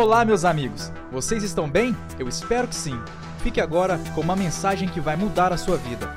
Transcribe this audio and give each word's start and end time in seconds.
Olá, 0.00 0.24
meus 0.24 0.44
amigos! 0.44 0.92
Vocês 1.10 1.42
estão 1.42 1.68
bem? 1.68 1.94
Eu 2.20 2.28
espero 2.28 2.68
que 2.68 2.74
sim. 2.76 2.96
Fique 3.42 3.60
agora 3.60 3.98
com 4.14 4.20
uma 4.20 4.36
mensagem 4.36 4.88
que 4.88 5.00
vai 5.00 5.16
mudar 5.16 5.52
a 5.52 5.56
sua 5.56 5.76
vida. 5.76 6.08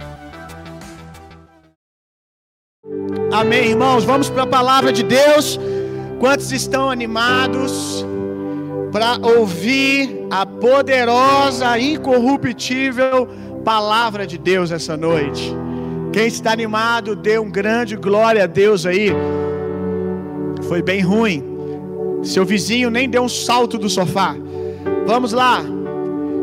Amém, 3.33 3.71
irmãos. 3.71 4.03
Vamos 4.03 4.29
para 4.29 4.43
a 4.43 4.47
palavra 4.47 4.93
de 4.93 5.01
Deus. 5.01 5.59
Quantos 6.19 6.51
estão 6.51 6.91
animados 6.91 8.05
para 8.91 9.17
ouvir 9.17 10.27
a 10.29 10.45
poderosa, 10.45 11.79
incorruptível 11.79 13.27
palavra 13.65 14.27
de 14.27 14.37
Deus 14.37 14.69
essa 14.69 14.95
noite? 14.95 15.55
Quem 16.13 16.27
está 16.27 16.51
animado, 16.51 17.15
dê 17.15 17.39
um 17.39 17.49
grande 17.49 17.95
glória 17.95 18.43
a 18.43 18.47
Deus 18.47 18.85
aí. 18.85 19.09
Foi 20.69 20.83
bem 20.83 21.01
ruim 21.01 21.50
seu 22.23 22.45
vizinho 22.45 22.89
nem 22.89 23.09
deu 23.09 23.23
um 23.23 23.29
salto 23.29 23.77
do 23.77 23.89
sofá. 23.89 24.35
Vamos 25.05 25.33
lá. 25.33 25.63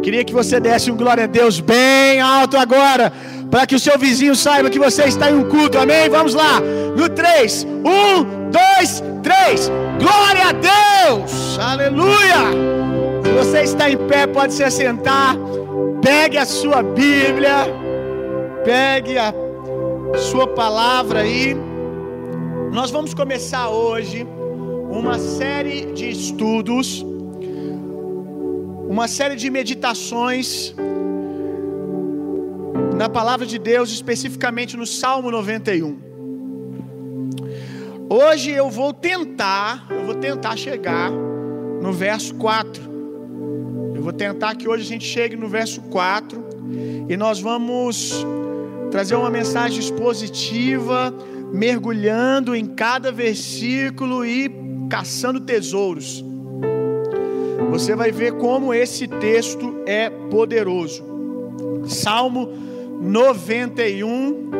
Queria 0.03 0.25
que 0.25 0.33
você 0.33 0.61
desse 0.61 0.91
um 0.91 0.97
glória 0.97 1.25
a 1.25 1.27
Deus 1.27 1.61
bem 1.61 2.21
alto 2.21 2.57
agora, 2.57 3.13
para 3.51 3.67
que 3.67 3.75
o 3.75 3.79
seu 3.79 3.99
vizinho 3.99 4.35
saiba 4.35 4.71
que 4.71 4.79
você 4.79 5.05
está 5.05 5.31
em 5.31 5.35
um 5.35 5.49
culto. 5.49 5.79
Amém? 5.79 6.09
Vamos 6.09 6.35
lá. 6.35 6.61
No 6.97 7.09
3. 7.09 7.67
1, 7.85 8.51
2, 8.51 9.05
3. 9.23 9.73
Glória 9.99 10.49
a 10.49 10.53
Deus! 10.53 11.59
Aleluia! 11.59 12.79
Se 13.25 13.31
você 13.33 13.63
está 13.63 13.91
em 13.91 13.97
pé, 13.97 14.27
pode 14.27 14.55
se 14.55 14.63
assentar. 14.63 15.37
Pegue 16.03 16.39
a 16.39 16.47
sua 16.47 16.83
Bíblia. 16.83 17.67
Pegue 18.65 19.19
a 19.19 19.33
sua 20.17 20.47
palavra 20.47 21.21
aí. 21.21 21.57
Nós 22.73 22.91
vamos 22.91 23.15
começar 23.15 23.69
hoje 23.71 24.27
uma 24.91 25.19
série 25.19 25.93
de 25.93 26.11
estudos, 26.11 27.05
uma 28.89 29.07
série 29.07 29.37
de 29.37 29.51
meditações 29.51 30.75
na 32.97 33.09
palavra 33.09 33.47
de 33.47 33.59
Deus, 33.59 33.91
especificamente 33.91 34.77
no 34.77 34.87
Salmo 34.87 35.31
91. 35.31 35.99
Hoje 38.11 38.51
eu 38.51 38.71
vou 38.71 38.93
tentar, 38.93 39.87
eu 39.91 40.07
vou 40.07 40.15
tentar 40.15 40.57
chegar 40.57 41.11
no 41.11 41.93
verso 41.93 42.35
4. 42.37 42.83
Eu 43.95 44.03
vou 44.03 44.13
tentar 44.13 44.57
que 44.57 44.67
hoje 44.67 44.85
a 44.85 44.87
gente 44.87 45.05
chegue 45.05 45.37
no 45.37 45.49
verso 45.49 45.83
4 45.83 46.49
e 47.09 47.17
nós 47.17 47.41
vamos 47.41 48.27
trazer 48.91 49.15
uma 49.15 49.31
mensagem 49.31 49.79
expositiva, 49.79 51.15
mergulhando 51.53 52.57
em 52.57 52.65
cada 52.65 53.13
versículo 53.13 54.25
e 54.25 54.49
caçando 54.89 55.41
tesouros. 55.41 56.25
Você 57.71 57.95
vai 57.95 58.11
ver 58.11 58.33
como 58.33 58.73
esse 58.73 59.07
texto 59.07 59.83
é 59.87 60.09
poderoso. 60.09 61.05
Salmo 61.85 62.49
91, 63.01 64.51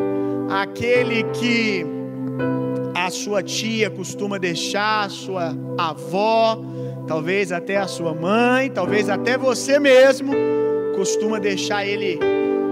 aquele 0.49 1.23
que 1.23 1.85
a 2.95 3.09
sua 3.09 3.41
tia 3.41 3.89
costuma 3.89 4.37
deixar, 4.37 5.05
a 5.05 5.09
sua 5.09 5.55
avó, 5.77 6.61
talvez 7.07 7.51
até 7.51 7.77
a 7.77 7.87
sua 7.87 8.13
mãe, 8.13 8.69
talvez 8.69 9.09
até 9.09 9.37
você 9.37 9.79
mesmo 9.79 10.31
costuma 10.95 11.39
deixar 11.39 11.85
ele 11.85 12.19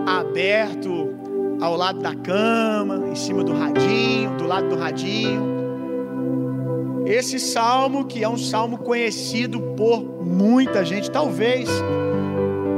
aberto 0.06 1.16
ao 1.60 1.76
lado 1.76 2.00
da 2.00 2.14
cama, 2.14 3.08
em 3.12 3.16
cima 3.16 3.44
do 3.44 3.54
radinho, 3.54 4.38
do 4.38 4.46
lado 4.46 4.70
do 4.70 4.76
radinho. 4.78 5.57
Esse 7.08 7.40
salmo, 7.40 8.04
que 8.04 8.22
é 8.22 8.28
um 8.28 8.38
salmo 8.38 8.80
conhecido 8.80 9.62
por 9.78 10.04
muita 10.26 10.84
gente, 10.84 11.10
talvez 11.10 11.70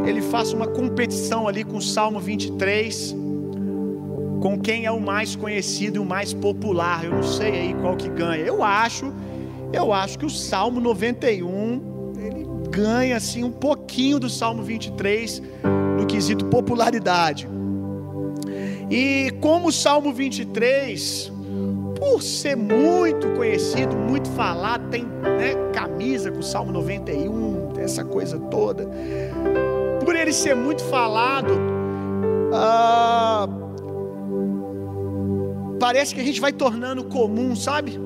ele 0.05 0.21
faça 0.21 0.55
uma 0.55 0.67
competição 0.67 1.47
ali 1.47 1.63
com 1.63 1.77
o 1.77 1.81
Salmo 1.81 2.19
23, 2.19 3.15
com 4.39 4.59
quem 4.59 4.85
é 4.85 4.91
o 4.91 5.01
mais 5.01 5.35
conhecido 5.35 5.95
e 5.95 5.99
o 5.99 6.05
mais 6.05 6.31
popular. 6.31 7.05
Eu 7.05 7.11
não 7.11 7.23
sei 7.23 7.51
aí 7.51 7.73
qual 7.81 7.97
que 7.97 8.07
ganha. 8.07 8.45
Eu 8.45 8.63
acho, 8.63 9.11
eu 9.73 9.91
acho 9.91 10.19
que 10.19 10.25
o 10.27 10.29
Salmo 10.29 10.79
91 10.79 12.13
ele 12.19 12.45
ganha 12.69 13.17
assim 13.17 13.43
um 13.43 13.51
pouquinho 13.51 14.19
do 14.19 14.29
Salmo 14.29 14.61
23 14.61 15.41
no 15.99 16.05
quesito 16.05 16.45
popularidade. 16.45 17.49
E 18.91 19.31
como 19.41 19.69
o 19.69 19.71
Salmo 19.71 20.13
23 20.13 21.38
por 21.99 22.21
ser 22.23 22.55
muito 22.55 23.27
conhecido, 23.35 23.95
muito 23.95 24.29
falado, 24.31 24.89
tem 24.89 25.03
né, 25.03 25.53
camisa 25.73 26.31
com 26.31 26.39
o 26.39 26.43
Salmo 26.43 26.71
91, 26.71 27.73
essa 27.77 28.03
coisa 28.03 28.39
toda. 28.39 28.87
Por 30.03 30.15
ele 30.15 30.31
ser 30.31 30.55
muito 30.55 30.83
falado, 30.85 31.53
ah, 32.53 33.47
parece 35.79 36.15
que 36.15 36.21
a 36.21 36.23
gente 36.23 36.39
vai 36.39 36.53
tornando 36.53 37.03
comum, 37.03 37.55
sabe? 37.55 37.99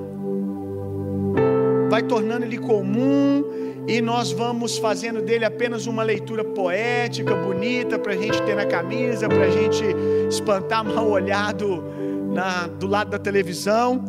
Vai 1.90 2.02
tornando 2.02 2.46
ele 2.46 2.58
comum 2.58 3.44
e 3.88 4.02
nós 4.02 4.32
vamos 4.32 4.78
fazendo 4.78 5.22
dele 5.22 5.46
apenas 5.46 5.86
uma 5.86 6.02
leitura 6.04 6.44
poética, 6.44 7.36
bonita, 7.36 8.00
para 8.00 8.14
a 8.14 8.18
gente 8.18 8.42
ter 8.42 8.56
na 8.56 8.66
camisa, 8.66 9.28
para 9.28 9.44
a 9.44 9.50
gente 9.50 9.84
espantar 10.30 10.84
mal 10.84 11.10
olhado 11.10 11.93
na, 12.34 12.68
do 12.68 12.88
lado 12.88 13.12
da 13.12 13.20
televisão 13.20 14.04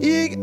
e 0.00 0.36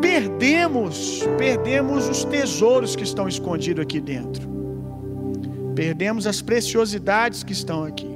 perdemos, 0.00 1.22
perdemos 1.38 2.08
os 2.08 2.24
tesouros 2.24 2.96
que 2.96 3.04
estão 3.04 3.28
escondidos 3.28 3.82
aqui 3.82 4.00
dentro. 4.00 4.46
Perdemos 5.74 6.26
as 6.26 6.42
preciosidades 6.42 7.42
que 7.42 7.52
estão 7.52 7.84
aqui. 7.84 8.08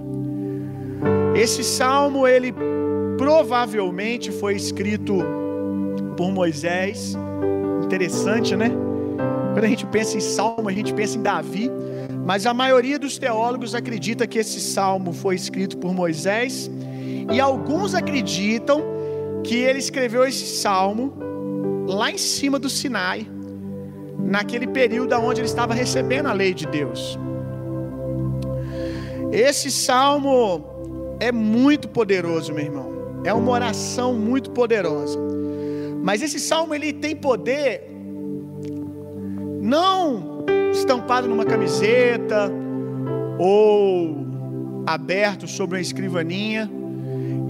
Esse 1.34 1.62
salmo 1.62 2.26
ele 2.26 2.52
provavelmente 3.16 4.32
foi 4.32 4.56
escrito 4.56 5.18
por 6.16 6.32
Moisés. 6.32 7.14
Interessante, 7.84 8.56
né? 8.56 8.70
Quando 9.52 9.64
a 9.64 9.68
gente 9.68 9.86
pensa 9.86 10.16
em 10.16 10.20
salmo, 10.20 10.68
a 10.68 10.72
gente 10.72 10.92
pensa 10.94 11.18
em 11.18 11.22
Davi, 11.22 11.70
mas 12.24 12.46
a 12.46 12.54
maioria 12.54 12.98
dos 12.98 13.18
teólogos 13.18 13.74
acredita 13.74 14.26
que 14.26 14.38
esse 14.38 14.60
salmo 14.60 15.12
foi 15.12 15.34
escrito 15.34 15.76
por 15.76 15.92
Moisés 15.92 16.70
e 17.30 17.40
alguns 17.40 17.94
acreditam 17.94 18.82
que 19.42 19.56
ele 19.56 19.78
escreveu 19.78 20.24
esse 20.24 20.46
salmo 20.46 21.12
lá 21.86 22.10
em 22.10 22.18
cima 22.18 22.58
do 22.58 22.68
Sinai, 22.68 23.26
naquele 24.18 24.66
período 24.66 25.14
onde 25.16 25.40
ele 25.40 25.48
estava 25.48 25.74
recebendo 25.74 26.26
a 26.26 26.32
lei 26.32 26.54
de 26.54 26.66
Deus. 26.66 27.18
Esse 29.32 29.70
salmo 29.70 31.16
é 31.20 31.30
muito 31.30 31.88
poderoso, 31.88 32.52
meu 32.52 32.64
irmão. 32.64 32.90
É 33.24 33.32
uma 33.32 33.52
oração 33.52 34.14
muito 34.14 34.50
poderosa. 34.50 35.18
Mas 36.02 36.22
esse 36.22 36.40
salmo 36.40 36.74
ele 36.74 36.92
tem 36.92 37.14
poder 37.14 37.90
não 39.60 40.44
estampado 40.72 41.28
numa 41.28 41.44
camiseta 41.44 42.50
ou 43.38 44.26
aberto 44.86 45.46
sobre 45.46 45.76
uma 45.76 45.82
escrivaninha. 45.82 46.70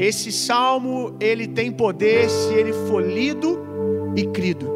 Esse 0.01 0.33
salmo 0.33 1.15
ele 1.21 1.47
tem 1.47 1.71
poder 1.71 2.31
se 2.31 2.55
ele 2.55 2.73
for 2.89 3.07
lido 3.07 3.61
e 4.17 4.25
crido. 4.29 4.67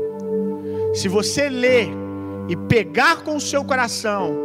Se 0.93 1.09
você 1.09 1.49
ler 1.49 1.89
e 2.47 2.55
pegar 2.55 3.23
com 3.23 3.37
o 3.37 3.41
seu 3.41 3.65
coração, 3.65 4.37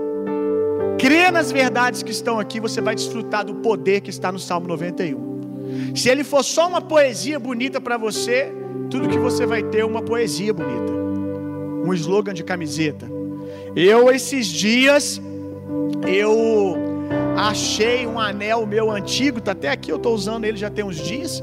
crer 0.98 1.34
nas 1.34 1.52
verdades 1.52 2.02
que 2.02 2.12
estão 2.12 2.40
aqui, 2.40 2.62
você 2.62 2.80
vai 2.80 2.96
desfrutar 2.96 3.44
do 3.44 3.56
poder 3.56 4.00
que 4.00 4.10
está 4.10 4.32
no 4.32 4.40
Salmo 4.40 4.70
91. 4.70 5.96
Se 5.98 6.08
ele 6.08 6.24
for 6.24 6.46
só 6.46 6.70
uma 6.70 6.80
poesia 6.80 7.38
bonita 7.38 7.82
para 7.82 7.98
você, 7.98 8.50
tudo 8.90 9.10
que 9.10 9.20
você 9.20 9.46
vai 9.46 9.62
ter 9.62 9.80
é 9.80 9.86
uma 9.86 10.02
poesia 10.02 10.54
bonita. 10.54 10.94
Um 11.86 11.94
slogan 11.94 12.34
de 12.34 12.44
camiseta. 12.46 13.06
Eu 13.76 14.10
esses 14.10 14.48
dias 14.48 15.22
eu 16.08 16.89
achei 17.48 18.06
um 18.06 18.20
anel 18.20 18.66
meu 18.66 18.92
antigo, 18.92 19.40
tá 19.40 19.54
até 19.54 19.70
aqui, 19.70 19.92
eu 19.92 19.96
estou 19.96 20.14
usando 20.14 20.44
ele 20.44 20.58
já 20.58 20.70
tem 20.70 20.84
uns 20.84 20.98
dias. 20.98 21.42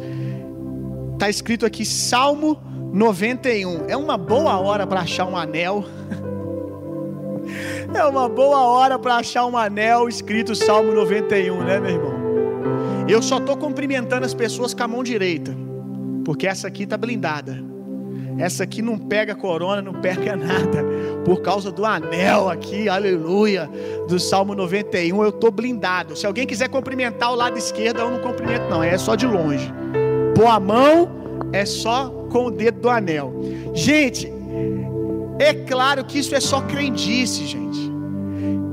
Tá 1.18 1.30
escrito 1.30 1.64
aqui 1.64 1.84
Salmo 1.84 2.60
91. 2.92 3.86
É 3.88 3.96
uma 3.96 4.18
boa 4.18 4.58
hora 4.58 4.86
para 4.86 5.00
achar 5.00 5.26
um 5.26 5.36
anel. 5.36 5.84
é 7.94 8.04
uma 8.04 8.28
boa 8.28 8.60
hora 8.60 8.98
para 8.98 9.16
achar 9.16 9.46
um 9.46 9.56
anel 9.56 10.08
escrito 10.08 10.54
Salmo 10.54 10.92
91, 10.92 11.64
né, 11.64 11.80
meu 11.80 11.90
irmão? 11.90 12.16
Eu 13.08 13.22
só 13.22 13.38
estou 13.38 13.56
cumprimentando 13.56 14.26
as 14.26 14.34
pessoas 14.34 14.74
com 14.74 14.82
a 14.82 14.88
mão 14.88 15.02
direita, 15.02 15.56
porque 16.24 16.46
essa 16.46 16.68
aqui 16.68 16.86
tá 16.86 16.96
blindada. 16.96 17.75
Essa 18.38 18.64
aqui 18.64 18.82
não 18.82 18.98
pega 18.98 19.34
corona, 19.34 19.80
não 19.80 19.94
pega 19.94 20.34
nada. 20.36 20.84
Por 21.24 21.40
causa 21.42 21.70
do 21.70 21.84
anel 21.84 22.48
aqui, 22.48 22.88
aleluia, 22.88 23.68
do 24.08 24.18
Salmo 24.18 24.54
91, 24.54 25.22
eu 25.22 25.28
estou 25.30 25.50
blindado. 25.50 26.16
Se 26.16 26.26
alguém 26.26 26.46
quiser 26.46 26.68
cumprimentar 26.68 27.32
o 27.32 27.34
lado 27.34 27.58
esquerdo, 27.58 28.00
eu 28.00 28.10
não 28.10 28.20
cumprimento, 28.20 28.68
não, 28.68 28.82
é 28.82 28.96
só 28.96 29.14
de 29.14 29.26
longe. 29.26 29.72
Pôr 30.34 30.46
a 30.46 30.60
mão 30.60 31.08
é 31.52 31.64
só 31.64 32.10
com 32.30 32.46
o 32.46 32.50
dedo 32.50 32.80
do 32.80 32.90
anel. 32.90 33.32
Gente, 33.74 34.32
É 35.38 35.52
claro 35.52 36.02
que 36.02 36.18
isso 36.18 36.34
é 36.34 36.40
só 36.40 36.62
crendice, 36.62 37.44
gente. 37.44 37.92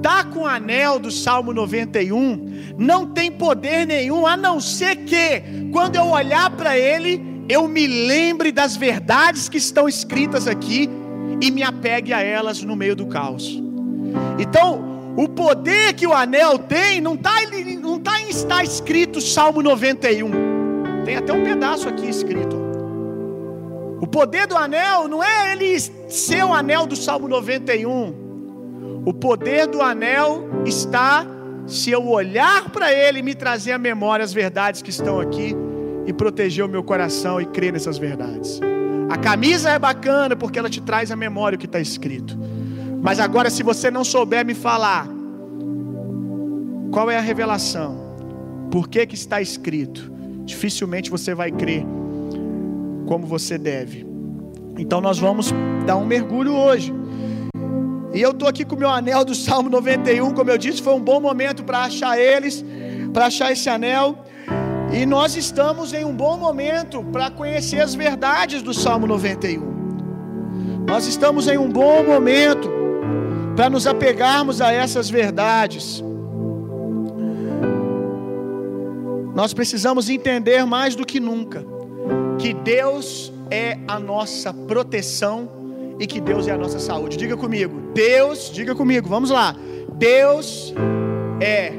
Tá 0.02 0.24
com 0.24 0.42
o 0.42 0.46
anel 0.46 0.98
do 0.98 1.12
Salmo 1.12 1.54
91 1.54 2.54
não 2.78 3.06
tem 3.06 3.32
poder 3.32 3.86
nenhum, 3.86 4.26
a 4.26 4.36
não 4.36 4.60
ser 4.60 4.96
que, 4.98 5.70
quando 5.72 5.96
eu 5.96 6.08
olhar 6.08 6.50
para 6.52 6.78
ele, 6.78 7.33
eu 7.50 7.68
me 7.68 7.86
lembre 7.88 8.52
das 8.52 8.76
verdades 8.76 9.50
que 9.50 9.58
estão 9.58 9.88
escritas 9.88 10.48
aqui 10.48 10.90
e 11.42 11.52
me 11.52 11.64
apegue 11.64 12.14
a 12.14 12.22
elas 12.22 12.62
no 12.62 12.76
meio 12.76 12.96
do 12.96 13.06
caos. 13.08 13.62
Então, 14.40 15.14
o 15.18 15.28
poder 15.28 15.94
que 15.94 16.08
o 16.08 16.14
anel 16.14 16.58
tem 16.58 17.02
não 17.02 17.16
está 17.16 17.34
não 17.82 18.00
tá 18.00 18.20
em 18.22 18.30
estar 18.30 18.64
escrito 18.64 19.20
Salmo 19.20 19.62
91. 19.62 20.32
Tem 21.06 21.18
até 21.18 21.34
um 21.34 21.44
pedaço 21.44 21.90
aqui 21.90 22.10
escrito. 22.10 22.62
O 24.00 24.08
poder 24.08 24.48
do 24.48 24.58
anel 24.58 25.08
não 25.08 25.24
é 25.24 25.52
ele 25.52 25.80
ser 25.80 26.44
o 26.44 26.54
anel 26.54 26.86
do 26.86 26.96
Salmo 26.96 27.28
91. 27.28 29.04
O 29.06 29.14
poder 29.14 29.68
do 29.68 29.82
anel 29.82 30.50
está 30.66 31.26
se 31.68 31.92
eu 31.92 32.08
olhar 32.08 32.70
para 32.70 32.92
ele 32.92 33.20
e 33.20 33.22
me 33.22 33.36
trazer 33.36 33.74
à 33.74 33.78
memória 33.78 34.24
as 34.24 34.34
verdades 34.34 34.82
que 34.82 34.90
estão 34.90 35.20
aqui 35.20 35.56
e 36.06 36.14
proteger 36.14 36.66
o 36.66 36.70
meu 36.70 36.84
coração 36.84 37.40
e 37.40 37.46
crer 37.46 37.74
nessas 37.74 37.98
verdades. 37.98 38.60
A 39.10 39.18
camisa 39.18 39.70
é 39.70 39.80
bacana 39.80 40.36
porque 40.36 40.58
ela 40.58 40.70
te 40.70 40.82
traz 40.82 41.12
à 41.12 41.16
memória 41.16 41.56
o 41.56 41.60
que 41.60 41.66
está 41.66 41.80
escrito. 41.80 42.38
Mas 43.02 43.20
agora, 43.20 43.50
se 43.50 43.64
você 43.64 43.92
não 43.92 44.04
souber 44.04 44.46
me 44.46 44.54
falar 44.54 45.08
qual 46.92 47.12
é 47.12 47.18
a 47.18 47.22
revelação, 47.22 47.98
por 48.72 48.88
que, 48.88 49.06
que 49.06 49.16
está 49.16 49.42
escrito, 49.42 50.12
dificilmente 50.46 51.10
você 51.12 51.36
vai 51.36 51.52
crer 51.52 51.86
como 53.06 53.28
você 53.28 53.58
deve. 53.58 54.06
Então, 54.78 55.02
nós 55.02 55.20
vamos 55.20 55.54
dar 55.86 55.98
um 55.98 56.06
mergulho 56.06 56.54
hoje. 56.54 56.94
E 58.14 58.22
eu 58.22 58.32
estou 58.32 58.48
aqui 58.48 58.64
com 58.64 58.76
o 58.76 58.80
meu 58.80 58.90
anel 58.90 59.26
do 59.26 59.36
Salmo 59.36 59.70
91, 59.70 60.34
como 60.34 60.50
eu 60.50 60.58
disse, 60.58 60.82
foi 60.82 60.94
um 60.94 61.02
bom 61.02 61.20
momento 61.20 61.64
para 61.64 61.80
achar 61.80 62.18
eles, 62.18 62.64
para 63.12 63.26
achar 63.26 63.52
esse 63.52 63.70
anel. 63.70 64.23
E 64.94 65.08
nós 65.08 65.36
estamos 65.36 65.92
em 65.92 66.06
um 66.06 66.14
bom 66.14 66.38
momento 66.38 67.04
para 67.06 67.32
conhecer 67.32 67.82
as 67.82 67.96
verdades 67.96 68.62
do 68.62 68.76
Salmo 68.76 69.08
91. 69.08 70.86
Nós 70.88 71.08
estamos 71.08 71.48
em 71.48 71.58
um 71.58 71.68
bom 71.68 72.04
momento 72.04 72.70
para 73.56 73.72
nos 73.72 73.88
apegarmos 73.88 74.62
a 74.62 74.72
essas 74.72 75.10
verdades. 75.10 76.04
Nós 79.34 79.52
precisamos 79.52 80.10
entender 80.10 80.64
mais 80.64 80.96
do 80.96 81.04
que 81.04 81.20
nunca 81.20 81.66
que 82.38 82.54
Deus 82.54 83.34
é 83.50 83.80
a 83.88 84.00
nossa 84.00 84.54
proteção 84.54 85.50
e 86.00 86.06
que 86.06 86.22
Deus 86.22 86.48
é 86.48 86.52
a 86.52 86.58
nossa 86.58 86.78
saúde. 86.78 87.18
Diga 87.18 87.36
comigo, 87.36 87.82
Deus, 87.96 88.52
diga 88.54 88.76
comigo, 88.76 89.10
vamos 89.10 89.32
lá. 89.32 89.56
Deus 89.98 90.72
é 91.42 91.74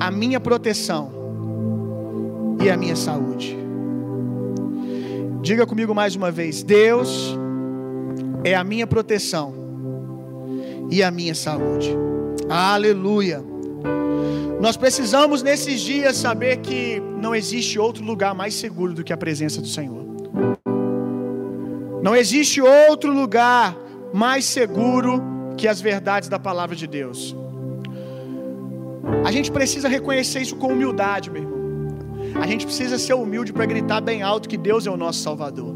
a 0.00 0.10
minha 0.10 0.40
proteção 0.40 1.21
e 2.62 2.70
a 2.70 2.76
minha 2.76 2.94
saúde. 2.94 3.56
Diga 5.42 5.66
comigo 5.66 5.92
mais 5.92 6.14
uma 6.14 6.30
vez, 6.30 6.62
Deus 6.62 7.36
é 8.44 8.54
a 8.54 8.62
minha 8.62 8.86
proteção 8.86 9.52
e 10.88 11.02
a 11.02 11.10
minha 11.10 11.34
saúde. 11.34 11.90
Aleluia. 12.48 13.42
Nós 14.60 14.76
precisamos 14.76 15.42
nesses 15.42 15.80
dias 15.80 16.16
saber 16.16 16.58
que 16.58 17.02
não 17.20 17.34
existe 17.34 17.80
outro 17.80 18.04
lugar 18.04 18.32
mais 18.32 18.54
seguro 18.54 18.94
do 18.94 19.02
que 19.02 19.12
a 19.12 19.16
presença 19.16 19.60
do 19.60 19.66
Senhor. 19.66 20.06
Não 22.00 22.14
existe 22.14 22.60
outro 22.60 23.12
lugar 23.12 23.76
mais 24.14 24.44
seguro 24.44 25.20
que 25.56 25.66
as 25.66 25.80
verdades 25.80 26.28
da 26.28 26.38
palavra 26.38 26.76
de 26.76 26.86
Deus. 26.86 27.34
A 29.24 29.32
gente 29.32 29.50
precisa 29.50 29.88
reconhecer 29.88 30.40
isso 30.40 30.54
com 30.56 30.68
humildade, 30.68 31.28
meu. 31.28 31.51
A 32.40 32.46
gente 32.46 32.64
precisa 32.66 32.98
ser 32.98 33.14
humilde 33.14 33.52
para 33.52 33.66
gritar 33.66 34.00
bem 34.00 34.22
alto 34.22 34.48
que 34.48 34.56
Deus 34.56 34.86
é 34.86 34.90
o 34.90 34.96
nosso 34.96 35.20
Salvador. 35.20 35.74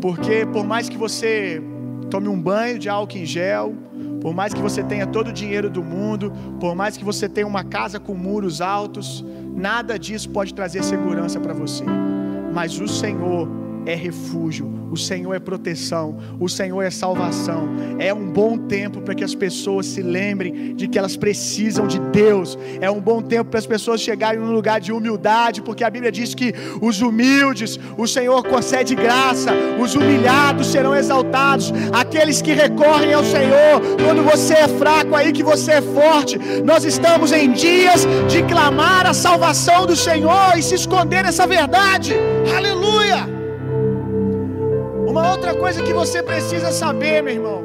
Porque 0.00 0.46
por 0.46 0.64
mais 0.64 0.88
que 0.88 0.96
você 0.96 1.62
tome 2.10 2.28
um 2.28 2.40
banho 2.40 2.78
de 2.78 2.88
álcool 2.88 3.18
em 3.18 3.24
gel, 3.24 3.74
por 4.20 4.34
mais 4.34 4.52
que 4.52 4.60
você 4.60 4.82
tenha 4.82 5.06
todo 5.06 5.28
o 5.28 5.32
dinheiro 5.32 5.70
do 5.70 5.82
mundo, 5.82 6.32
por 6.60 6.74
mais 6.74 6.96
que 6.96 7.04
você 7.04 7.28
tenha 7.28 7.46
uma 7.46 7.64
casa 7.64 7.98
com 7.98 8.14
muros 8.14 8.60
altos, 8.60 9.24
nada 9.54 9.98
disso 9.98 10.30
pode 10.30 10.54
trazer 10.54 10.82
segurança 10.82 11.40
para 11.40 11.54
você. 11.54 11.84
Mas 12.52 12.78
o 12.78 12.86
Senhor 12.86 13.48
é 13.86 13.94
refúgio, 13.94 14.81
o 14.92 14.96
Senhor 14.96 15.32
é 15.32 15.38
proteção, 15.38 16.18
o 16.38 16.50
Senhor 16.50 16.82
é 16.82 16.90
salvação. 16.90 17.66
É 17.98 18.12
um 18.12 18.30
bom 18.30 18.58
tempo 18.58 19.00
para 19.00 19.14
que 19.14 19.24
as 19.24 19.34
pessoas 19.34 19.86
se 19.86 20.02
lembrem 20.02 20.74
de 20.74 20.86
que 20.86 20.98
elas 20.98 21.16
precisam 21.16 21.86
de 21.86 21.98
Deus. 21.98 22.58
É 22.78 22.90
um 22.90 23.00
bom 23.00 23.22
tempo 23.22 23.48
para 23.48 23.58
as 23.58 23.66
pessoas 23.66 24.02
chegarem 24.02 24.38
num 24.38 24.52
lugar 24.52 24.80
de 24.80 24.92
humildade, 24.92 25.62
porque 25.62 25.82
a 25.82 25.88
Bíblia 25.88 26.12
diz 26.12 26.34
que 26.34 26.52
os 26.82 27.00
humildes 27.00 27.80
o 27.96 28.06
Senhor 28.06 28.44
concede 28.44 28.94
graça, 28.94 29.52
os 29.80 29.94
humilhados 29.94 30.66
serão 30.66 30.94
exaltados, 30.94 31.72
aqueles 31.90 32.42
que 32.42 32.52
recorrem 32.52 33.14
ao 33.14 33.24
Senhor. 33.24 33.80
Quando 34.04 34.22
você 34.22 34.52
é 34.52 34.68
fraco, 34.68 35.14
aí 35.14 35.32
que 35.32 35.42
você 35.42 35.72
é 35.72 35.80
forte. 35.80 36.38
Nós 36.62 36.84
estamos 36.84 37.32
em 37.32 37.50
dias 37.50 38.06
de 38.28 38.42
clamar 38.42 39.06
a 39.06 39.14
salvação 39.14 39.86
do 39.86 39.96
Senhor 39.96 40.52
e 40.58 40.62
se 40.62 40.74
esconder 40.74 41.24
nessa 41.24 41.46
verdade. 41.46 42.14
Aleluia! 42.54 43.31
Uma 45.12 45.30
outra 45.30 45.54
coisa 45.54 45.82
que 45.82 45.92
você 45.92 46.22
precisa 46.22 46.72
saber, 46.72 47.22
meu 47.22 47.34
irmão, 47.34 47.62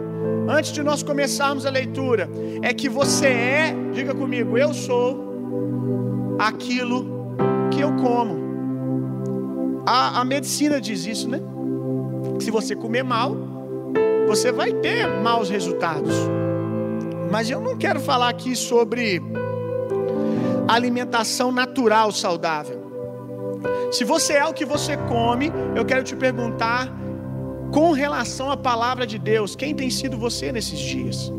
antes 0.50 0.74
de 0.74 0.84
nós 0.84 1.02
começarmos 1.02 1.66
a 1.66 1.70
leitura, 1.70 2.30
é 2.62 2.74
que 2.74 2.90
você 2.90 3.28
é, 3.28 3.76
diga 3.94 4.14
comigo, 4.14 4.58
eu 4.58 4.74
sou 4.74 6.36
aquilo 6.38 7.06
que 7.72 7.80
eu 7.80 7.96
como. 7.96 8.36
A, 9.88 10.20
a 10.20 10.26
medicina 10.26 10.82
diz 10.82 11.06
isso, 11.06 11.30
né? 11.30 11.40
Que 12.38 12.44
se 12.44 12.52
você 12.52 12.76
comer 12.76 13.06
mal, 13.06 13.34
você 14.28 14.52
vai 14.52 14.74
ter 14.74 15.08
maus 15.08 15.50
resultados. 15.50 16.16
Mas 17.32 17.50
eu 17.50 17.62
não 17.62 17.78
quero 17.78 18.02
falar 18.02 18.28
aqui 18.28 18.58
sobre 18.58 19.22
alimentação 20.68 21.50
natural 21.50 22.12
saudável. 22.12 22.78
Se 23.90 24.04
você 24.04 24.34
é 24.34 24.46
o 24.46 24.54
que 24.54 24.66
você 24.66 24.98
come, 24.98 25.50
eu 25.78 25.86
quero 25.86 26.04
te 26.04 26.14
perguntar 26.14 27.07
com 27.72 27.92
relação 27.92 28.50
à 28.50 28.58
palavra 28.58 29.06
de 29.06 29.18
Deus, 29.18 29.56
quem 29.56 29.74
tem 29.74 29.90
sido 29.90 30.18
você 30.18 30.52
nesses 30.52 30.80
dias? 30.80 31.32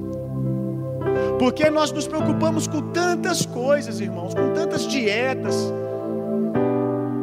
Porque 1.39 1.71
nós 1.71 1.93
nos 1.93 2.07
preocupamos 2.07 2.67
com 2.67 2.83
tantas 2.93 3.47
coisas, 3.47 4.01
irmãos, 4.01 4.35
com 4.35 4.53
tantas 4.53 4.87
dietas, 4.87 5.73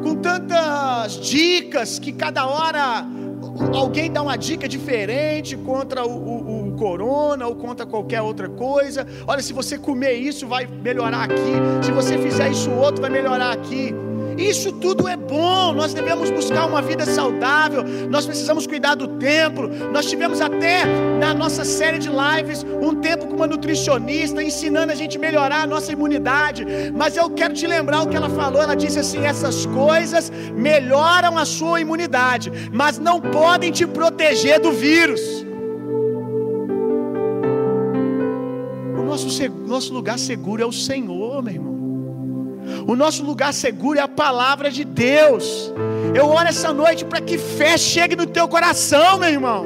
com 0.02 0.16
tantas 0.16 1.20
dicas 1.20 2.00
que 2.00 2.12
cada 2.12 2.48
hora 2.48 3.06
alguém 3.74 4.12
dá 4.12 4.22
uma 4.22 4.38
dica 4.38 4.68
diferente 4.68 5.56
contra 5.58 6.06
o, 6.06 6.12
o, 6.12 6.68
o, 6.70 6.72
corona 6.76 7.48
ou 7.48 7.56
contra 7.56 7.86
qualquer 7.86 8.22
outra 8.22 8.50
coisa. 8.50 9.06
Olha, 9.28 9.42
se 9.42 9.54
você 9.54 9.78
comer 9.78 10.14
isso, 10.14 10.48
vai 10.48 10.66
melhorar 10.66 11.24
aqui. 11.24 11.84
Se 11.84 11.92
você 11.92 12.18
fizer 12.18 12.50
isso 12.50 12.72
outro, 12.72 13.02
vai 13.02 13.10
melhorar 13.10 13.52
aqui. 13.52 13.94
Isso 14.38 14.72
tudo 14.72 15.08
é 15.08 15.16
bom. 15.16 15.74
Nós 15.74 15.94
devemos 15.94 16.30
buscar 16.30 16.66
uma 16.66 16.82
vida 16.82 17.06
saudável. 17.06 17.84
Nós 18.10 18.26
precisamos 18.26 18.68
cuidar 18.68 18.96
do 18.96 19.08
templo. 19.18 19.70
Nós 19.92 20.06
tivemos 20.06 20.42
até 20.42 20.84
na 21.20 21.34
nossa 21.34 21.64
série 21.64 22.00
de 22.00 22.10
lives 22.10 22.66
um 22.82 22.96
tempo 22.96 23.28
com 23.28 23.36
uma 23.36 23.48
nutricionista 23.48 24.44
ensinando 24.44 24.92
a 24.92 24.96
gente 24.96 25.18
melhorar 25.18 25.62
a 25.64 25.68
nossa 25.68 25.92
imunidade. 25.92 26.66
Mas 26.94 27.16
eu 27.16 27.30
quero 27.30 27.54
te 27.54 27.66
lembrar 27.66 28.02
o 28.02 28.08
que 28.08 28.18
ela 28.18 28.30
falou. 28.30 28.62
Ela 28.62 28.76
disse 28.76 29.00
assim: 29.00 29.26
essas 29.26 29.66
coisas 29.68 30.32
melhoram 30.54 31.38
a 31.38 31.46
sua 31.46 31.82
imunidade, 31.82 32.52
mas 32.72 33.00
não 33.00 33.20
podem 33.22 33.72
te 33.72 33.88
proteger 33.88 34.60
do 34.60 34.72
vírus. 34.72 35.46
O 38.98 39.04
nosso, 39.04 39.28
nosso 39.66 39.94
lugar 39.94 40.20
seguro 40.20 40.62
é 40.62 40.66
o 40.66 40.72
Senhor, 40.72 41.42
meu 41.42 41.54
irmão. 41.54 41.75
O 42.88 42.96
nosso 42.96 43.24
lugar 43.24 43.54
seguro 43.54 44.00
é 44.00 44.02
a 44.02 44.08
palavra 44.08 44.70
de 44.70 44.84
Deus. 44.84 45.72
Eu 46.14 46.28
oro 46.28 46.48
essa 46.48 46.72
noite 46.72 47.04
para 47.04 47.22
que 47.22 47.38
fé 47.38 47.78
chegue 47.78 48.16
no 48.16 48.26
teu 48.26 48.48
coração, 48.48 49.18
meu 49.18 49.30
irmão. 49.30 49.66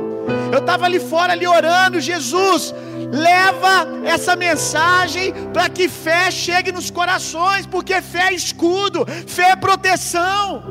Eu 0.52 0.60
estava 0.60 0.86
ali 0.86 1.00
fora, 1.00 1.34
ali 1.34 1.48
orando, 1.48 2.00
Jesus, 2.00 2.74
leva 3.12 3.88
essa 4.04 4.36
mensagem 4.36 5.34
para 5.54 5.70
que 5.70 5.88
fé 5.88 6.32
chegue 6.32 6.72
nos 6.72 6.90
corações, 6.90 7.66
porque 7.66 8.02
fé 8.02 8.30
é 8.30 8.34
escudo, 8.34 9.06
fé 9.28 9.52
é 9.52 9.56
proteção. 9.56 10.64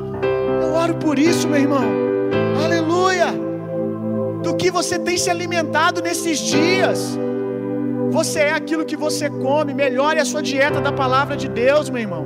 Eu 0.61 0.73
oro 0.73 0.95
por 0.95 1.17
isso, 1.17 1.47
meu 1.47 1.59
irmão. 1.59 1.83
Aleluia. 2.63 3.27
Do 4.43 4.55
que 4.55 4.71
você 4.71 4.97
tem 4.97 5.17
se 5.17 5.29
alimentado 5.29 6.01
nesses 6.01 6.39
dias. 6.39 7.17
Você 8.11 8.39
é 8.39 8.53
aquilo 8.53 8.85
que 8.85 8.95
você 8.95 9.29
come. 9.29 9.73
Melhore 9.73 10.19
a 10.19 10.25
sua 10.25 10.41
dieta 10.41 10.81
da 10.81 10.91
palavra 10.91 11.37
de 11.37 11.47
Deus, 11.47 11.89
meu 11.89 12.01
irmão. 12.01 12.25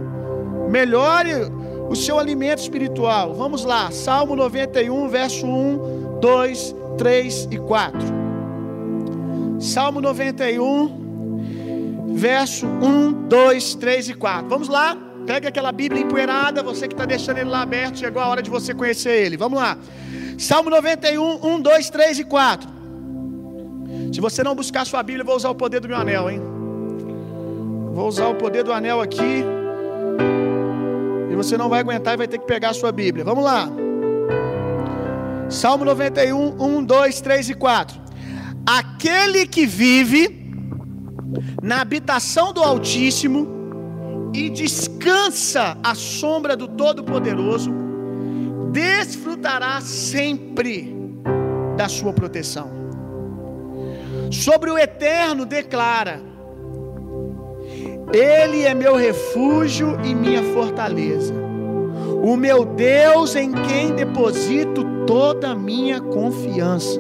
Melhore 0.70 1.52
o 1.90 1.96
seu 1.96 2.18
alimento 2.18 2.60
espiritual. 2.60 3.34
Vamos 3.34 3.64
lá, 3.64 3.92
Salmo 3.92 4.36
91, 4.36 5.10
verso 5.10 5.46
1, 5.46 6.20
2 6.20 6.76
3 6.98 7.48
e 7.52 7.58
4. 7.58 8.00
Salmo 9.60 10.02
91, 10.02 12.16
verso 12.16 12.66
1, 12.66 13.28
2, 13.28 13.76
3 13.76 14.10
e 14.10 14.14
4. 14.14 14.48
Vamos 14.48 14.68
lá, 14.68 14.98
pega 15.26 15.50
aquela 15.50 15.72
Bíblia 15.72 16.02
empoeirada, 16.02 16.62
você 16.62 16.88
que 16.88 16.94
está 16.94 17.06
deixando 17.06 17.38
ele 17.38 17.50
lá 17.50 17.62
aberto, 17.62 18.00
chegou 18.00 18.22
a 18.22 18.28
hora 18.28 18.42
de 18.42 18.50
você 18.50 18.74
conhecer 18.74 19.26
ele. 19.26 19.38
Vamos 19.38 19.60
lá. 19.60 19.78
Salmo 20.38 20.70
91, 20.70 21.46
1, 21.46 21.62
2, 21.62 21.90
3 21.90 22.20
e 22.20 22.24
4. 22.24 22.73
Se 24.14 24.22
você 24.22 24.44
não 24.44 24.54
buscar 24.54 24.86
sua 24.86 25.02
Bíblia, 25.02 25.24
eu 25.24 25.26
vou 25.26 25.36
usar 25.36 25.50
o 25.50 25.56
poder 25.56 25.80
do 25.80 25.88
meu 25.88 25.98
anel, 25.98 26.30
hein? 26.30 26.40
Vou 27.96 28.08
usar 28.08 28.28
o 28.28 28.36
poder 28.36 28.64
do 28.64 28.72
anel 28.72 29.02
aqui. 29.02 29.44
E 31.32 31.36
você 31.36 31.58
não 31.58 31.68
vai 31.68 31.80
aguentar 31.80 32.14
e 32.14 32.18
vai 32.18 32.28
ter 32.28 32.38
que 32.38 32.46
pegar 32.46 32.70
a 32.70 32.74
sua 32.76 32.92
Bíblia. 32.92 33.26
Vamos 33.26 33.44
lá. 33.44 33.68
Salmo 35.50 35.84
91, 35.84 36.62
1, 36.62 36.84
2, 36.84 37.22
3 37.22 37.50
e 37.50 37.54
4. 37.56 38.00
Aquele 38.68 39.48
que 39.48 39.66
vive 39.66 40.54
na 41.64 41.82
habitação 41.82 42.54
do 42.54 42.62
Altíssimo 42.62 43.48
e 44.32 44.48
descansa 44.48 45.76
à 45.84 45.96
sombra 45.96 46.56
do 46.56 46.68
Todo-Poderoso, 46.68 47.72
desfrutará 48.72 49.82
sempre 49.82 50.96
da 51.76 51.90
sua 51.90 52.14
proteção. 52.14 52.83
Sobre 54.34 54.72
o 54.72 54.78
eterno 54.80 55.46
declara: 55.46 56.20
Ele 58.12 58.64
é 58.64 58.74
meu 58.74 58.96
refúgio 58.96 60.00
e 60.04 60.16
minha 60.16 60.42
fortaleza, 60.56 61.34
o 62.24 62.36
meu 62.36 62.66
Deus 62.66 63.36
em 63.36 63.52
quem 63.52 63.94
deposito 63.94 64.84
toda 65.06 65.52
a 65.52 65.56
minha 65.56 66.02
confiança. 66.02 67.00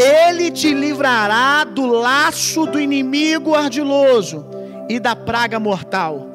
Ele 0.00 0.50
te 0.50 0.72
livrará 0.72 1.62
do 1.62 1.86
laço 1.86 2.64
do 2.66 2.80
inimigo 2.80 3.54
ardiloso 3.54 4.46
e 4.88 4.98
da 4.98 5.14
praga 5.14 5.60
mortal. 5.60 6.30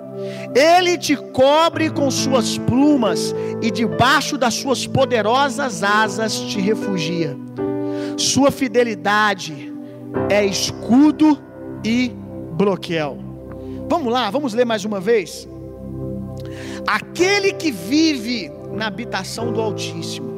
Ele 0.56 1.00
te 1.00 1.16
cobre 1.16 1.90
com 1.90 2.12
suas 2.12 2.60
plumas 2.60 3.34
e 3.60 3.72
debaixo 3.72 4.38
das 4.38 4.54
suas 4.54 4.86
poderosas 4.86 5.82
asas 5.82 6.40
te 6.40 6.60
refugia. 6.60 7.36
Sua 8.18 8.52
fidelidade 8.52 9.69
é 10.30 10.46
escudo 10.46 11.38
e 11.84 12.12
bloqueio. 12.54 13.18
Vamos 13.90 14.12
lá, 14.12 14.30
vamos 14.30 14.54
ler 14.54 14.66
mais 14.66 14.86
uma 14.86 15.00
vez. 15.00 15.48
Aquele 16.88 17.54
que 17.54 17.72
vive 17.72 18.52
na 18.72 18.88
habitação 18.88 19.52
do 19.52 19.62
Altíssimo 19.62 20.30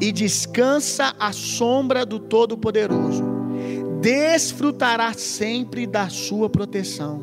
e 0.00 0.12
descansa 0.12 1.14
à 1.18 1.32
sombra 1.32 2.04
do 2.04 2.18
Todo-Poderoso, 2.18 3.24
desfrutará 4.00 5.12
sempre 5.12 5.86
da 5.86 6.08
sua 6.08 6.50
proteção. 6.50 7.22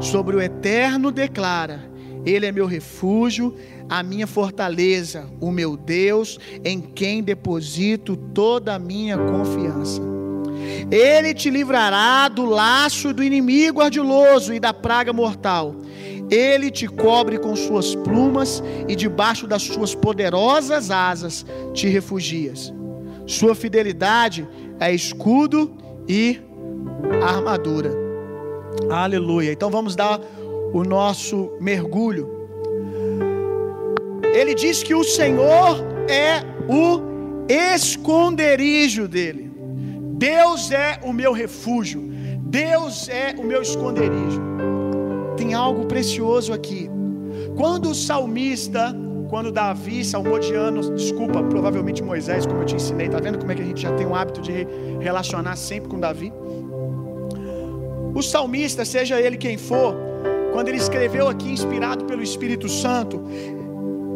Sobre 0.00 0.36
o 0.36 0.40
eterno 0.40 1.10
declara: 1.10 1.90
Ele 2.24 2.46
é 2.46 2.52
meu 2.52 2.66
refúgio, 2.66 3.54
a 3.88 4.02
minha 4.02 4.26
fortaleza, 4.26 5.26
o 5.40 5.50
meu 5.50 5.76
Deus, 5.76 6.38
em 6.64 6.80
quem 6.80 7.22
deposito 7.22 8.16
toda 8.16 8.74
a 8.74 8.78
minha 8.78 9.16
confiança. 9.16 10.19
Ele 10.90 11.34
te 11.34 11.50
livrará 11.50 12.28
do 12.28 12.44
laço 12.44 13.12
do 13.12 13.22
inimigo 13.22 13.80
ardiloso 13.80 14.54
e 14.54 14.60
da 14.60 14.72
praga 14.72 15.12
mortal. 15.12 15.74
Ele 16.30 16.70
te 16.70 16.86
cobre 16.86 17.38
com 17.38 17.56
suas 17.56 17.94
plumas 17.94 18.62
e 18.86 18.94
debaixo 18.94 19.46
das 19.46 19.62
suas 19.62 19.94
poderosas 19.94 20.90
asas 20.90 21.44
te 21.74 21.88
refugias. 21.88 22.72
Sua 23.26 23.54
fidelidade 23.54 24.48
é 24.78 24.94
escudo 24.94 25.76
e 26.08 26.40
armadura. 27.22 27.90
Aleluia. 28.90 29.52
Então 29.52 29.70
vamos 29.70 29.96
dar 29.96 30.20
o 30.72 30.84
nosso 30.84 31.50
mergulho. 31.60 32.38
Ele 34.32 34.54
diz 34.54 34.82
que 34.82 34.94
o 34.94 35.02
Senhor 35.02 35.84
é 36.08 36.44
o 36.68 37.00
esconderijo 37.48 39.08
dele. 39.08 39.49
Deus 40.20 40.70
é 40.70 41.00
o 41.02 41.14
meu 41.14 41.32
refúgio. 41.32 42.02
Deus 42.42 43.08
é 43.08 43.34
o 43.38 43.42
meu 43.42 43.62
esconderijo. 43.62 44.42
Tem 45.34 45.54
algo 45.54 45.86
precioso 45.86 46.52
aqui. 46.52 46.90
Quando 47.56 47.88
o 47.88 47.94
salmista, 47.94 48.94
quando 49.30 49.50
Davi, 49.50 50.04
salmodiano, 50.04 50.94
desculpa, 50.94 51.42
provavelmente 51.44 52.02
Moisés, 52.02 52.44
como 52.44 52.60
eu 52.60 52.66
te 52.66 52.74
ensinei, 52.74 53.08
tá 53.08 53.18
vendo 53.18 53.38
como 53.38 53.50
é 53.50 53.54
que 53.54 53.62
a 53.62 53.64
gente 53.64 53.80
já 53.80 53.92
tem 53.92 54.06
o 54.06 54.14
hábito 54.14 54.42
de 54.42 54.66
relacionar 55.00 55.56
sempre 55.56 55.88
com 55.88 55.98
Davi? 55.98 56.30
O 58.14 58.22
salmista, 58.22 58.84
seja 58.84 59.18
ele 59.18 59.38
quem 59.38 59.56
for, 59.56 59.96
quando 60.52 60.68
ele 60.68 60.76
escreveu 60.76 61.28
aqui, 61.28 61.50
inspirado 61.50 62.04
pelo 62.04 62.22
Espírito 62.22 62.68
Santo, 62.68 63.22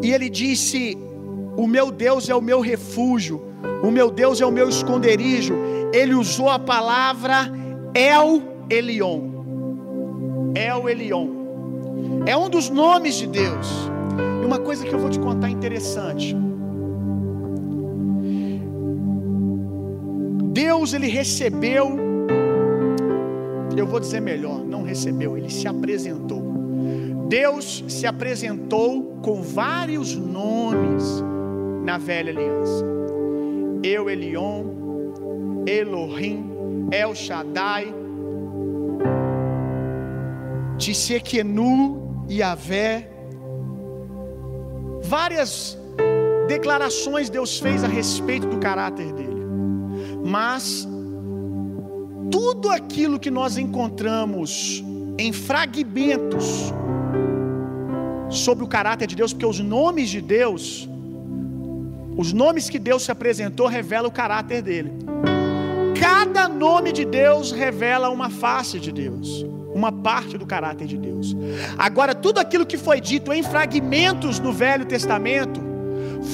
e 0.03 0.13
ele 0.13 0.29
disse: 0.29 0.99
O 1.57 1.67
meu 1.67 1.91
Deus 1.91 2.29
é 2.29 2.35
o 2.35 2.43
meu 2.43 2.61
refúgio, 2.61 3.41
o 3.83 3.91
meu 3.91 4.11
Deus 4.11 4.39
é 4.43 4.45
o 4.45 4.53
meu 4.53 4.69
esconderijo. 4.69 5.55
Ele 5.95 6.15
usou 6.15 6.49
a 6.49 6.59
palavra 6.59 7.51
El 7.95 8.43
Elion. 8.69 9.21
El 10.55 10.89
Elion. 10.89 11.29
É 12.27 12.37
um 12.37 12.49
dos 12.51 12.69
nomes 12.69 13.15
de 13.15 13.27
Deus. 13.27 13.69
E 14.43 14.45
uma 14.45 14.59
coisa 14.59 14.85
que 14.85 14.93
eu 14.93 14.99
vou 14.99 15.09
te 15.09 15.19
contar 15.19 15.49
interessante. 15.49 16.37
Deus 20.53 20.95
ele 20.95 21.09
recebeu 21.09 22.05
eu 23.77 23.87
vou 23.87 24.01
dizer 24.01 24.21
melhor, 24.21 24.65
não 24.65 24.83
recebeu, 24.83 25.37
ele 25.37 25.51
se 25.51 25.67
apresentou. 25.67 26.43
Deus 27.29 27.85
se 27.89 28.07
apresentou 28.07 29.19
com 29.23 29.43
vários 29.43 30.15
nomes 30.15 31.23
na 31.85 31.99
velha 31.99 32.33
aliança. 32.33 32.85
Eu, 33.83 34.09
Elion, 34.09 34.65
Elohim, 35.67 36.89
El 36.91 37.15
Shaddai, 37.15 37.93
Tissekenu, 40.79 42.27
Yahvé. 42.31 43.11
Várias 45.03 45.79
declarações 46.49 47.31
Deus 47.31 47.59
fez 47.59 47.85
a 47.85 47.89
respeito 47.89 48.47
do 48.47 48.59
caráter 48.59 49.13
dele. 49.13 49.45
Mas 50.25 50.89
tudo 52.31 52.71
aquilo 52.71 53.19
que 53.19 53.31
nós 53.31 53.57
encontramos 53.57 54.83
em 55.19 55.33
fragmentos 55.33 56.73
sobre 58.29 58.65
o 58.65 58.69
caráter 58.69 59.07
de 59.07 59.15
Deus, 59.15 59.33
porque 59.33 59.47
os 59.47 59.61
nomes 59.61 60.09
de 60.11 60.21
Deus, 60.21 60.89
os 62.17 62.33
nomes 62.33 62.69
que 62.69 62.79
Deus 62.79 63.05
se 63.05 63.13
apresentou, 63.13 63.67
revelam 63.67 64.09
o 64.09 64.13
caráter 64.13 64.61
dele. 64.63 64.93
Cada 65.99 66.49
nome 66.49 66.93
de 66.93 67.05
Deus 67.05 67.53
revela 67.53 68.11
uma 68.11 68.31
face 68.31 68.79
de 68.81 68.93
Deus, 68.93 69.45
uma 69.75 69.93
parte 69.93 70.37
do 70.37 70.47
caráter 70.47 70.87
de 70.87 70.97
Deus. 70.97 71.37
Agora, 71.79 72.15
tudo 72.15 72.39
aquilo 72.39 72.67
que 72.67 72.77
foi 72.77 73.01
dito 73.01 73.33
em 73.33 73.43
fragmentos 73.43 74.39
no 74.39 74.53
Velho 74.53 74.85
Testamento 74.85 75.61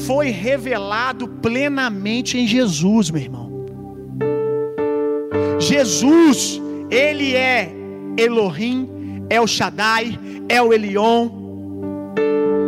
foi 0.06 0.28
revelado 0.28 1.28
plenamente 1.28 2.38
em 2.38 2.46
Jesus, 2.46 3.10
meu 3.10 3.22
irmão. 3.22 3.50
Jesus, 5.58 6.60
ele 6.90 7.34
é 7.34 7.70
Elohim, 8.16 9.26
El 9.28 9.46
Shaddai, 9.46 10.18
El 10.48 10.72
Elion, 10.72 11.30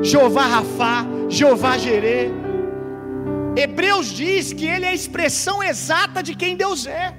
Jeová 0.03 0.47
Rafá, 0.47 1.07
Jeová 1.29 1.79
Jerê. 1.79 2.42
Hebreus 3.57 4.07
diz 4.07 4.53
que 4.53 4.67
ele 4.67 4.85
é 4.85 4.89
a 4.89 4.95
expressão 4.95 5.63
exata 5.63 6.23
de 6.23 6.35
quem 6.35 6.57
Deus 6.57 6.87
é. 6.87 7.15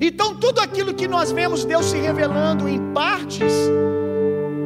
Então, 0.00 0.34
tudo 0.34 0.60
aquilo 0.60 0.94
que 0.94 1.08
nós 1.08 1.32
vemos 1.32 1.64
Deus 1.64 1.86
se 1.86 1.98
revelando 1.98 2.68
em 2.68 2.92
partes 2.92 3.52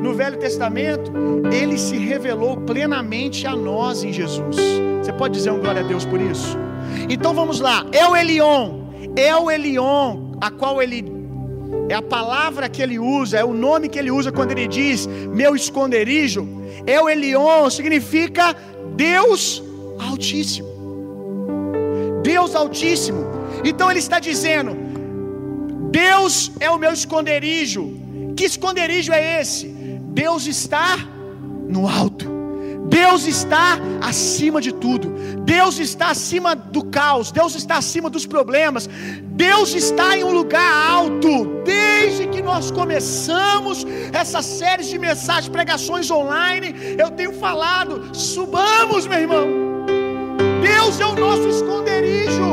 no 0.03 0.13
Velho 0.15 0.37
Testamento, 0.39 1.13
ele 1.53 1.79
se 1.79 1.97
revelou 1.97 2.57
plenamente 2.59 3.47
a 3.47 3.55
nós 3.55 4.03
em 4.03 4.13
Jesus. 4.13 4.57
Você 5.03 5.13
pode 5.13 5.35
dizer 5.35 5.51
um 5.51 5.61
glória 5.61 5.81
a 5.81 5.85
Deus 5.85 6.05
por 6.05 6.21
isso? 6.21 6.59
Então 7.09 7.33
vamos 7.35 7.61
lá, 7.61 7.87
é 7.93 8.07
o 8.07 8.15
Elion, 8.15 8.83
é 9.17 9.35
o 9.35 9.51
Elion, 9.51 10.33
a 10.41 10.51
qual 10.51 10.83
ele 10.83 11.05
é 11.89 11.95
a 11.95 12.03
palavra 12.03 12.69
que 12.69 12.83
ele 12.83 12.99
usa, 12.99 13.39
é 13.39 13.45
o 13.45 13.53
nome 13.53 13.89
que 13.89 13.99
ele 13.99 14.11
usa 14.11 14.31
quando 14.31 14.53
ele 14.53 14.67
diz 14.69 15.07
meu 15.07 15.57
esconderijo. 15.57 16.47
É 16.87 17.01
o 17.01 17.09
Elion 17.09 17.71
significa 17.71 18.55
Deus 18.95 19.63
Altíssimo. 20.11 20.69
Deus 22.23 22.55
Altíssimo. 22.55 23.25
Então 23.65 23.91
ele 23.91 24.01
está 24.01 24.19
dizendo: 24.19 24.77
Deus 25.91 26.53
é 26.61 26.71
o 26.71 26.79
meu 26.79 26.93
esconderijo. 26.93 27.85
Que 28.37 28.45
esconderijo 28.45 29.13
é 29.13 29.41
esse? 29.41 29.67
Deus 30.23 30.47
está 30.47 30.99
no 31.69 31.89
alto. 31.89 32.31
Deus 32.89 33.27
está 33.27 33.79
acima 34.03 34.61
de 34.61 34.73
tudo. 34.73 35.09
Deus 35.45 35.79
está 35.79 36.11
acima 36.11 36.55
do 36.55 36.85
caos. 36.85 37.33
Deus 37.33 37.55
está 37.55 37.79
acima 37.79 38.11
dos 38.11 38.27
problemas. 38.27 38.89
Deus 39.23 39.75
está 39.75 40.17
em 40.17 40.25
um 40.25 40.33
lugar 40.33 40.91
alto. 40.91 41.63
Desde 41.65 42.27
que 42.27 42.43
nós 42.43 42.71
começamos 42.71 43.87
essa 44.13 44.43
série 44.43 44.85
de 44.85 44.99
mensagens, 44.99 45.49
pregações 45.49 46.11
online, 46.11 46.75
eu 46.99 47.11
tenho 47.11 47.33
falado: 47.33 48.15
subamos, 48.15 49.07
meu 49.07 49.21
irmão. 49.21 49.72
Deus 50.63 51.01
é 51.01 51.07
o 51.07 51.15
nosso 51.15 51.49
esconderijo. 51.49 52.51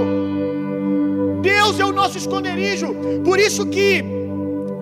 Deus 1.41 1.79
é 1.79 1.85
o 1.85 1.91
nosso 1.91 2.17
esconderijo. 2.17 2.87
Por 3.23 3.39
isso 3.39 3.65
que 3.67 4.03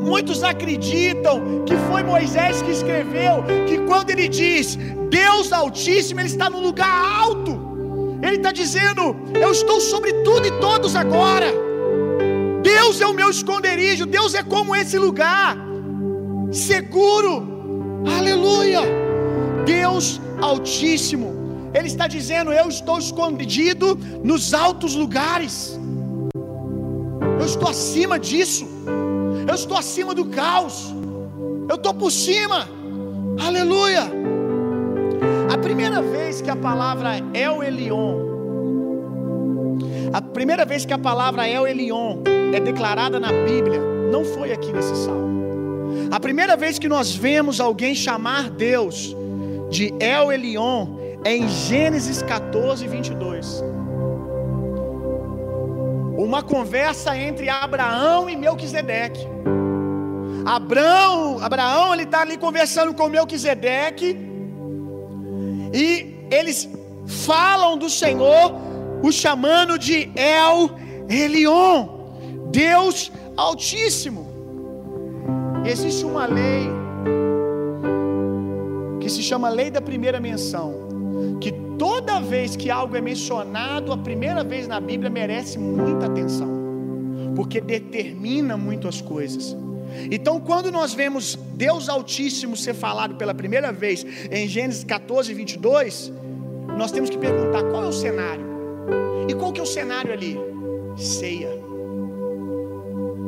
Muitos 0.07 0.41
acreditam 0.41 1.65
que 1.65 1.75
foi 1.89 2.01
Moisés 2.01 2.61
que 2.61 2.71
escreveu, 2.71 3.43
que 3.67 3.77
quando 3.79 4.09
ele 4.11 4.29
diz 4.29 4.77
Deus 5.09 5.51
Altíssimo, 5.51 6.21
ele 6.21 6.29
está 6.29 6.49
no 6.49 6.61
lugar 6.61 6.89
alto. 7.23 7.53
Ele 8.21 8.37
está 8.37 8.53
dizendo: 8.53 9.15
Eu 9.35 9.51
estou 9.51 9.81
sobre 9.81 10.13
tudo 10.23 10.47
e 10.47 10.51
todos 10.61 10.95
agora. 10.95 11.47
Deus 12.61 13.01
é 13.01 13.07
o 13.07 13.13
meu 13.13 13.29
esconderijo, 13.29 14.05
Deus 14.05 14.33
é 14.33 14.43
como 14.43 14.73
esse 14.75 14.97
lugar, 14.97 15.57
seguro. 16.51 18.03
Aleluia. 18.17 18.81
Deus 19.65 20.21
Altíssimo. 20.41 21.36
Ele 21.73 21.87
está 21.87 22.07
dizendo: 22.07 22.51
Eu 22.51 22.67
estou 22.69 22.97
escondido 22.97 23.97
nos 24.23 24.53
altos 24.53 24.95
lugares. 24.95 25.79
Eu 27.39 27.45
estou 27.45 27.69
acima 27.69 28.19
disso. 28.19 28.67
Eu 29.47 29.55
estou 29.55 29.77
acima 29.77 30.13
do 30.13 30.25
caos. 30.25 30.93
Eu 31.69 31.75
estou 31.75 31.93
por 31.93 32.11
cima. 32.11 32.67
Aleluia. 33.39 34.11
A 35.53 35.57
primeira 35.57 36.01
vez 36.01 36.41
que 36.41 36.49
a 36.49 36.55
palavra 36.55 37.17
El 37.33 37.63
Elion, 37.63 38.15
a 40.13 40.21
primeira 40.21 40.65
vez 40.65 40.85
que 40.85 40.93
a 40.93 40.97
palavra 40.97 41.47
El 41.47 41.65
Elion 41.65 42.23
é 42.53 42.59
declarada 42.59 43.19
na 43.19 43.31
Bíblia, 43.31 43.79
não 44.11 44.25
foi 44.25 44.51
aqui 44.51 44.73
nesse 44.73 44.95
salmo. 45.05 45.27
A 46.11 46.19
primeira 46.19 46.55
vez 46.55 46.79
que 46.79 46.87
nós 46.87 47.15
vemos 47.15 47.59
alguém 47.59 47.95
chamar 47.95 48.49
Deus 48.49 49.15
de 49.69 49.93
El 49.99 50.31
Elion 50.31 51.06
é 51.23 51.35
em 51.35 51.47
Gênesis 51.47 52.21
14, 52.21 52.87
22 52.87 53.63
uma 56.17 56.41
conversa 56.41 57.15
entre 57.15 57.47
Abraão 57.47 58.29
e 58.29 58.35
Melquisedeque. 58.35 59.25
Abraão, 60.45 61.39
Abraão 61.41 61.93
ele 61.93 62.03
está 62.03 62.21
ali 62.21 62.37
conversando 62.37 62.93
com 62.93 63.07
Melquisedeque 63.07 64.17
e 65.73 66.27
eles 66.31 66.67
falam 67.05 67.77
do 67.77 67.89
Senhor, 67.89 68.53
o 69.03 69.11
chamando 69.11 69.77
de 69.77 70.11
El 70.15 70.71
Elion, 71.07 71.87
Deus 72.49 73.11
Altíssimo. 73.37 74.27
Existe 75.65 76.03
uma 76.03 76.25
lei 76.25 76.67
que 78.99 79.09
se 79.09 79.21
chama 79.21 79.49
lei 79.49 79.69
da 79.69 79.81
primeira 79.81 80.19
menção, 80.19 80.86
que 81.39 81.51
toda 81.77 82.19
vez 82.19 82.55
que 82.55 82.69
algo 82.69 82.95
é 82.95 83.01
mencionado 83.01 83.91
a 83.91 83.97
primeira 83.97 84.43
vez 84.43 84.67
na 84.67 84.79
Bíblia 84.79 85.09
merece 85.09 85.57
muita 85.59 86.07
atenção, 86.07 86.49
porque 87.35 87.61
determina 87.61 88.57
muito 88.57 88.87
as 88.87 89.01
coisas. 89.01 89.55
Então, 90.11 90.39
quando 90.39 90.71
nós 90.71 90.93
vemos 90.93 91.37
Deus 91.53 91.89
Altíssimo 91.89 92.55
ser 92.55 92.73
falado 92.73 93.15
pela 93.15 93.33
primeira 93.33 93.71
vez 93.71 94.05
em 94.31 94.47
Gênesis 94.47 94.83
14, 94.83 95.33
22, 95.33 96.11
nós 96.77 96.91
temos 96.91 97.09
que 97.09 97.17
perguntar 97.17 97.63
qual 97.63 97.83
é 97.83 97.87
o 97.87 97.93
cenário. 97.93 98.45
E 99.27 99.33
qual 99.33 99.51
que 99.51 99.59
é 99.59 99.63
o 99.63 99.67
cenário 99.67 100.13
ali? 100.13 100.37
Ceia. 100.95 101.49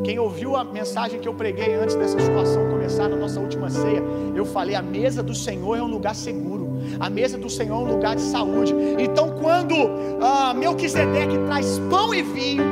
Quem 0.03 0.17
ouviu 0.17 0.55
a 0.55 0.63
mensagem 0.63 1.19
que 1.19 1.27
eu 1.27 1.33
preguei 1.33 1.73
antes 1.75 1.95
dessa 1.95 2.19
situação 2.19 2.69
começar 2.69 3.09
na 3.09 3.17
nossa 3.17 3.39
última 3.39 3.69
ceia, 3.69 4.01
eu 4.35 4.45
falei: 4.45 4.75
a 4.75 4.81
mesa 4.81 5.21
do 5.21 5.35
Senhor 5.35 5.75
é 5.75 5.83
um 5.83 5.87
lugar 5.87 6.15
seguro, 6.15 6.68
a 6.99 7.09
mesa 7.09 7.37
do 7.37 7.49
Senhor 7.49 7.75
é 7.75 7.91
um 7.91 7.95
lugar 7.95 8.15
de 8.15 8.21
saúde. 8.21 8.73
Então, 8.97 9.31
quando 9.39 9.75
ah, 10.21 10.53
Melquisedeque 10.53 11.37
traz 11.47 11.79
pão 11.89 12.13
e 12.13 12.21
vinho, 12.21 12.63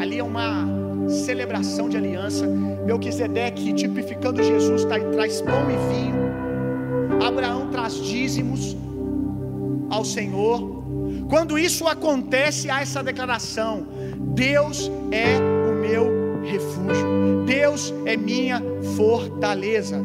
ali 0.00 0.18
é 0.18 0.22
uma 0.24 0.66
celebração 1.08 1.88
de 1.88 1.96
aliança. 1.96 2.46
Melquisedeque, 2.84 3.72
tipificando 3.72 4.42
Jesus, 4.42 4.84
tá, 4.84 4.98
traz 4.98 5.40
pão 5.40 5.70
e 5.70 5.76
vinho. 5.92 7.24
Abraão 7.24 7.68
traz 7.70 7.94
dízimos 7.94 8.76
ao 9.90 10.04
Senhor. 10.04 10.80
Quando 11.28 11.58
isso 11.58 11.86
acontece, 11.86 12.70
há 12.70 12.80
essa 12.80 13.02
declaração: 13.02 13.86
Deus 14.18 14.90
é 15.10 15.36
o 15.38 15.74
meu 15.74 16.42
refúgio, 16.42 17.44
Deus 17.46 17.92
é 18.06 18.16
minha 18.16 18.62
fortaleza, 18.96 20.02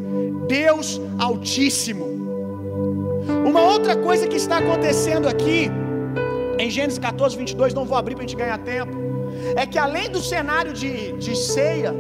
Deus 0.48 1.00
Altíssimo. 1.18 2.25
Uma 3.46 3.62
outra 3.62 3.96
coisa 3.96 4.28
que 4.28 4.38
está 4.38 4.58
acontecendo 4.58 5.28
aqui, 5.28 5.70
em 6.58 6.68
Gênesis 6.68 6.98
14, 6.98 7.38
22, 7.38 7.76
não 7.76 7.86
vou 7.86 7.96
abrir 7.96 8.16
para 8.16 8.24
a 8.24 8.28
gente 8.28 8.36
ganhar 8.36 8.58
tempo, 8.58 8.92
é 9.56 9.68
que 9.68 9.78
além 9.78 10.10
do 10.10 10.20
cenário 10.20 10.74
de, 10.74 11.12
de 11.14 11.36
ceia, 11.38 11.94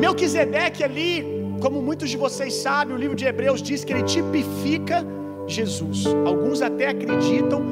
Melquisedeque 0.00 0.82
ali, 0.82 1.42
como 1.60 1.82
muitos 1.82 2.08
de 2.08 2.16
vocês 2.16 2.54
sabem, 2.54 2.96
o 2.96 2.98
livro 2.98 3.14
de 3.14 3.26
Hebreus 3.26 3.62
diz 3.62 3.84
que 3.84 3.92
ele 3.92 4.02
tipifica 4.02 5.06
Jesus. 5.46 6.06
Alguns 6.24 6.62
até 6.62 6.88
acreditam 6.88 7.62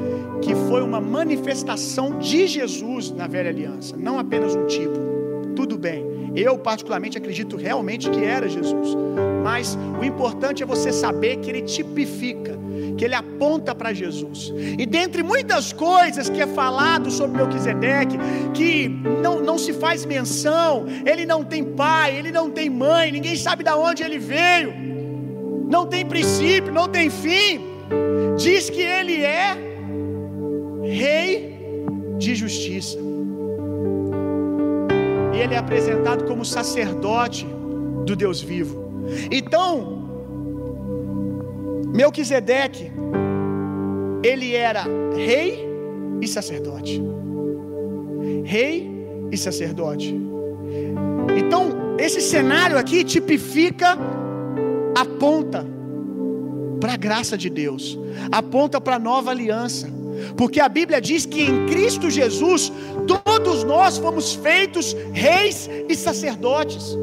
que 0.43 0.53
foi 0.69 0.83
uma 0.83 1.01
manifestação 1.01 2.19
de 2.19 2.45
Jesus 2.45 3.09
na 3.09 3.25
velha 3.25 3.49
aliança, 3.49 3.97
não 3.97 4.19
apenas 4.19 4.55
um 4.55 4.67
tipo. 4.67 4.99
Tudo 5.55 5.75
bem, 5.75 6.31
eu 6.35 6.57
particularmente 6.57 7.17
acredito 7.17 7.57
realmente 7.57 8.09
que 8.11 8.23
era 8.23 8.47
Jesus, 8.47 8.95
mas 9.43 9.77
o 9.99 10.03
importante 10.03 10.63
é 10.63 10.65
você 10.65 10.91
saber 10.91 11.37
que 11.37 11.49
ele 11.49 11.61
tipifica, 11.61 12.57
que 12.97 13.05
ele 13.05 13.15
aponta 13.15 13.73
para 13.73 13.93
Jesus. 13.93 14.53
E 14.77 14.85
dentre 14.85 15.23
muitas 15.23 15.73
coisas 15.73 16.29
que 16.29 16.41
é 16.41 16.47
falado 16.47 17.09
sobre 17.09 17.37
Melquisedeque, 17.37 18.17
que 18.53 18.87
não, 19.21 19.39
não 19.39 19.57
se 19.57 19.73
faz 19.73 20.05
menção, 20.05 20.85
ele 21.05 21.25
não 21.25 21.43
tem 21.43 21.63
pai, 21.63 22.15
ele 22.15 22.31
não 22.31 22.49
tem 22.49 22.69
mãe, 22.69 23.11
ninguém 23.11 23.35
sabe 23.35 23.63
de 23.63 23.71
onde 23.71 24.03
ele 24.03 24.17
veio, 24.17 24.73
não 25.69 25.85
tem 25.85 26.05
princípio, 26.05 26.71
não 26.71 26.87
tem 26.87 27.09
fim. 27.09 27.71
Diz 28.37 28.69
que 28.69 28.81
ele 28.81 29.23
é 29.23 29.57
rei 30.83 31.85
de 32.17 32.35
justiça. 32.35 32.97
E 35.33 35.39
ele 35.39 35.53
é 35.53 35.57
apresentado 35.57 36.25
como 36.25 36.43
sacerdote 36.45 37.47
do 38.05 38.15
Deus 38.15 38.41
vivo. 38.41 38.80
Então, 39.31 40.09
Melquisedeque, 41.93 42.91
ele 44.23 44.55
era 44.55 44.85
rei 45.15 45.67
e 46.21 46.27
sacerdote. 46.27 47.01
Rei 48.43 48.89
e 49.31 49.37
sacerdote. 49.37 50.15
Então, 51.37 51.95
esse 51.97 52.21
cenário 52.21 52.77
aqui 52.77 53.03
tipifica, 53.03 53.97
aponta 54.95 55.65
para 56.79 56.93
a 56.93 56.97
graça 56.97 57.37
de 57.37 57.49
Deus, 57.49 57.97
aponta 58.31 58.79
para 58.81 58.95
a 58.95 58.99
nova 58.99 59.31
aliança. 59.31 59.87
Porque 60.35 60.59
a 60.59 60.69
Bíblia 60.69 61.01
diz 61.01 61.25
que 61.25 61.41
em 61.41 61.67
Cristo 61.67 62.09
Jesus 62.09 62.71
todos 63.07 63.63
nós 63.63 63.97
fomos 63.97 64.33
feitos 64.33 64.95
reis 65.13 65.69
e 65.87 65.95
sacerdotes. 65.95 66.97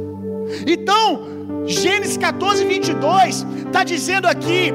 Então, 0.66 1.64
Gênesis 1.66 2.16
14, 2.16 2.64
22 2.64 3.46
está 3.66 3.84
dizendo 3.84 4.26
aqui: 4.26 4.72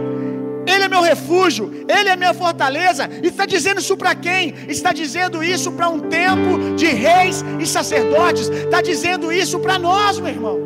Ele 0.68 0.84
é 0.84 0.88
meu 0.88 1.02
refúgio, 1.02 1.72
Ele 1.88 2.10
é 2.10 2.16
minha 2.16 2.34
fortaleza. 2.34 3.10
E 3.22 3.28
está 3.28 3.46
dizendo 3.46 3.80
isso 3.80 3.98
para 3.98 4.16
quem? 4.16 4.54
Está 4.68 4.94
dizendo 4.94 5.44
isso 5.44 5.72
para 5.72 5.90
um 5.90 6.00
tempo 6.00 6.76
de 6.76 6.88
reis 6.88 7.44
e 7.60 7.66
sacerdotes. 7.66 8.50
Está 8.50 8.82
dizendo 8.82 9.32
isso 9.32 9.60
para 9.60 9.80
nós, 9.80 10.20
meu 10.20 10.30
irmão. 10.30 10.60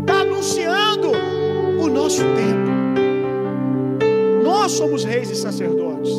Está 0.00 0.20
anunciando 0.20 1.12
o 1.80 1.88
nosso 1.88 2.22
tempo. 2.22 2.72
Nós 4.42 4.72
somos 4.72 5.04
reis 5.04 5.30
e 5.30 5.36
sacerdotes. 5.36 6.12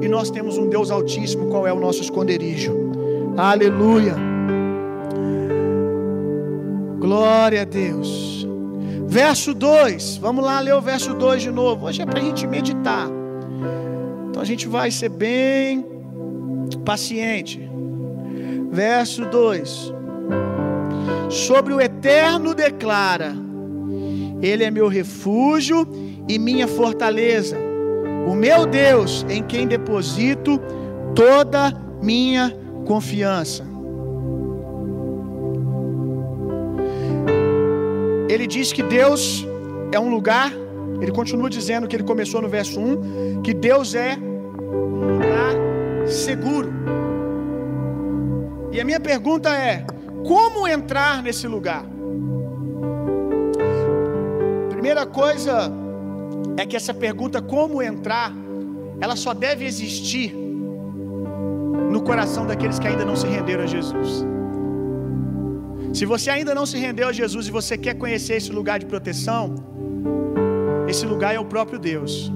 E 0.00 0.08
nós 0.08 0.30
temos 0.30 0.56
um 0.56 0.68
Deus 0.68 0.90
Altíssimo, 0.90 1.48
qual 1.48 1.66
é 1.66 1.72
o 1.72 1.80
nosso 1.80 2.00
esconderijo. 2.00 2.72
Aleluia. 3.36 4.37
Glória 7.08 7.62
a 7.62 7.64
Deus. 7.64 8.46
Verso 9.06 9.54
2. 9.54 10.18
Vamos 10.18 10.44
lá 10.44 10.60
ler 10.60 10.74
o 10.74 10.80
verso 10.82 11.14
2 11.14 11.40
de 11.40 11.50
novo. 11.50 11.86
Hoje 11.86 12.02
é 12.02 12.04
para 12.04 12.20
a 12.20 12.22
gente 12.22 12.46
meditar. 12.46 13.08
Então 14.28 14.42
a 14.42 14.44
gente 14.44 14.68
vai 14.68 14.90
ser 14.90 15.08
bem 15.08 15.86
paciente. 16.84 17.66
Verso 18.70 19.24
2. 19.24 19.90
Sobre 21.30 21.72
o 21.72 21.80
eterno 21.80 22.54
declara: 22.54 23.34
Ele 24.42 24.64
é 24.64 24.70
meu 24.70 24.86
refúgio 24.86 25.88
e 26.28 26.38
minha 26.38 26.68
fortaleza, 26.68 27.56
o 28.26 28.34
meu 28.34 28.66
Deus 28.66 29.24
em 29.30 29.42
quem 29.42 29.66
deposito 29.66 30.60
toda 31.14 31.72
minha 32.02 32.54
confiança. 32.84 33.67
Ele 38.28 38.46
diz 38.46 38.72
que 38.72 38.82
Deus 38.82 39.46
é 39.90 39.98
um 39.98 40.10
lugar, 40.10 40.52
ele 41.00 41.12
continua 41.12 41.48
dizendo 41.48 41.88
que 41.88 41.96
ele 41.96 42.04
começou 42.04 42.42
no 42.42 42.48
verso 42.48 42.78
1, 42.78 43.42
que 43.42 43.54
Deus 43.54 43.94
é 43.94 44.16
um 44.16 45.14
lugar 45.14 45.54
seguro. 46.06 46.72
E 48.70 48.80
a 48.80 48.84
minha 48.84 49.00
pergunta 49.00 49.48
é: 49.48 49.84
como 50.26 50.68
entrar 50.68 51.22
nesse 51.22 51.46
lugar? 51.46 51.84
Primeira 54.68 55.06
coisa 55.06 55.72
é 56.56 56.66
que 56.66 56.76
essa 56.76 56.92
pergunta, 56.92 57.40
como 57.40 57.82
entrar, 57.82 58.32
ela 59.00 59.16
só 59.16 59.32
deve 59.32 59.64
existir 59.64 60.34
no 61.90 62.02
coração 62.02 62.46
daqueles 62.46 62.78
que 62.78 62.86
ainda 62.86 63.04
não 63.04 63.16
se 63.16 63.26
renderam 63.26 63.64
a 63.64 63.66
Jesus. 63.66 64.24
Se 65.98 66.06
você 66.06 66.30
ainda 66.30 66.54
não 66.54 66.64
se 66.64 66.76
rendeu 66.78 67.08
a 67.08 67.12
Jesus 67.12 67.48
e 67.48 67.50
você 67.50 67.76
quer 67.76 67.94
conhecer 67.94 68.34
esse 68.34 68.52
lugar 68.52 68.78
de 68.78 68.86
proteção, 68.86 69.56
esse 70.86 71.04
lugar 71.04 71.34
é 71.34 71.40
o 71.40 71.44
próprio 71.44 71.76
Deus. 71.76 72.30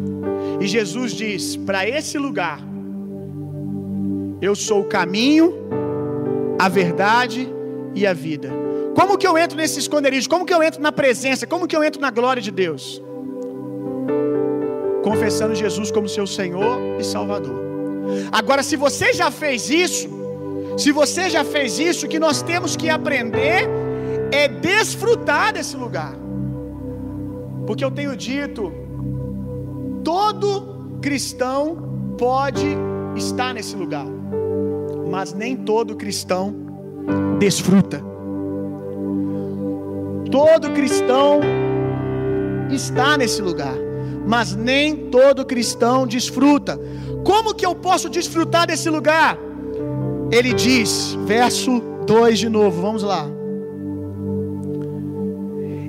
E 0.60 0.66
Jesus 0.66 1.12
diz: 1.12 1.54
para 1.54 1.88
esse 1.88 2.18
lugar, 2.18 2.58
eu 4.40 4.56
sou 4.56 4.80
o 4.80 4.88
caminho, 4.96 5.54
a 6.58 6.68
verdade 6.68 7.48
e 7.94 8.04
a 8.04 8.12
vida. 8.12 8.50
Como 8.96 9.16
que 9.16 9.28
eu 9.28 9.38
entro 9.38 9.56
nesse 9.56 9.78
esconderijo? 9.78 10.28
Como 10.28 10.44
que 10.44 10.52
eu 10.52 10.60
entro 10.60 10.82
na 10.82 10.90
presença? 10.90 11.46
Como 11.46 11.68
que 11.68 11.76
eu 11.76 11.84
entro 11.84 12.00
na 12.00 12.10
glória 12.10 12.42
de 12.42 12.50
Deus? 12.50 13.00
Confessando 15.04 15.54
Jesus 15.54 15.92
como 15.92 16.08
seu 16.08 16.26
Senhor 16.26 16.98
e 16.98 17.04
Salvador. 17.04 17.60
Agora, 18.32 18.64
se 18.64 18.74
você 18.74 19.12
já 19.12 19.30
fez 19.30 19.70
isso, 19.70 20.21
se 20.76 20.90
você 20.92 21.28
já 21.28 21.44
fez 21.44 21.78
isso, 21.78 22.06
o 22.06 22.08
que 22.08 22.18
nós 22.18 22.42
temos 22.42 22.76
que 22.76 22.88
aprender 22.88 23.68
é 24.30 24.48
desfrutar 24.48 25.52
desse 25.52 25.76
lugar. 25.76 26.14
Porque 27.66 27.84
eu 27.84 27.90
tenho 27.90 28.16
dito, 28.16 28.72
todo 30.02 30.98
cristão 31.00 32.14
pode 32.18 32.66
estar 33.16 33.52
nesse 33.52 33.76
lugar, 33.76 34.06
mas 35.10 35.32
nem 35.32 35.56
todo 35.56 35.94
cristão 35.96 36.54
desfruta. 37.38 38.02
Todo 40.30 40.70
cristão 40.70 41.40
está 42.70 43.18
nesse 43.18 43.42
lugar, 43.42 43.74
mas 44.26 44.56
nem 44.56 45.10
todo 45.10 45.44
cristão 45.44 46.06
desfruta. 46.06 46.78
Como 47.22 47.54
que 47.54 47.66
eu 47.66 47.74
posso 47.74 48.08
desfrutar 48.08 48.66
desse 48.66 48.88
lugar? 48.88 49.38
Ele 50.32 50.54
diz, 50.54 51.14
verso 51.26 51.82
2 52.06 52.38
de 52.38 52.48
novo, 52.48 52.80
vamos 52.80 53.02
lá. 53.02 53.26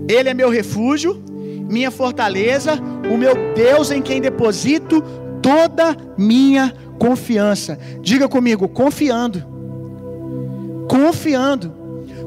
Ele 0.06 0.28
é 0.28 0.34
meu 0.34 0.50
refúgio, 0.50 1.24
minha 1.70 1.90
fortaleza, 1.90 2.74
o 3.10 3.18
meu 3.18 3.54
Deus 3.56 3.90
em 3.90 4.02
quem 4.02 4.20
deposito 4.20 5.02
toda 5.42 5.96
minha 6.18 6.74
confiança. 7.00 7.80
Diga 8.02 8.28
comigo, 8.28 8.68
confiando. 8.68 9.42
Confiando. 10.90 11.74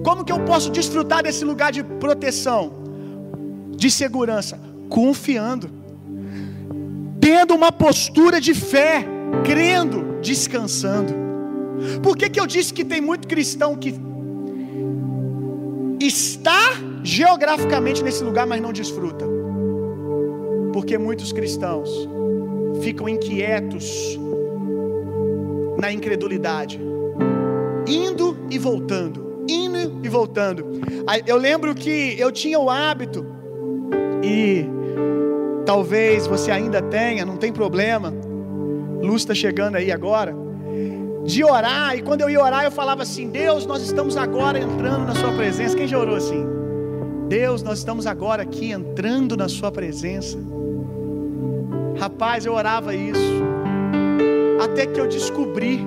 Como 0.02 0.24
que 0.24 0.32
eu 0.32 0.40
posso 0.40 0.70
desfrutar 0.70 1.22
desse 1.22 1.44
lugar 1.44 1.70
de 1.70 1.84
proteção, 1.84 2.72
de 3.76 3.90
segurança? 3.90 4.58
Confiando. 4.88 5.70
Tendo 7.20 7.54
uma 7.54 7.70
postura 7.70 8.40
de 8.40 8.54
fé, 8.54 9.06
crendo, 9.44 10.18
descansando. 10.22 11.25
Por 12.02 12.16
que, 12.16 12.28
que 12.28 12.40
eu 12.40 12.46
disse 12.46 12.72
que 12.72 12.84
tem 12.84 13.00
muito 13.00 13.28
cristão 13.28 13.76
que 13.76 13.94
está 16.00 16.72
geograficamente 17.02 18.02
nesse 18.02 18.22
lugar, 18.22 18.46
mas 18.46 18.60
não 18.60 18.72
desfruta? 18.72 19.26
Porque 20.72 20.98
muitos 20.98 21.32
cristãos 21.32 21.90
ficam 22.82 23.08
inquietos 23.08 24.18
na 25.78 25.92
incredulidade, 25.92 26.80
indo 27.86 28.36
e 28.50 28.58
voltando, 28.58 29.44
indo 29.48 30.00
e 30.02 30.08
voltando. 30.08 30.66
Eu 31.26 31.36
lembro 31.36 31.74
que 31.74 32.16
eu 32.18 32.32
tinha 32.32 32.58
o 32.58 32.68
hábito, 32.68 33.24
e 34.22 34.66
talvez 35.64 36.26
você 36.26 36.50
ainda 36.50 36.82
tenha, 36.82 37.24
não 37.24 37.36
tem 37.36 37.52
problema, 37.52 38.12
luz 39.02 39.22
está 39.22 39.34
chegando 39.34 39.76
aí 39.76 39.92
agora, 39.92 40.34
de 41.26 41.42
orar, 41.42 41.96
e 41.96 42.02
quando 42.02 42.20
eu 42.20 42.30
ia 42.30 42.40
orar, 42.40 42.64
eu 42.64 42.70
falava 42.70 43.02
assim: 43.02 43.28
Deus, 43.28 43.66
nós 43.66 43.82
estamos 43.82 44.16
agora 44.16 44.58
entrando 44.58 45.06
na 45.06 45.14
Sua 45.14 45.32
presença. 45.32 45.76
Quem 45.76 45.88
já 45.88 45.98
orou 45.98 46.16
assim? 46.16 46.46
Deus, 47.28 47.62
nós 47.62 47.78
estamos 47.78 48.06
agora 48.06 48.42
aqui 48.42 48.70
entrando 48.70 49.36
na 49.36 49.48
Sua 49.48 49.72
presença. 49.72 50.38
Rapaz, 51.98 52.46
eu 52.46 52.52
orava 52.52 52.94
isso, 52.94 53.42
até 54.62 54.86
que 54.86 55.00
eu 55.00 55.08
descobri 55.08 55.84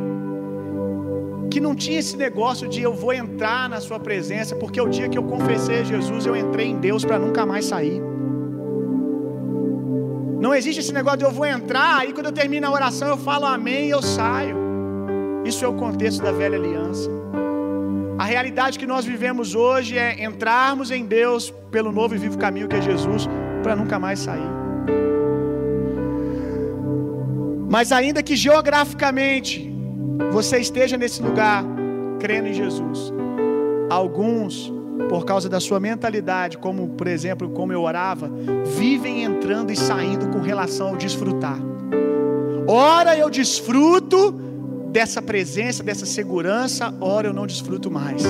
que 1.49 1.60
não 1.60 1.73
tinha 1.73 1.99
esse 1.99 2.17
negócio 2.17 2.67
de 2.67 2.82
eu 2.82 2.93
vou 2.93 3.13
entrar 3.13 3.69
na 3.69 3.80
Sua 3.80 3.99
presença, 3.99 4.56
porque 4.56 4.82
o 4.82 4.89
dia 4.89 5.08
que 5.08 5.17
eu 5.17 5.23
confessei 5.23 5.80
a 5.80 5.84
Jesus, 5.84 6.25
eu 6.25 6.36
entrei 6.36 6.67
em 6.67 6.78
Deus 6.78 7.06
para 7.06 7.17
nunca 7.17 7.45
mais 7.45 7.65
sair. 7.65 8.02
Não 10.39 10.54
existe 10.54 10.80
esse 10.80 10.93
negócio 10.93 11.19
de 11.19 11.25
eu 11.25 11.32
vou 11.32 11.45
entrar, 11.45 11.99
aí 11.99 12.12
quando 12.12 12.28
eu 12.28 12.32
termino 12.32 12.67
a 12.67 12.71
oração 12.71 13.08
eu 13.08 13.17
falo 13.17 13.45
amém 13.45 13.88
e 13.88 13.89
eu 13.91 14.02
saio. 14.02 14.68
Isso 15.45 15.63
é 15.63 15.67
o 15.67 15.73
contexto 15.73 16.21
da 16.21 16.32
velha 16.32 16.58
aliança. 16.58 17.10
A 18.17 18.25
realidade 18.25 18.78
que 18.78 18.86
nós 18.86 19.06
vivemos 19.06 19.56
hoje 19.56 19.97
é 19.97 20.23
entrarmos 20.23 20.91
em 20.91 21.06
Deus 21.06 21.54
pelo 21.71 21.91
novo 21.91 22.15
e 22.15 22.17
vivo 22.17 22.38
caminho 22.38 22.67
que 22.67 22.75
é 22.75 22.82
Jesus, 22.82 23.28
para 23.63 23.75
nunca 23.75 23.97
mais 23.97 24.19
sair. 24.19 24.49
Mas 27.69 27.91
ainda 27.91 28.21
que 28.21 28.36
geograficamente 28.36 29.71
você 30.32 30.60
esteja 30.60 30.97
nesse 30.97 31.21
lugar, 31.21 31.63
crendo 32.19 32.49
em 32.49 32.54
Jesus, 32.54 33.13
alguns, 33.89 34.73
por 35.08 35.23
causa 35.23 35.47
da 35.47 35.60
sua 35.60 35.80
mentalidade, 35.80 36.58
como 36.58 36.89
por 36.89 37.08
exemplo, 37.08 37.49
como 37.49 37.71
eu 37.71 37.84
orava, 37.84 38.30
vivem 38.78 39.23
entrando 39.23 39.71
e 39.71 39.78
saindo 39.78 40.28
com 40.28 40.41
relação 40.41 40.89
ao 40.89 40.97
desfrutar. 40.97 41.58
Ora 42.67 43.17
eu 43.17 43.30
desfruto 43.30 44.48
dessa 44.91 45.21
presença, 45.21 45.84
dessa 45.84 46.06
segurança, 46.06 46.93
ora 46.99 47.28
eu 47.28 47.34
não 47.34 47.45
desfruto 47.45 47.89
mais. 47.89 48.23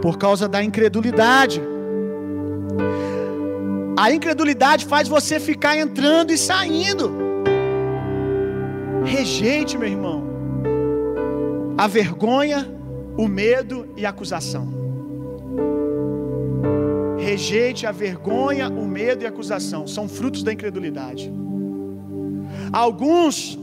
Por 0.00 0.18
causa 0.18 0.48
da 0.48 0.62
incredulidade. 0.62 1.62
A 3.96 4.12
incredulidade 4.12 4.84
faz 4.86 5.06
você 5.06 5.38
ficar 5.38 5.76
entrando 5.76 6.32
e 6.32 6.38
saindo. 6.38 7.12
Rejeite, 9.04 9.78
meu 9.78 9.88
irmão, 9.88 10.24
a 11.78 11.86
vergonha, 11.86 12.68
o 13.16 13.28
medo 13.28 13.86
e 13.96 14.04
a 14.04 14.10
acusação. 14.10 14.82
Rejeite 17.18 17.86
a 17.86 17.92
vergonha, 17.92 18.68
o 18.68 18.84
medo 18.84 19.22
e 19.22 19.26
a 19.26 19.28
acusação. 19.28 19.86
São 19.86 20.08
frutos 20.08 20.42
da 20.42 20.52
incredulidade. 20.52 21.32
Alguns 22.72 23.58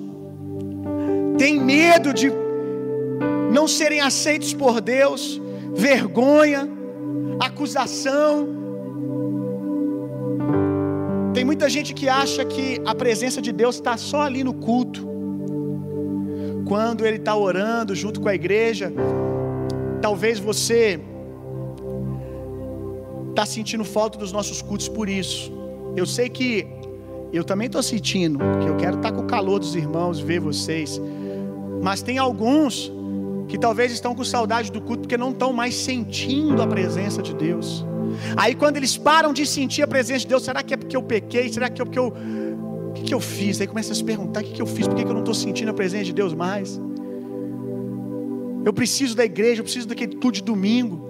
têm 1.40 1.60
medo 1.60 2.14
de 2.14 2.30
não 3.52 3.66
serem 3.68 4.02
aceitos 4.02 4.54
por 4.54 4.80
Deus, 4.82 5.42
vergonha, 5.74 6.70
acusação. 7.40 8.48
Tem 11.34 11.46
muita 11.46 11.70
gente 11.70 11.94
que 11.94 12.10
acha 12.10 12.44
que 12.44 12.82
a 12.86 12.94
presença 12.94 13.42
de 13.42 13.52
Deus 13.54 13.76
está 13.76 13.96
só 13.96 14.22
ali 14.24 14.44
no 14.44 14.54
culto. 14.54 15.08
Quando 16.68 17.06
ele 17.06 17.18
está 17.18 17.36
orando 17.36 17.96
junto 17.96 18.20
com 18.20 18.28
a 18.28 18.36
igreja, 18.36 18.92
talvez 20.02 20.38
você 20.40 21.00
está 23.30 23.46
sentindo 23.46 23.86
falta 23.86 24.20
dos 24.20 24.34
nossos 24.34 24.62
cultos 24.62 24.90
por 24.90 25.08
isso. 25.08 25.52
Eu 25.96 26.06
sei 26.06 26.28
que 26.30 26.68
eu 27.32 27.44
também 27.44 27.68
estou 27.68 27.82
sentindo, 27.82 28.38
porque 28.38 28.68
eu 28.68 28.76
quero 28.76 28.98
estar 28.98 29.12
tá 29.12 29.16
com 29.16 29.24
o 29.24 29.28
calor 29.28 29.60
dos 29.60 29.76
irmãos, 29.76 30.20
ver 30.20 30.40
vocês. 30.40 31.00
Mas 31.82 32.02
tem 32.02 32.18
alguns 32.18 32.92
que 33.48 33.58
talvez 33.58 33.92
estão 33.92 34.14
com 34.14 34.24
saudade 34.24 34.72
do 34.72 34.80
culto 34.80 35.02
porque 35.02 35.18
não 35.18 35.32
estão 35.32 35.52
mais 35.52 35.76
sentindo 35.76 36.62
a 36.62 36.68
presença 36.68 37.22
de 37.22 37.34
Deus. 37.34 37.86
Aí 38.38 38.54
quando 38.56 38.78
eles 38.78 38.98
param 38.98 39.34
de 39.34 39.46
sentir 39.46 39.82
a 39.82 39.88
presença 39.88 40.20
de 40.20 40.28
Deus, 40.28 40.44
será 40.44 40.62
que 40.62 40.74
é 40.74 40.78
porque 40.78 40.96
eu 40.96 41.04
pequei? 41.04 41.52
Será 41.52 41.70
que 41.70 41.82
é 41.82 41.86
porque 41.86 42.00
eu. 42.00 42.14
O 42.90 42.94
que, 42.94 43.04
que 43.04 43.14
eu 43.14 43.20
fiz? 43.20 43.60
Aí 43.62 43.68
começa 43.68 43.92
a 43.92 43.96
se 43.96 44.04
perguntar: 44.04 44.42
o 44.42 44.44
que, 44.44 44.54
que 44.54 44.62
eu 44.62 44.66
fiz? 44.66 44.88
Por 44.88 44.96
que, 44.96 45.04
que 45.04 45.10
eu 45.10 45.14
não 45.14 45.22
estou 45.22 45.34
sentindo 45.34 45.70
a 45.70 45.74
presença 45.74 46.06
de 46.06 46.14
Deus 46.14 46.34
mais? 46.34 46.80
Eu 48.66 48.74
preciso 48.74 49.16
da 49.16 49.26
igreja, 49.26 49.62
eu 49.62 49.64
preciso 49.64 49.88
daquele 49.88 50.16
culto 50.16 50.34
de 50.34 50.44
domingo. 50.44 51.10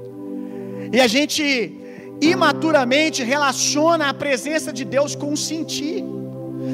E 0.93 0.99
a 1.01 1.07
gente 1.07 1.75
imaturamente 2.21 3.23
relaciona 3.23 4.09
a 4.09 4.13
presença 4.13 4.71
de 4.71 4.85
Deus 4.85 5.15
com 5.15 5.33
o 5.33 5.37
sentir. 5.37 6.03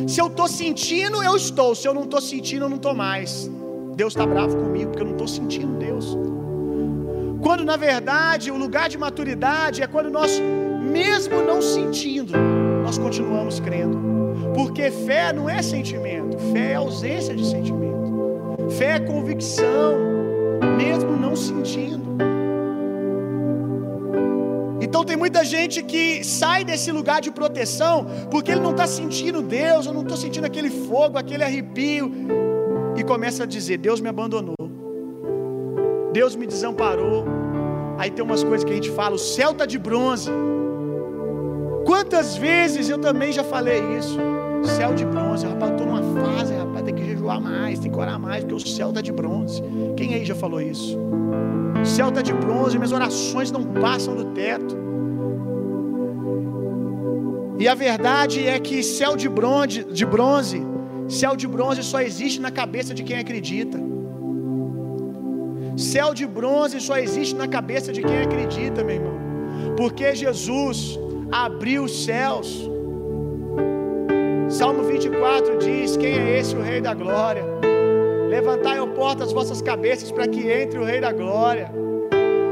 Se 0.08 0.19
eu 0.19 0.27
estou 0.27 0.47
sentindo, 0.47 1.23
eu 1.23 1.36
estou. 1.36 1.73
Se 1.75 1.88
eu 1.88 1.93
não 1.93 2.03
estou 2.03 2.21
sentindo, 2.21 2.65
eu 2.65 2.69
não 2.69 2.77
estou 2.77 2.93
mais. 2.93 3.49
Deus 3.95 4.12
está 4.13 4.25
bravo 4.25 4.58
comigo 4.58 4.91
porque 4.91 5.03
eu 5.03 5.05
não 5.05 5.13
estou 5.13 5.27
sentindo 5.27 5.77
Deus. 5.77 6.17
Quando 7.41 7.63
na 7.63 7.77
verdade 7.77 8.51
o 8.51 8.58
lugar 8.58 8.89
de 8.89 8.97
maturidade 8.97 9.81
é 9.81 9.88
quando 9.88 10.10
nós, 10.10 10.41
mesmo 10.81 11.41
não 11.41 11.62
sentindo, 11.62 12.34
nós 12.84 12.97
continuamos 12.97 13.60
crendo. 13.60 13.97
Porque 14.53 14.91
fé 14.91 15.31
não 15.31 15.49
é 15.49 15.62
sentimento, 15.62 16.38
fé 16.51 16.71
é 16.71 16.75
ausência 16.75 17.34
de 17.34 17.45
sentimento. 17.45 17.95
Fé 18.77 18.95
é 18.95 18.99
convicção, 18.99 19.93
mesmo 20.77 21.12
não 21.15 21.36
sentindo. 21.36 22.03
Então 24.81 25.03
tem 25.03 25.15
muita 25.15 25.43
gente 25.43 25.81
que 25.81 26.23
sai 26.23 26.63
desse 26.63 26.91
lugar 26.91 27.21
de 27.21 27.31
proteção 27.31 28.05
porque 28.29 28.51
ele 28.51 28.62
não 28.62 28.71
está 28.71 28.86
sentindo 28.86 29.41
Deus, 29.41 29.86
eu 29.86 29.93
não 29.93 30.01
estou 30.01 30.17
sentindo 30.17 30.45
aquele 30.45 30.69
fogo, 30.69 31.17
aquele 31.17 31.43
arrepio, 31.43 32.12
e 32.95 33.03
começa 33.03 33.43
a 33.43 33.45
dizer: 33.45 33.77
Deus 33.77 33.99
me 33.99 34.10
abandonou, 34.10 34.55
Deus 36.12 36.36
me 36.36 36.47
desamparou. 36.47 37.25
Aí 37.97 38.12
tem 38.12 38.23
umas 38.23 38.43
coisas 38.43 38.63
que 38.63 38.71
a 38.71 38.75
gente 38.75 38.91
fala: 38.91 39.15
o 39.15 39.19
céu 39.19 39.51
está 39.51 39.65
de 39.65 39.77
bronze. 39.77 40.31
Quantas 41.86 42.36
vezes 42.36 42.89
eu 42.89 42.97
também 42.97 43.31
já 43.31 43.43
falei 43.43 43.79
isso? 43.97 44.17
Céu 44.63 44.95
de 44.95 45.05
bronze, 45.05 45.45
rapaz, 45.45 45.73
tô 45.77 45.86
numa 45.86 46.01
fase, 46.19 46.53
rapaz, 46.53 46.84
tem 46.84 46.95
que 46.95 47.05
jejuar 47.05 47.39
mais, 47.39 47.77
tem 47.77 47.91
que 47.91 47.97
orar 47.97 48.19
mais, 48.19 48.43
porque 48.43 48.55
o 48.55 48.67
céu 48.67 48.89
está 48.89 49.01
de 49.01 49.12
bronze. 49.12 49.62
Quem 49.95 50.15
aí 50.15 50.25
já 50.25 50.34
falou 50.34 50.60
isso? 50.60 50.97
O 51.79 51.86
céu 51.86 52.10
está 52.10 52.23
de 52.23 52.34
bronze, 52.34 52.75
minhas 52.77 52.91
orações 52.91 53.51
não 53.51 53.63
passam 53.63 54.15
do 54.15 54.25
teto. 54.25 54.75
E 57.60 57.67
a 57.67 57.75
verdade 57.75 58.45
é 58.45 58.60
que 58.60 58.81
céu 58.81 59.15
de 59.15 59.29
bronze, 59.29 59.84
de 59.84 60.05
bronze, 60.05 60.65
céu 61.07 61.35
de 61.35 61.47
bronze 61.47 61.83
só 61.83 62.01
existe 62.01 62.39
na 62.41 62.51
cabeça 62.51 62.93
de 62.93 63.03
quem 63.03 63.17
acredita. 63.19 63.77
Céu 65.77 66.13
de 66.13 66.25
bronze 66.25 66.79
só 66.79 66.97
existe 66.97 67.35
na 67.35 67.47
cabeça 67.47 67.91
de 67.91 68.01
quem 68.01 68.21
acredita, 68.21 68.83
meu 68.83 68.95
irmão. 68.95 69.15
Porque 69.77 70.15
Jesus 70.15 70.97
abriu 71.31 71.83
os 71.83 72.05
céus. 72.05 72.69
Salmo 74.49 74.83
24 74.83 75.57
diz: 75.57 75.97
Quem 75.97 76.17
é 76.17 76.39
esse, 76.39 76.55
o 76.55 76.61
Rei 76.61 76.79
da 76.79 76.93
Glória? 76.93 77.43
Levantai, 78.29 78.79
ó 78.79 78.87
porta, 78.87 79.23
as 79.23 79.33
vossas 79.33 79.61
cabeças 79.61 80.11
para 80.11 80.27
que 80.27 80.49
entre 80.49 80.79
o 80.79 80.83
Rei 80.83 81.01
da 81.01 81.11
Glória. 81.11 81.69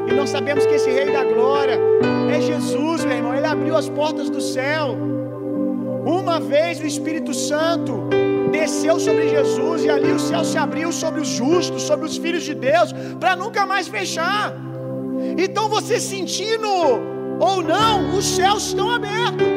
E 0.10 0.14
nós 0.14 0.30
sabemos 0.30 0.66
que 0.66 0.74
esse 0.74 0.90
Rei 0.90 1.12
da 1.12 1.24
Glória 1.24 1.80
é 2.30 2.42
Jesus, 2.42 3.06
meu 3.06 3.18
irmão. 3.18 3.34
Ele 3.34 3.46
abriu 3.46 3.76
as 3.76 3.88
portas 3.90 4.30
do 4.30 4.42
céu. 4.42 4.98
Uma 6.06 6.40
vez 6.40 6.80
o 6.82 6.86
Espírito 6.86 7.34
Santo 7.34 8.10
desceu 8.54 9.00
sobre 9.00 9.28
Jesus 9.36 9.84
e 9.84 9.90
ali 9.90 10.12
o 10.12 10.20
céu 10.20 10.44
se 10.52 10.58
abriu 10.66 10.92
sobre 10.92 11.20
os 11.22 11.28
justos, 11.28 11.82
sobre 11.90 12.06
os 12.06 12.16
filhos 12.24 12.44
de 12.50 12.54
Deus, 12.54 12.90
para 13.20 13.36
nunca 13.36 13.66
mais 13.66 13.88
fechar. 13.88 14.54
Então 15.38 15.68
você 15.68 16.00
sentindo 16.00 16.70
ou 17.50 17.62
não, 17.62 18.16
os 18.18 18.26
céus 18.38 18.68
estão 18.68 18.90
abertos. 18.92 19.48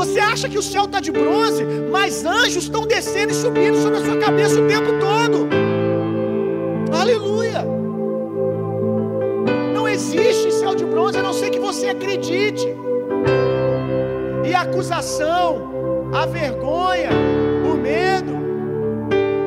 Você 0.00 0.20
acha 0.20 0.48
que 0.48 0.56
o 0.56 0.62
céu 0.62 0.84
está 0.84 1.00
de 1.00 1.10
bronze, 1.10 1.64
mas 1.90 2.24
anjos 2.24 2.64
estão 2.64 2.86
descendo 2.86 3.32
e 3.32 3.34
subindo 3.34 3.76
sobre 3.82 3.98
a 3.98 4.04
sua 4.04 4.16
cabeça 4.18 4.60
o 4.60 4.68
tempo 4.68 4.90
todo. 5.06 5.48
Aleluia! 7.00 7.64
Não 9.74 9.88
existe 9.88 10.52
céu 10.52 10.74
de 10.76 10.84
bronze 10.84 11.18
a 11.18 11.22
não 11.22 11.32
ser 11.32 11.50
que 11.50 11.58
você 11.58 11.88
acredite. 11.88 12.68
E 14.48 14.54
a 14.54 14.60
acusação, 14.62 16.10
a 16.12 16.24
vergonha, 16.26 17.10
medo, 17.88 18.32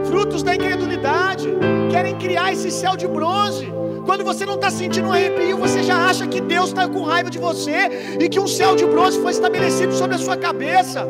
frutos 0.06 0.42
da 0.42 0.56
incredulidade, 0.56 1.48
querem 1.92 2.16
criar 2.18 2.52
esse 2.54 2.72
céu 2.72 2.96
de 2.96 3.08
bronze. 3.08 3.72
Quando 4.06 4.24
você 4.24 4.46
não 4.46 4.56
está 4.56 4.72
sentindo 4.72 5.10
um 5.10 5.14
arrepio, 5.14 5.58
você 5.58 5.84
já 5.84 5.98
acha 6.10 6.26
que 6.26 6.42
Deus 6.42 6.70
está 6.70 6.88
com 6.88 7.04
raiva 7.04 7.30
de 7.30 7.38
você 7.38 8.18
e 8.20 8.28
que 8.28 8.40
um 8.40 8.48
céu 8.48 8.76
de 8.76 8.86
bronze 8.86 9.20
foi 9.22 9.32
estabelecido 9.32 9.94
sobre 9.94 10.16
a 10.16 10.18
sua 10.18 10.36
cabeça. 10.36 11.06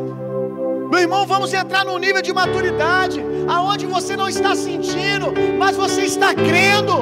Meu 0.91 0.99
irmão, 0.99 1.25
vamos 1.25 1.53
entrar 1.53 1.85
num 1.85 1.97
nível 1.97 2.21
de 2.21 2.33
maturidade, 2.33 3.23
aonde 3.47 3.85
você 3.85 4.17
não 4.17 4.27
está 4.27 4.53
sentindo, 4.55 5.27
mas 5.57 5.77
você 5.77 6.01
está 6.01 6.33
crendo. 6.35 6.95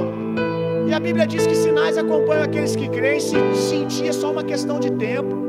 E 0.87 0.93
a 0.93 0.99
Bíblia 0.99 1.25
diz 1.25 1.47
que 1.47 1.55
sinais 1.55 1.97
acompanham 1.97 2.43
aqueles 2.43 2.75
que 2.75 2.87
creem, 2.87 3.19
se 3.19 3.35
sentir 3.55 4.09
é 4.09 4.11
só 4.11 4.31
uma 4.31 4.43
questão 4.43 4.79
de 4.79 4.91
tempo. 4.91 5.48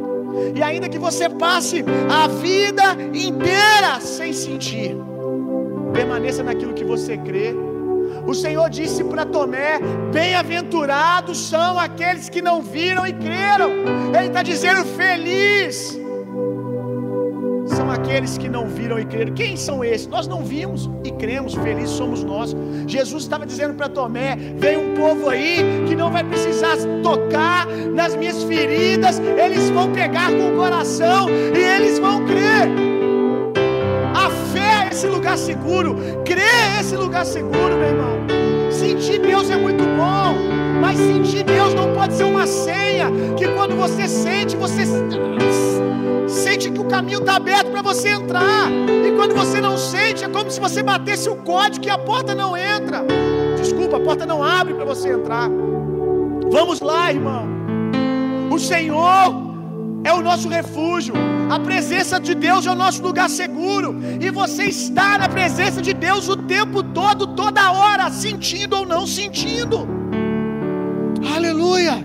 E 0.54 0.62
ainda 0.62 0.88
que 0.88 0.98
você 0.98 1.28
passe 1.28 1.84
a 2.10 2.26
vida 2.26 2.96
inteira 3.14 4.00
sem 4.00 4.32
sentir, 4.32 4.96
permaneça 5.92 6.42
naquilo 6.42 6.74
que 6.74 6.84
você 6.84 7.16
crê. 7.16 7.54
O 8.26 8.34
Senhor 8.34 8.68
disse 8.70 9.04
para 9.04 9.24
Tomé: 9.24 9.78
Bem-aventurados 10.12 11.38
são 11.38 11.78
aqueles 11.78 12.28
que 12.28 12.42
não 12.42 12.62
viram 12.62 13.06
e 13.06 13.12
creram. 13.12 13.70
Ele 14.16 14.28
está 14.28 14.42
dizendo: 14.42 14.84
Feliz 14.84 15.99
aqueles 17.90 18.38
que 18.38 18.48
não 18.48 18.66
viram 18.66 18.98
e 18.98 19.04
creram. 19.04 19.34
Quem 19.34 19.56
são 19.56 19.84
esses? 19.84 20.06
Nós 20.06 20.26
não 20.26 20.42
vimos 20.42 20.88
e 21.04 21.10
cremos, 21.12 21.54
felizes 21.54 21.90
somos 21.90 22.24
nós. 22.24 22.54
Jesus 22.86 23.22
estava 23.22 23.44
dizendo 23.46 23.74
para 23.74 23.88
Tomé: 23.88 24.36
Vem 24.56 24.76
um 24.76 24.94
povo 24.94 25.28
aí 25.28 25.84
que 25.88 25.94
não 25.94 26.10
vai 26.10 26.24
precisar 26.24 26.76
tocar 27.02 27.66
nas 27.66 28.16
minhas 28.16 28.42
feridas, 28.44 29.18
eles 29.18 29.70
vão 29.70 29.92
pegar 29.92 30.30
com 30.30 30.54
o 30.54 30.56
coração 30.56 31.28
e 31.28 31.58
eles 31.58 31.98
vão 31.98 32.24
crer 32.26 32.90
esse 35.00 35.06
lugar 35.06 35.38
seguro, 35.38 35.96
crer 36.26 36.42
é 36.42 36.80
esse 36.80 36.94
lugar 36.94 37.24
seguro, 37.24 37.74
meu 37.74 37.88
irmão. 37.88 38.18
Sentir 38.70 39.18
Deus 39.18 39.48
é 39.48 39.56
muito 39.56 39.82
bom, 39.82 40.29
mas 40.80 40.96
sentir 40.96 41.44
Deus 41.44 41.74
não 41.74 41.92
pode 41.94 42.14
ser 42.14 42.24
uma 42.24 42.46
senha 42.46 43.06
que 43.36 43.46
quando 43.48 43.76
você 43.76 44.08
sente, 44.08 44.56
você 44.56 44.84
sente 46.26 46.70
que 46.70 46.80
o 46.80 46.84
caminho 46.84 47.18
está 47.20 47.36
aberto 47.36 47.70
para 47.70 47.82
você 47.82 48.10
entrar. 48.10 48.70
E 49.06 49.12
quando 49.16 49.34
você 49.34 49.60
não 49.60 49.76
sente, 49.76 50.24
é 50.24 50.28
como 50.28 50.50
se 50.50 50.60
você 50.60 50.82
batesse 50.82 51.28
o 51.28 51.36
código 51.36 51.84
e 51.84 51.90
a 51.90 51.98
porta 51.98 52.34
não 52.34 52.56
entra. 52.56 53.04
Desculpa, 53.56 53.98
a 53.98 54.00
porta 54.00 54.24
não 54.24 54.42
abre 54.42 54.74
para 54.74 54.84
você 54.84 55.10
entrar. 55.10 55.48
Vamos 56.50 56.80
lá, 56.80 57.12
irmão. 57.12 57.46
O 58.50 58.58
Senhor 58.58 59.50
é 60.02 60.12
o 60.12 60.20
nosso 60.20 60.48
refúgio. 60.48 61.14
A 61.50 61.58
presença 61.58 62.18
de 62.18 62.34
Deus 62.34 62.66
é 62.66 62.70
o 62.70 62.74
nosso 62.74 63.02
lugar 63.02 63.28
seguro. 63.28 63.96
E 64.20 64.30
você 64.30 64.64
está 64.64 65.18
na 65.18 65.28
presença 65.28 65.82
de 65.82 65.92
Deus 65.92 66.28
o 66.28 66.36
tempo 66.36 66.82
todo, 66.82 67.28
toda 67.28 67.72
hora, 67.72 68.10
sentindo 68.10 68.76
ou 68.76 68.86
não 68.86 69.06
sentindo. 69.06 69.99
Aleluia. 71.34 72.04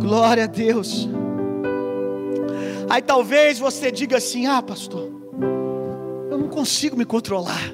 Glória 0.00 0.44
a 0.44 0.46
Deus. 0.46 1.08
Aí 2.88 3.02
talvez 3.02 3.58
você 3.58 3.90
diga 3.90 4.16
assim: 4.16 4.46
Ah, 4.46 4.62
pastor, 4.62 5.10
eu 6.30 6.38
não 6.38 6.48
consigo 6.48 6.96
me 6.96 7.04
controlar. 7.04 7.72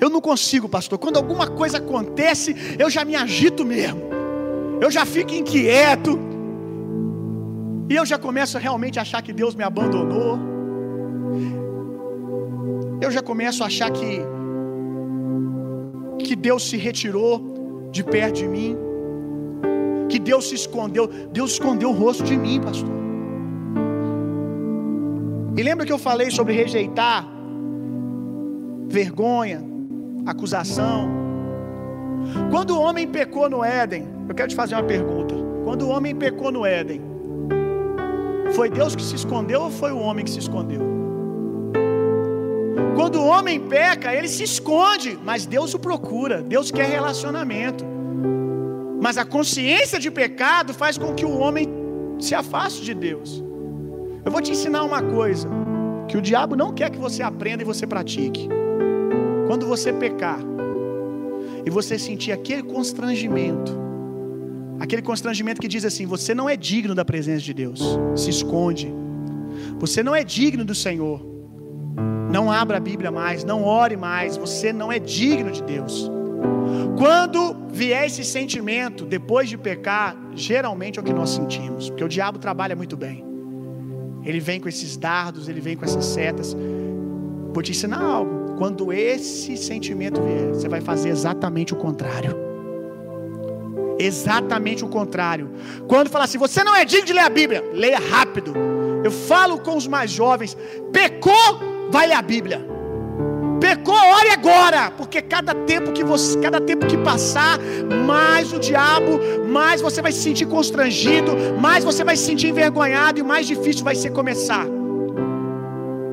Eu 0.00 0.10
não 0.10 0.20
consigo, 0.20 0.68
pastor. 0.68 0.98
Quando 0.98 1.16
alguma 1.16 1.46
coisa 1.46 1.78
acontece, 1.78 2.54
eu 2.78 2.90
já 2.90 3.04
me 3.04 3.14
agito 3.14 3.64
mesmo 3.64 4.16
eu 4.80 4.90
já 4.90 5.04
fico 5.06 5.32
inquieto, 5.32 6.18
e 7.88 7.94
eu 7.94 8.04
já 8.04 8.18
começo 8.18 8.56
a 8.56 8.60
realmente 8.60 8.98
achar 8.98 9.22
que 9.22 9.32
Deus 9.32 9.54
me 9.54 9.62
abandonou, 9.62 10.38
eu 13.00 13.10
já 13.10 13.22
começo 13.22 13.62
a 13.62 13.66
achar 13.66 13.90
que, 13.90 14.20
que 16.18 16.36
Deus 16.36 16.68
se 16.68 16.76
retirou 16.76 17.88
de 17.90 18.02
perto 18.02 18.36
de 18.36 18.48
mim, 18.48 18.76
que 20.08 20.18
Deus 20.18 20.48
se 20.48 20.54
escondeu, 20.54 21.06
Deus 21.32 21.52
escondeu 21.52 21.90
o 21.90 21.92
rosto 21.92 22.24
de 22.24 22.36
mim, 22.36 22.60
pastor. 22.60 22.90
E 25.56 25.62
lembra 25.62 25.86
que 25.86 25.92
eu 25.92 25.98
falei 25.98 26.30
sobre 26.30 26.52
rejeitar 26.52 27.26
vergonha, 28.88 29.64
acusação? 30.26 31.08
Quando 32.50 32.76
o 32.76 32.80
homem 32.80 33.06
pecou 33.06 33.48
no 33.48 33.64
Éden, 33.64 34.06
eu 34.28 34.34
quero 34.34 34.48
te 34.48 34.54
fazer 34.54 34.74
uma 34.74 34.84
pergunta. 34.84 35.34
Quando 35.64 35.82
o 35.82 35.88
homem 35.88 36.14
pecou 36.14 36.52
no 36.52 36.64
Éden, 36.64 37.00
foi 38.52 38.70
Deus 38.70 38.94
que 38.94 39.02
se 39.02 39.14
escondeu 39.14 39.62
ou 39.62 39.70
foi 39.70 39.92
o 39.92 39.98
homem 39.98 40.24
que 40.24 40.30
se 40.30 40.38
escondeu? 40.38 40.95
Quando 42.96 43.16
o 43.20 43.26
homem 43.26 43.60
peca, 43.60 44.14
ele 44.14 44.26
se 44.26 44.42
esconde, 44.42 45.18
mas 45.22 45.46
Deus 45.46 45.74
o 45.74 45.78
procura. 45.78 46.42
Deus 46.42 46.70
quer 46.70 46.88
relacionamento. 46.88 47.84
Mas 49.00 49.18
a 49.18 49.24
consciência 49.24 49.98
de 49.98 50.10
pecado 50.10 50.72
faz 50.74 50.96
com 50.96 51.14
que 51.14 51.24
o 51.24 51.38
homem 51.38 51.68
se 52.18 52.34
afaste 52.34 52.82
de 52.82 52.94
Deus. 52.94 53.44
Eu 54.24 54.32
vou 54.32 54.40
te 54.40 54.50
ensinar 54.50 54.82
uma 54.82 55.02
coisa 55.02 55.48
que 56.08 56.16
o 56.16 56.22
diabo 56.22 56.56
não 56.56 56.72
quer 56.72 56.90
que 56.90 56.98
você 56.98 57.22
aprenda 57.22 57.62
e 57.62 57.66
você 57.66 57.86
pratique. 57.86 58.48
Quando 59.46 59.66
você 59.66 59.92
pecar 59.92 60.40
e 61.64 61.70
você 61.70 61.98
sentir 61.98 62.32
aquele 62.32 62.62
constrangimento, 62.62 63.86
Aquele 64.78 65.02
constrangimento 65.02 65.60
que 65.60 65.68
diz 65.68 65.84
assim: 65.84 66.06
você 66.06 66.34
não 66.34 66.48
é 66.48 66.56
digno 66.56 66.94
da 66.94 67.04
presença 67.04 67.42
de 67.42 67.54
Deus, 67.54 67.80
se 68.14 68.30
esconde. 68.30 68.92
Você 69.78 70.02
não 70.02 70.14
é 70.14 70.22
digno 70.22 70.64
do 70.64 70.74
Senhor. 70.74 71.35
Não 72.30 72.50
abra 72.50 72.76
a 72.76 72.80
Bíblia 72.80 73.10
mais, 73.10 73.44
não 73.44 73.64
ore 73.64 73.96
mais, 73.96 74.36
você 74.36 74.72
não 74.72 74.92
é 74.92 74.98
digno 74.98 75.50
de 75.50 75.62
Deus. 75.62 76.10
Quando 76.98 77.56
vier 77.70 78.06
esse 78.06 78.24
sentimento 78.24 79.04
depois 79.04 79.48
de 79.48 79.56
pecar, 79.56 80.16
geralmente 80.34 80.98
é 80.98 81.02
o 81.02 81.04
que 81.04 81.12
nós 81.12 81.30
sentimos, 81.30 81.88
porque 81.88 82.04
o 82.04 82.08
diabo 82.08 82.38
trabalha 82.38 82.74
muito 82.74 82.96
bem. 82.96 83.24
Ele 84.24 84.40
vem 84.40 84.58
com 84.58 84.68
esses 84.68 84.96
dardos, 84.96 85.48
ele 85.48 85.60
vem 85.60 85.76
com 85.76 85.84
essas 85.84 86.04
setas. 86.04 86.56
Vou 87.52 87.62
te 87.62 87.70
ensinar 87.70 88.02
algo. 88.02 88.56
Quando 88.56 88.92
esse 88.92 89.56
sentimento 89.56 90.20
vier, 90.20 90.48
você 90.48 90.68
vai 90.68 90.80
fazer 90.80 91.10
exatamente 91.10 91.74
o 91.74 91.76
contrário. 91.76 92.36
Exatamente 93.98 94.84
o 94.84 94.88
contrário. 94.88 95.50
Quando 95.86 96.10
fala 96.10 96.24
assim, 96.24 96.38
você 96.38 96.64
não 96.64 96.74
é 96.74 96.84
digno 96.84 97.06
de 97.06 97.12
ler 97.12 97.20
a 97.20 97.30
Bíblia, 97.30 97.62
leia 97.72 97.98
rápido. 97.98 98.52
Eu 99.04 99.10
falo 99.10 99.58
com 99.60 99.76
os 99.76 99.86
mais 99.86 100.10
jovens, 100.10 100.56
pecou, 100.92 101.75
vai 101.90 102.06
ler 102.06 102.14
a 102.14 102.22
Bíblia. 102.22 102.76
Pecou, 103.60 103.94
ore 103.94 104.30
agora, 104.30 104.90
porque 104.90 105.22
cada 105.22 105.54
tempo 105.54 105.92
que 105.92 106.04
você, 106.04 106.38
cada 106.38 106.60
tempo 106.60 106.86
que 106.86 106.96
passar, 106.98 107.58
mais 108.06 108.52
o 108.52 108.58
diabo, 108.58 109.18
mais 109.48 109.80
você 109.80 110.02
vai 110.02 110.12
se 110.12 110.20
sentir 110.20 110.46
constrangido, 110.46 111.32
mais 111.60 111.82
você 111.82 112.04
vai 112.04 112.16
se 112.16 112.24
sentir 112.24 112.48
envergonhado 112.48 113.18
e 113.18 113.22
mais 113.22 113.46
difícil 113.46 113.82
vai 113.82 113.94
ser 113.94 114.10
começar. 114.10 114.66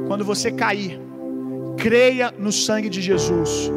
Quando 0.07 0.23
você 0.23 0.51
cair, 0.51 0.99
creia 1.77 2.33
no 2.37 2.51
sangue 2.51 2.89
de 2.89 3.01
Jesus. 3.01 3.71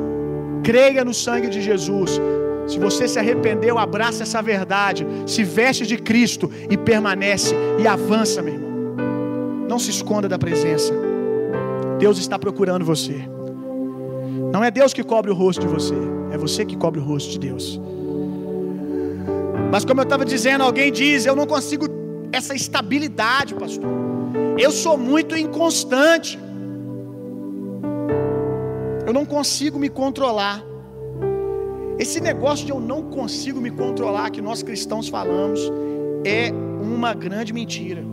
Creia 0.63 1.05
no 1.05 1.15
sangue 1.15 1.49
de 1.49 1.61
Jesus. 1.61 2.21
Se 2.67 2.79
você 2.79 3.07
se 3.07 3.19
arrependeu, 3.19 3.79
abraça 3.79 4.23
essa 4.23 4.43
verdade, 4.43 5.07
se 5.27 5.45
veste 5.45 5.87
de 5.87 5.97
Cristo 5.97 6.51
e 6.69 6.77
permanece 6.77 7.55
e 7.79 7.87
avança, 7.87 8.43
meu 8.43 8.55
irmão. 8.55 8.71
Não 9.69 9.79
se 9.79 9.91
esconda 9.91 10.29
da 10.29 10.39
presença. 10.39 10.93
Deus 11.99 12.19
está 12.19 12.39
procurando 12.39 12.85
você. 12.85 13.29
Não 14.53 14.63
é 14.63 14.71
Deus 14.71 14.93
que 14.93 15.03
cobre 15.03 15.31
o 15.31 15.35
rosto 15.35 15.61
de 15.61 15.67
você, 15.67 15.95
é 16.31 16.39
você 16.39 16.65
que 16.65 16.77
cobre 16.77 17.01
o 17.01 17.03
rosto 17.03 17.31
de 17.31 17.39
Deus. 17.39 17.81
Mas 19.71 19.85
como 19.85 20.01
eu 20.01 20.05
estava 20.05 20.25
dizendo, 20.25 20.63
alguém 20.63 20.93
diz: 20.93 21.27
Eu 21.27 21.37
não 21.37 21.47
consigo 21.47 21.87
essa 22.33 22.55
estabilidade, 22.55 23.55
pastor. 23.55 23.91
Eu 24.59 24.71
sou 24.71 24.97
muito 24.97 25.37
inconstante. 25.37 26.39
Eu 29.07 29.13
não 29.13 29.25
consigo 29.25 29.79
me 29.79 29.89
controlar. 29.89 30.63
Esse 31.99 32.21
negócio 32.21 32.67
de 32.67 32.73
eu 32.73 32.81
não 32.81 33.03
consigo 33.05 33.61
me 33.61 33.71
controlar, 33.71 34.31
que 34.31 34.43
nós 34.43 34.63
cristãos 34.63 35.09
falamos, 35.09 35.61
é 36.25 36.53
uma 36.83 37.15
grande 37.15 37.53
mentira. 37.53 38.05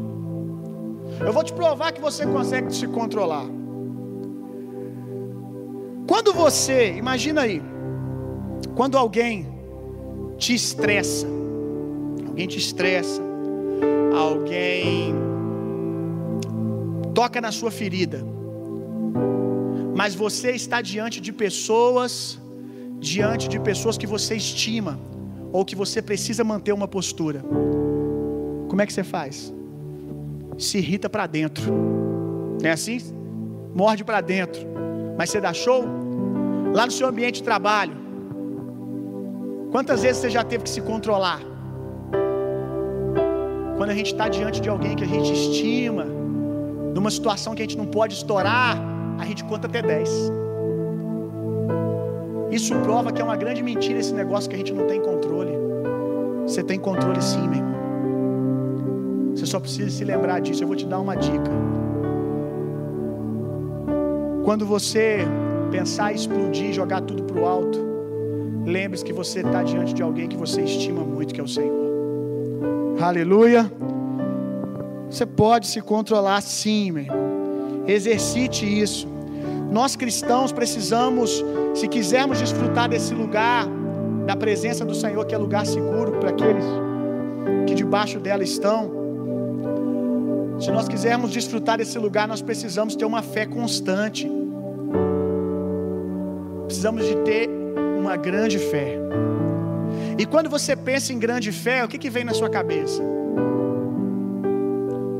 Eu 1.19 1.33
vou 1.33 1.43
te 1.43 1.53
provar 1.53 1.91
que 1.91 2.01
você 2.01 2.25
consegue 2.25 2.73
se 2.73 2.87
controlar. 2.87 3.45
Quando 6.13 6.31
você, 6.31 6.93
imagina 6.95 7.41
aí, 7.41 7.59
quando 8.75 8.99
alguém 8.99 9.47
te 10.37 10.53
estressa, 10.53 11.25
alguém 12.27 12.47
te 12.47 12.59
estressa, 12.59 13.19
alguém 14.15 15.15
toca 17.15 17.41
na 17.41 17.51
sua 17.51 17.71
ferida, 17.71 18.23
mas 19.95 20.13
você 20.13 20.51
está 20.51 20.83
diante 20.83 21.19
de 21.19 21.33
pessoas, 21.33 22.39
diante 22.99 23.49
de 23.49 23.59
pessoas 23.59 23.97
que 23.97 24.05
você 24.05 24.35
estima, 24.35 24.99
ou 25.51 25.65
que 25.65 25.75
você 25.75 25.99
precisa 25.99 26.43
manter 26.43 26.73
uma 26.73 26.87
postura. 26.87 27.43
Como 28.69 28.79
é 28.79 28.85
que 28.85 28.93
você 28.93 29.03
faz? 29.03 29.51
Se 30.59 30.77
irrita 30.77 31.09
para 31.09 31.25
dentro, 31.25 31.73
não 32.61 32.69
é 32.69 32.73
assim? 32.73 32.99
Morde 33.73 34.03
para 34.03 34.21
dentro, 34.21 34.61
mas 35.17 35.31
você 35.31 35.41
dá 35.41 35.51
show? 35.51 36.02
Lá 36.73 36.85
no 36.87 36.91
seu 36.91 37.07
ambiente 37.07 37.35
de 37.35 37.43
trabalho, 37.43 37.95
quantas 39.71 40.01
vezes 40.01 40.17
você 40.21 40.29
já 40.29 40.43
teve 40.43 40.63
que 40.63 40.69
se 40.69 40.81
controlar? 40.81 41.39
Quando 43.77 43.89
a 43.91 43.93
gente 43.93 44.11
está 44.11 44.27
diante 44.27 44.59
de 44.59 44.69
alguém 44.69 44.95
que 44.95 45.03
a 45.03 45.07
gente 45.07 45.31
estima, 45.31 46.05
numa 46.95 47.11
situação 47.11 47.53
que 47.53 47.61
a 47.61 47.65
gente 47.65 47.77
não 47.77 47.85
pode 47.85 48.15
estourar, 48.15 48.77
a 49.19 49.25
gente 49.25 49.43
conta 49.43 49.67
até 49.67 49.81
10. 49.81 50.09
Isso 52.49 52.75
prova 52.81 53.11
que 53.11 53.21
é 53.21 53.23
uma 53.23 53.35
grande 53.35 53.61
mentira 53.61 53.99
esse 53.99 54.13
negócio 54.13 54.49
que 54.49 54.55
a 54.55 54.59
gente 54.59 54.73
não 54.73 54.87
tem 54.87 54.99
controle. 54.99 55.51
Você 56.47 56.63
tem 56.63 56.79
controle 56.79 57.21
sim, 57.21 57.47
meu 57.47 57.59
irmão. 57.59 57.73
Você 59.35 59.45
só 59.45 59.59
precisa 59.59 59.89
se 59.89 60.03
lembrar 60.03 60.39
disso. 60.39 60.63
Eu 60.63 60.67
vou 60.67 60.75
te 60.75 60.85
dar 60.85 60.99
uma 60.99 61.15
dica. 61.15 61.51
Quando 64.43 64.65
você 64.65 65.25
pensar 65.73 66.13
explodir, 66.13 66.71
jogar 66.71 67.01
tudo 67.01 67.23
para 67.23 67.41
o 67.41 67.47
alto, 67.47 67.79
lembre-se 68.63 69.03
que 69.03 69.11
você 69.11 69.39
está 69.39 69.63
diante 69.63 69.91
de 69.91 70.03
alguém 70.03 70.27
que 70.27 70.37
você 70.37 70.61
estima 70.61 71.03
muito, 71.03 71.33
que 71.33 71.41
é 71.41 71.43
o 71.43 71.47
Senhor. 71.47 73.01
Aleluia. 73.01 73.69
Você 75.09 75.25
pode 75.25 75.65
se 75.65 75.81
controlar 75.81 76.41
sim, 76.41 76.91
meu 76.91 77.03
irmão. 77.05 77.85
Exercite 77.87 78.63
isso. 78.81 79.07
Nós 79.71 79.95
cristãos 79.95 80.51
precisamos, 80.51 81.43
se 81.73 81.87
quisermos 81.87 82.37
desfrutar 82.37 82.87
desse 82.87 83.15
lugar, 83.15 83.65
da 84.27 84.35
presença 84.35 84.85
do 84.85 84.93
Senhor, 84.93 85.25
que 85.25 85.33
é 85.33 85.37
lugar 85.39 85.65
seguro 85.65 86.11
para 86.19 86.29
aqueles 86.29 86.65
que 87.65 87.73
debaixo 87.73 88.19
dela 88.19 88.43
estão. 88.43 88.91
Se 90.59 90.69
nós 90.69 90.87
quisermos 90.87 91.31
desfrutar 91.31 91.79
desse 91.79 91.97
lugar, 91.97 92.27
nós 92.27 92.43
precisamos 92.43 92.95
ter 92.95 93.05
uma 93.05 93.23
fé 93.23 93.47
constante. 93.47 94.42
Precisamos 96.73 97.05
de 97.05 97.15
ter 97.17 97.47
uma 97.99 98.17
grande 98.17 98.57
fé. 98.57 98.97
E 100.17 100.25
quando 100.25 100.49
você 100.49 100.75
pensa 100.75 101.13
em 101.13 101.19
grande 101.19 101.51
fé, 101.51 101.85
o 101.85 101.87
que, 101.87 101.99
que 101.99 102.09
vem 102.09 102.23
na 102.23 102.33
sua 102.33 102.49
cabeça? 102.49 103.03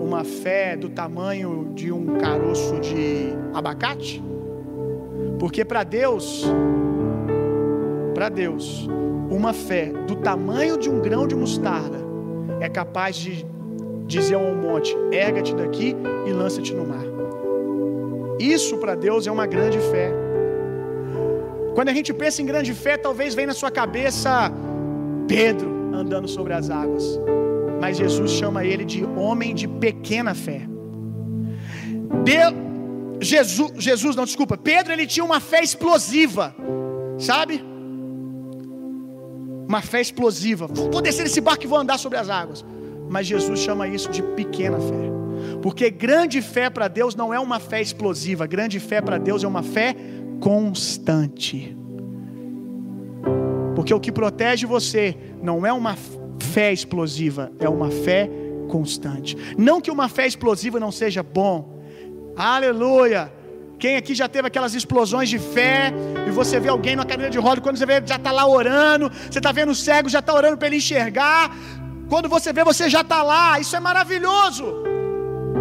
Uma 0.01 0.23
fé 0.23 0.75
do 0.75 0.89
tamanho 0.89 1.71
de 1.75 1.91
um 1.91 2.17
caroço 2.17 2.79
de 2.79 3.27
abacate? 3.53 4.19
Porque 5.37 5.63
para 5.63 5.83
Deus, 5.83 6.43
para 8.15 8.29
Deus, 8.29 8.89
uma 9.29 9.53
fé 9.53 9.93
do 10.07 10.15
tamanho 10.15 10.75
de 10.75 10.89
um 10.89 10.99
grão 11.01 11.27
de 11.27 11.35
mostarda 11.35 11.99
é 12.61 12.67
capaz 12.67 13.15
de 13.15 13.45
dizer 14.07 14.33
ao 14.33 14.55
monte: 14.55 14.97
erga-te 15.11 15.53
daqui 15.53 15.95
e 16.25 16.31
lança-te 16.31 16.73
no 16.73 16.83
mar. 16.83 17.05
Isso 18.39 18.75
para 18.79 18.95
Deus 18.95 19.27
é 19.27 19.31
uma 19.31 19.45
grande 19.45 19.77
fé. 19.77 20.22
Quando 21.73 21.89
a 21.89 21.93
gente 21.93 22.13
pensa 22.13 22.41
em 22.41 22.45
grande 22.45 22.73
fé, 22.73 22.97
talvez 22.97 23.33
venha 23.33 23.47
na 23.47 23.53
sua 23.53 23.71
cabeça 23.71 24.51
Pedro 25.27 25.91
andando 25.93 26.27
sobre 26.27 26.53
as 26.53 26.69
águas. 26.69 27.19
Mas 27.81 27.97
Jesus 27.97 28.31
chama 28.31 28.63
ele 28.63 28.85
de 28.85 29.03
homem 29.03 29.53
de 29.53 29.67
pequena 29.67 30.33
fé. 30.33 30.61
Jesus, 33.23 33.71
Jesus, 33.77 34.15
não, 34.15 34.25
desculpa. 34.25 34.57
Pedro 34.57 34.93
ele 34.93 35.07
tinha 35.07 35.23
uma 35.23 35.39
fé 35.39 35.61
explosiva, 35.63 36.53
sabe? 37.17 37.63
Uma 39.67 39.81
fé 39.81 40.01
explosiva. 40.01 40.67
Vou 40.67 41.01
descer 41.01 41.23
nesse 41.23 41.41
barco 41.41 41.63
e 41.63 41.67
vou 41.67 41.79
andar 41.79 41.97
sobre 41.97 42.17
as 42.17 42.29
águas. 42.29 42.63
Mas 43.09 43.27
Jesus 43.27 43.59
chama 43.59 43.87
isso 43.87 44.09
de 44.09 44.21
pequena 44.21 44.79
fé. 44.79 45.13
Porque 45.61 45.89
grande 45.89 46.41
fé 46.41 46.69
para 46.69 46.87
Deus 46.87 47.15
não 47.15 47.33
é 47.33 47.39
uma 47.39 47.59
fé 47.59 47.81
explosiva, 47.81 48.45
grande 48.45 48.79
fé 48.79 49.01
para 49.01 49.17
Deus 49.17 49.43
é 49.43 49.47
uma 49.47 49.63
fé 49.63 49.95
constante. 50.43 51.73
Porque 53.75 53.93
o 53.93 53.99
que 53.99 54.11
protege 54.11 54.65
você 54.65 55.15
não 55.41 55.65
é 55.65 55.71
uma 55.71 55.95
fé 56.37 56.73
explosiva, 56.73 57.49
é 57.59 57.69
uma 57.69 57.89
fé 57.89 58.29
constante. 58.67 59.37
Não 59.57 59.79
que 59.79 59.89
uma 59.89 60.09
fé 60.09 60.27
explosiva 60.27 60.81
não 60.81 60.91
seja 60.91 61.23
bom. 61.23 61.81
Aleluia! 62.35 63.31
Quem 63.79 63.95
aqui 63.95 64.13
já 64.13 64.27
teve 64.27 64.49
aquelas 64.49 64.73
explosões 64.73 65.29
de 65.29 65.39
fé 65.39 65.93
e 66.27 66.31
você 66.31 66.59
vê 66.59 66.67
alguém 66.67 66.97
na 66.97 67.05
cadeira 67.05 67.31
de 67.31 67.37
roda, 67.37 67.61
quando 67.61 67.77
você 67.77 67.85
vê, 67.85 68.03
já 68.05 68.17
está 68.17 68.31
lá 68.31 68.45
orando, 68.45 69.09
você 69.09 69.39
está 69.39 69.53
vendo 69.53 69.71
o 69.71 69.75
cego, 69.75 70.09
já 70.09 70.19
está 70.19 70.33
orando 70.33 70.57
para 70.57 70.67
ele 70.67 70.77
enxergar. 70.77 71.55
Quando 72.09 72.27
você 72.27 72.51
vê, 72.51 72.65
você 72.65 72.89
já 72.89 72.99
está 72.99 73.23
lá. 73.23 73.61
Isso 73.61 73.77
é 73.77 73.79
maravilhoso. 73.79 74.65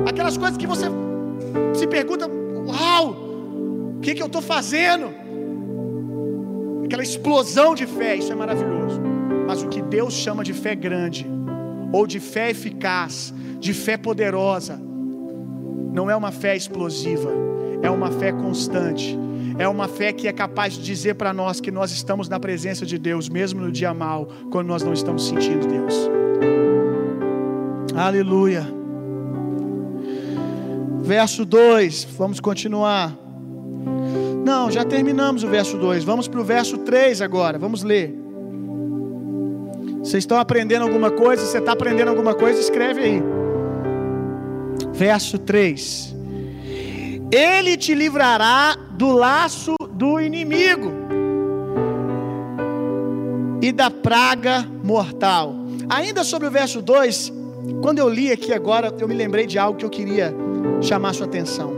Aquelas 0.06 0.36
coisas 0.36 0.56
que 0.56 0.66
você 0.66 0.86
se 1.72 1.86
pergunta: 1.86 2.28
Uau, 2.66 3.21
que, 4.03 4.14
que 4.16 4.22
eu 4.22 4.26
estou 4.26 4.42
fazendo? 4.42 5.14
Aquela 6.84 7.05
explosão 7.05 7.74
de 7.74 7.86
fé, 7.86 8.16
isso 8.16 8.32
é 8.32 8.34
maravilhoso. 8.34 9.00
Mas 9.46 9.62
o 9.62 9.68
que 9.68 9.80
Deus 9.80 10.12
chama 10.12 10.42
de 10.42 10.53
fé 10.53 10.74
grande, 10.74 11.26
ou 11.92 12.07
de 12.07 12.18
fé 12.18 12.50
eficaz, 12.50 13.32
de 13.61 13.72
fé 13.72 13.96
poderosa, 13.96 14.78
não 15.92 16.11
é 16.11 16.16
uma 16.16 16.32
fé 16.32 16.57
explosiva, 16.57 17.30
é 17.80 17.88
uma 17.88 18.11
fé 18.11 18.32
constante, 18.32 19.16
é 19.59 19.68
uma 19.68 19.86
fé 19.86 20.12
que 20.12 20.26
é 20.26 20.32
capaz 20.32 20.74
de 20.74 20.82
dizer 20.82 21.14
para 21.14 21.32
nós 21.32 21.61
que 21.61 21.70
nós 21.70 21.92
estamos 21.92 22.28
na 22.28 22.40
presença 22.40 22.84
de 22.84 22.98
Deus, 22.98 23.28
mesmo 23.28 23.61
no 23.61 23.70
dia 23.70 23.94
mal, 23.94 24.26
quando 24.50 24.66
nós 24.66 24.82
não 24.82 24.92
estamos 24.92 25.28
sentindo 25.28 25.66
Deus. 25.66 25.94
Aleluia. 27.94 28.66
Verso 31.03 31.44
2, 31.44 32.05
vamos 32.16 32.40
continuar. 32.40 33.21
Não, 34.45 34.70
já 34.70 34.84
terminamos 34.84 35.45
o 35.45 35.49
verso 35.49 35.76
2. 35.78 36.05
Vamos 36.05 36.26
para 36.26 36.40
o 36.40 36.45
verso 36.45 36.78
3 36.78 37.20
agora. 37.22 37.59
Vamos 37.59 37.82
ler. 37.82 38.14
Vocês 39.99 40.24
estão 40.24 40.38
aprendendo 40.38 40.82
alguma 40.82 41.11
coisa? 41.11 41.47
Você 41.47 41.59
está 41.59 41.72
aprendendo 41.72 42.09
alguma 42.09 42.34
coisa? 42.34 42.61
Escreve 42.61 43.01
aí. 43.01 43.22
Verso 44.93 45.38
3. 45.38 46.14
Ele 47.30 47.76
te 47.76 47.95
livrará 47.95 48.76
do 48.90 49.12
laço 49.12 49.74
do 49.93 50.20
inimigo 50.20 50.93
e 53.62 53.70
da 53.70 53.90
praga 53.90 54.66
mortal. 54.82 55.55
Ainda 55.88 56.24
sobre 56.24 56.49
o 56.49 56.51
verso 56.51 56.82
2, 56.82 57.32
quando 57.80 58.01
eu 58.01 58.09
li 58.09 58.32
aqui 58.32 58.53
agora, 58.53 58.93
eu 58.99 59.07
me 59.07 59.14
lembrei 59.14 59.47
de 59.47 59.59
algo 59.59 59.78
que 59.78 59.84
eu 59.84 59.90
queria 59.90 60.34
chamar 60.80 61.14
sua 61.14 61.26
atenção. 61.26 61.72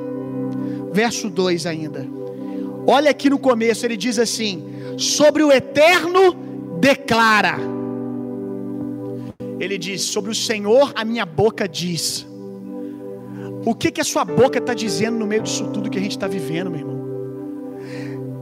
Verso 0.93 1.29
2 1.29 1.67
ainda. 1.67 2.24
Olha 2.87 3.11
aqui 3.11 3.30
no 3.30 3.39
começo, 3.39 3.87
ele 3.87 3.97
diz 3.97 4.18
assim: 4.18 4.64
Sobre 4.99 5.43
o 5.43 5.51
eterno 5.51 6.35
declara. 6.80 7.59
Ele 9.59 9.78
diz: 9.78 10.03
Sobre 10.03 10.30
o 10.30 10.35
Senhor 10.35 10.93
a 10.95 11.05
minha 11.05 11.24
boca 11.24 11.68
diz. 11.68 12.26
O 13.66 13.74
que 13.74 13.91
que 13.91 14.01
a 14.01 14.05
sua 14.05 14.24
boca 14.24 14.59
está 14.59 14.74
dizendo 14.74 15.18
no 15.18 15.26
meio 15.26 15.43
disso 15.43 15.66
tudo 15.72 15.89
que 15.89 15.99
a 15.99 16.01
gente 16.01 16.12
está 16.12 16.28
vivendo, 16.28 16.70
meu 16.70 16.80
irmão? 16.80 16.95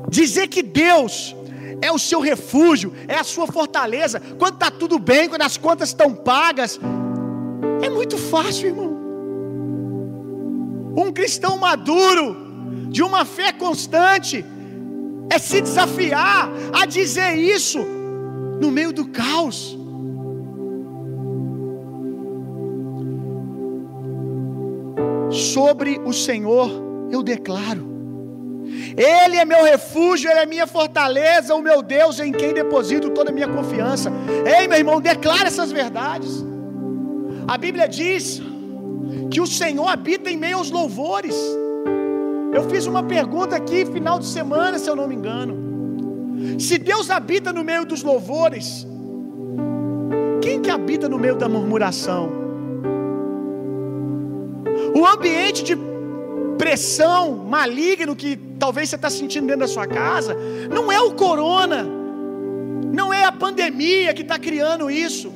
Dizer 0.08 0.48
que 0.48 0.62
Deus 0.62 1.34
é 1.80 1.90
o 1.92 1.98
seu 1.98 2.20
refúgio, 2.20 2.92
é 3.06 3.16
a 3.16 3.24
sua 3.24 3.46
fortaleza, 3.46 4.20
quando 4.38 4.54
está 4.54 4.70
tudo 4.70 4.98
bem, 4.98 5.28
quando 5.28 5.42
as 5.42 5.56
contas 5.56 5.90
estão 5.90 6.14
pagas, 6.14 6.80
é 7.82 7.88
muito 7.88 8.18
fácil, 8.18 8.68
irmão. 8.68 8.92
Um 10.96 11.12
cristão 11.12 11.56
maduro, 11.56 12.36
de 12.92 13.02
uma 13.02 13.24
fé 13.24 13.52
constante, 13.52 14.44
é 15.30 15.38
se 15.38 15.60
desafiar 15.60 16.50
a 16.72 16.84
dizer 16.84 17.36
isso 17.36 17.78
no 18.60 18.70
meio 18.70 18.92
do 18.92 19.06
caos. 19.08 19.78
Sobre 25.30 25.98
o 26.04 26.12
Senhor 26.12 26.70
eu 27.10 27.22
declaro. 27.22 27.90
Ele 28.96 29.36
é 29.36 29.44
meu 29.44 29.64
refúgio, 29.64 30.30
Ele 30.30 30.40
é 30.40 30.46
minha 30.46 30.66
fortaleza, 30.66 31.54
o 31.54 31.62
meu 31.62 31.82
Deus 31.82 32.20
em 32.20 32.30
quem 32.30 32.52
deposito 32.52 33.10
toda 33.10 33.30
a 33.30 33.32
minha 33.32 33.48
confiança. 33.48 34.12
Ei, 34.46 34.68
meu 34.68 34.78
irmão, 34.78 35.00
declara 35.00 35.46
essas 35.46 35.72
verdades. 35.72 36.44
A 37.48 37.56
Bíblia 37.56 37.88
diz 37.88 38.40
que 39.30 39.40
o 39.40 39.46
Senhor 39.46 39.88
habita 39.88 40.30
em 40.30 40.36
meio 40.36 40.58
aos 40.58 40.70
louvores. 40.70 41.34
Eu 42.52 42.68
fiz 42.68 42.86
uma 42.86 43.02
pergunta 43.02 43.56
aqui 43.56 43.86
final 43.86 44.18
de 44.18 44.26
semana, 44.26 44.78
se 44.78 44.88
eu 44.88 44.94
não 44.94 45.08
me 45.08 45.14
engano. 45.14 45.56
Se 46.58 46.76
Deus 46.76 47.10
habita 47.10 47.50
no 47.50 47.64
meio 47.64 47.86
dos 47.86 48.02
louvores, 48.02 48.86
quem 50.42 50.60
que 50.60 50.70
habita 50.70 51.08
no 51.08 51.18
meio 51.18 51.34
da 51.34 51.48
murmuração? 51.48 52.30
O 54.94 55.06
ambiente 55.06 55.64
de 55.64 55.74
pressão 56.58 57.34
maligno 57.36 58.14
que 58.14 58.36
talvez 58.58 58.90
você 58.90 58.96
está 58.96 59.08
sentindo 59.08 59.46
dentro 59.46 59.60
da 59.60 59.68
sua 59.68 59.86
casa, 59.86 60.36
não 60.70 60.92
é 60.92 61.00
o 61.00 61.12
corona, 61.12 61.86
não 62.92 63.12
é 63.14 63.24
a 63.24 63.32
pandemia 63.32 64.12
que 64.12 64.22
está 64.22 64.38
criando 64.38 64.90
isso. 64.90 65.32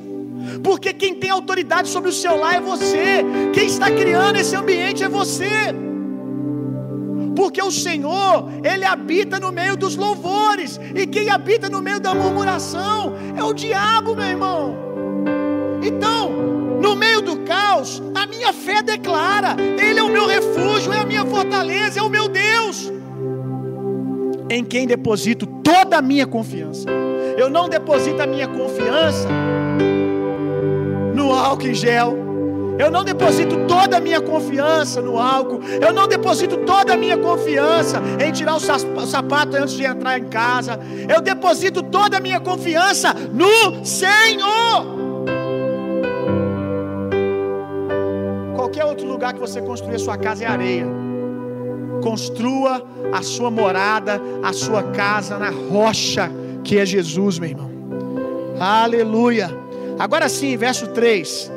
Porque 0.63 0.93
quem 0.93 1.15
tem 1.15 1.31
autoridade 1.31 1.89
sobre 1.89 2.09
o 2.09 2.13
seu 2.13 2.37
lar 2.37 2.55
é 2.55 2.61
você. 2.61 3.25
Quem 3.53 3.65
está 3.65 3.89
criando 3.89 4.37
esse 4.37 4.55
ambiente 4.55 5.03
é 5.03 5.09
você. 5.09 5.86
Porque 7.37 7.61
o 7.61 7.69
Senhor, 7.69 8.49
Ele 8.63 8.83
habita 8.83 9.39
no 9.39 9.51
meio 9.51 9.77
dos 9.77 9.95
louvores. 9.95 10.79
E 10.95 11.05
quem 11.05 11.29
habita 11.29 11.69
no 11.69 11.83
meio 11.83 11.99
da 11.99 12.11
murmuração 12.15 13.13
é 13.37 13.43
o 13.43 13.53
diabo, 13.53 14.15
meu 14.15 14.25
irmão. 14.25 14.75
Então, 15.83 16.31
no 16.81 16.95
meio 16.95 17.21
do 17.21 17.37
caos, 17.41 18.01
a 18.15 18.25
minha 18.25 18.51
fé 18.51 18.81
declara: 18.81 19.55
Ele 19.79 19.99
é 19.99 20.03
o 20.03 20.09
meu 20.09 20.25
refúgio, 20.25 20.91
é 20.91 20.97
a 20.97 21.05
minha 21.05 21.23
fortaleza, 21.27 21.99
é 21.99 22.01
o 22.01 22.09
meu 22.09 22.27
Deus. 22.27 22.91
Em 24.49 24.65
quem 24.65 24.87
deposito 24.87 25.45
toda 25.45 25.97
a 25.97 26.01
minha 26.01 26.25
confiança. 26.25 26.89
Eu 27.37 27.51
não 27.51 27.69
deposito 27.69 28.19
a 28.19 28.25
minha 28.25 28.47
confiança 28.47 29.29
no 31.13 31.31
álcool 31.31 31.67
em 31.67 31.75
gel. 31.75 32.26
Eu 32.79 32.91
não 32.91 33.03
deposito 33.03 33.65
toda 33.67 33.97
a 33.97 33.99
minha 33.99 34.21
confiança 34.21 35.01
no 35.01 35.17
álcool. 35.17 35.61
Eu 35.81 35.91
não 35.91 36.07
deposito 36.07 36.57
toda 36.57 36.93
a 36.93 36.97
minha 36.97 37.17
confiança 37.17 38.01
em 38.23 38.31
tirar 38.31 38.55
o 38.55 38.59
sapato 38.59 39.57
antes 39.57 39.73
de 39.73 39.83
entrar 39.83 40.19
em 40.19 40.25
casa. 40.25 40.79
Eu 41.13 41.21
deposito 41.21 41.81
toda 41.81 42.17
a 42.17 42.19
minha 42.19 42.39
confiança 42.39 43.13
no 43.13 43.83
Senhor. 43.83 44.85
Qualquer 48.55 48.85
outro 48.85 49.07
lugar 49.07 49.33
que 49.33 49.39
você 49.39 49.61
construir 49.61 49.95
a 49.95 49.99
sua 49.99 50.17
casa 50.17 50.43
é 50.43 50.47
areia. 50.47 50.85
Construa 52.03 52.85
a 53.11 53.23
sua 53.23 53.49
morada, 53.49 54.21
a 54.43 54.53
sua 54.53 54.83
casa 54.83 55.37
na 55.37 55.49
rocha 55.49 56.29
que 56.63 56.77
é 56.77 56.85
Jesus, 56.85 57.39
meu 57.39 57.49
irmão. 57.49 57.71
Aleluia. 58.59 59.49
Agora 59.97 60.29
sim, 60.29 60.55
verso 60.57 60.87
3. 60.87 61.56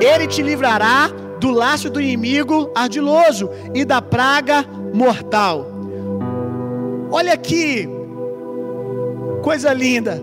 Ele 0.00 0.26
te 0.26 0.42
livrará 0.42 1.10
do 1.38 1.50
laço 1.50 1.90
do 1.90 2.00
inimigo 2.00 2.70
ardiloso 2.74 3.50
e 3.74 3.84
da 3.84 4.00
praga 4.00 4.64
mortal. 4.94 5.66
Olha 7.10 7.32
aqui, 7.32 7.88
coisa 9.42 9.72
linda. 9.72 10.22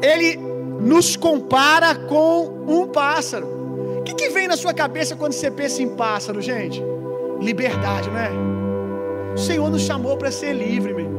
Ele 0.00 0.36
nos 0.80 1.16
compara 1.16 1.94
com 1.94 2.64
um 2.66 2.86
pássaro. 2.86 3.46
O 3.98 4.02
que, 4.02 4.14
que 4.14 4.28
vem 4.30 4.46
na 4.46 4.56
sua 4.56 4.72
cabeça 4.72 5.16
quando 5.16 5.32
você 5.32 5.50
pensa 5.50 5.82
em 5.82 5.88
pássaro, 5.88 6.40
gente? 6.40 6.82
Liberdade, 7.40 8.08
não 8.08 8.18
é? 8.18 8.30
O 9.34 9.38
Senhor 9.38 9.68
nos 9.68 9.82
chamou 9.82 10.16
para 10.16 10.30
ser 10.30 10.52
livre, 10.52 10.94
meu. 10.94 11.17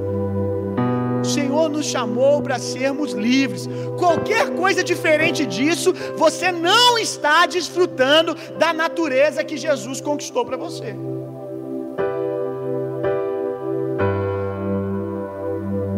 Senhor 1.30 1.70
nos 1.70 1.86
chamou 1.86 2.42
para 2.42 2.60
sermos 2.60 3.14
livres. 3.14 3.68
Qualquer 3.98 4.50
coisa 4.56 4.84
diferente 4.84 5.46
disso, 5.46 5.94
você 6.18 6.52
não 6.52 6.98
está 6.98 7.46
desfrutando 7.46 8.36
da 8.58 8.74
natureza 8.74 9.44
que 9.44 9.58
Jesus 9.58 10.02
conquistou 10.02 10.44
para 10.46 10.58
você. 10.58 10.96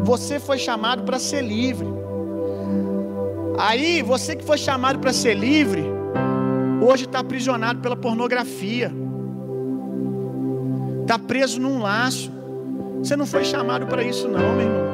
Você 0.04 0.40
foi 0.40 0.58
chamado 0.58 1.04
para 1.04 1.18
ser 1.20 1.42
livre. 1.42 1.88
Aí, 3.58 4.02
você 4.02 4.36
que 4.36 4.44
foi 4.44 4.58
chamado 4.58 5.00
para 5.00 5.14
ser 5.14 5.36
livre, 5.36 5.84
hoje 6.82 7.06
está 7.06 7.20
aprisionado 7.20 7.80
pela 7.80 7.96
pornografia, 7.96 8.92
está 11.02 11.20
preso 11.20 11.62
num 11.62 11.80
laço. 11.82 12.32
Você 13.00 13.16
não 13.16 13.26
foi 13.26 13.44
chamado 13.44 13.88
para 13.88 14.04
isso, 14.04 14.28
não, 14.28 14.54
meu 14.54 14.62
irmão. 14.62 14.91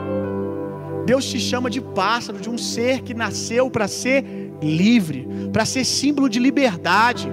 Deus 1.08 1.24
te 1.24 1.40
chama 1.40 1.70
de 1.70 1.80
pássaro, 1.80 2.38
de 2.38 2.50
um 2.50 2.58
ser 2.58 3.02
que 3.02 3.14
nasceu 3.14 3.72
para 3.72 3.88
ser 3.88 4.26
livre, 4.62 5.26
para 5.54 5.64
ser 5.66 5.86
símbolo 5.86 6.28
de 6.28 6.38
liberdade. 6.38 7.30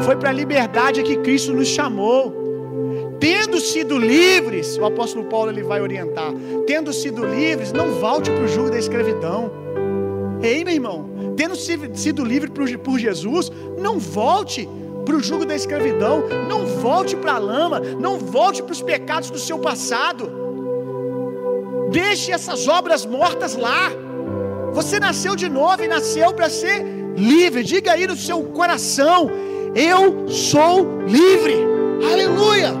Foi 0.00 0.16
para 0.16 0.30
a 0.30 0.32
liberdade 0.32 1.02
que 1.02 1.18
Cristo 1.18 1.52
nos 1.52 1.68
chamou. 1.68 2.34
Tendo 3.20 3.60
sido 3.60 3.98
livres, 3.98 4.78
o 4.78 4.86
apóstolo 4.86 5.26
Paulo 5.26 5.50
ele 5.50 5.62
vai 5.62 5.82
orientar. 5.82 6.32
Tendo 6.66 6.90
sido 6.90 7.22
livres, 7.26 7.70
não 7.70 8.00
volte 8.00 8.30
para 8.30 8.44
o 8.44 8.48
jugo 8.48 8.70
da 8.70 8.78
escravidão. 8.78 9.52
Ei, 10.42 10.64
meu 10.64 10.72
irmão, 10.72 11.10
tendo 11.36 11.54
sido 11.54 12.24
livre 12.24 12.50
por 12.78 12.98
Jesus, 12.98 13.52
não 13.78 13.98
volte 13.98 14.66
para 15.04 15.16
o 15.16 15.22
jugo 15.22 15.44
da 15.44 15.54
escravidão, 15.54 16.24
não 16.48 16.64
volte 16.64 17.14
para 17.14 17.34
a 17.34 17.38
lama, 17.38 17.78
não 17.78 18.18
volte 18.18 18.62
para 18.62 18.72
os 18.72 18.80
pecados 18.80 19.30
do 19.30 19.38
seu 19.38 19.58
passado. 19.58 20.41
Deixe 21.92 22.32
essas 22.32 22.66
obras 22.66 23.04
mortas 23.04 23.54
lá. 23.54 23.90
Você 24.72 24.98
nasceu 24.98 25.36
de 25.36 25.48
novo 25.48 25.84
e 25.84 25.88
nasceu 25.88 26.32
para 26.32 26.48
ser 26.48 26.82
livre. 27.16 27.62
Diga 27.62 27.92
aí 27.92 28.06
no 28.06 28.16
seu 28.16 28.42
coração: 28.44 29.30
Eu 29.74 30.28
sou 30.28 31.02
livre. 31.06 31.56
Aleluia. 32.10 32.72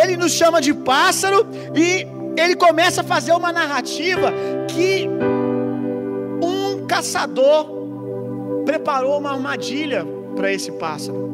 Ele 0.00 0.16
nos 0.16 0.32
chama 0.32 0.60
de 0.60 0.72
pássaro 0.72 1.46
e 1.74 2.06
ele 2.40 2.56
começa 2.56 3.02
a 3.02 3.04
fazer 3.04 3.32
uma 3.32 3.52
narrativa 3.52 4.32
que 4.68 5.08
um 6.42 6.86
caçador 6.86 7.68
preparou 8.64 9.18
uma 9.18 9.32
armadilha 9.32 10.06
para 10.36 10.52
esse 10.52 10.72
pássaro. 10.72 11.28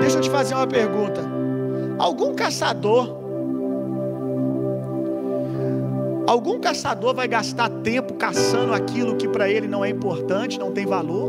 Deixa 0.00 0.16
eu 0.16 0.20
te 0.22 0.30
fazer 0.30 0.54
uma 0.54 0.66
pergunta. 0.66 1.20
Algum 1.98 2.34
caçador 2.34 3.19
Algum 6.30 6.60
caçador 6.60 7.12
vai 7.12 7.26
gastar 7.26 7.68
tempo 7.68 8.14
caçando 8.14 8.72
aquilo 8.72 9.16
que 9.16 9.26
para 9.26 9.50
ele 9.50 9.66
não 9.66 9.84
é 9.84 9.88
importante, 9.88 10.60
não 10.60 10.70
tem 10.70 10.86
valor? 10.86 11.28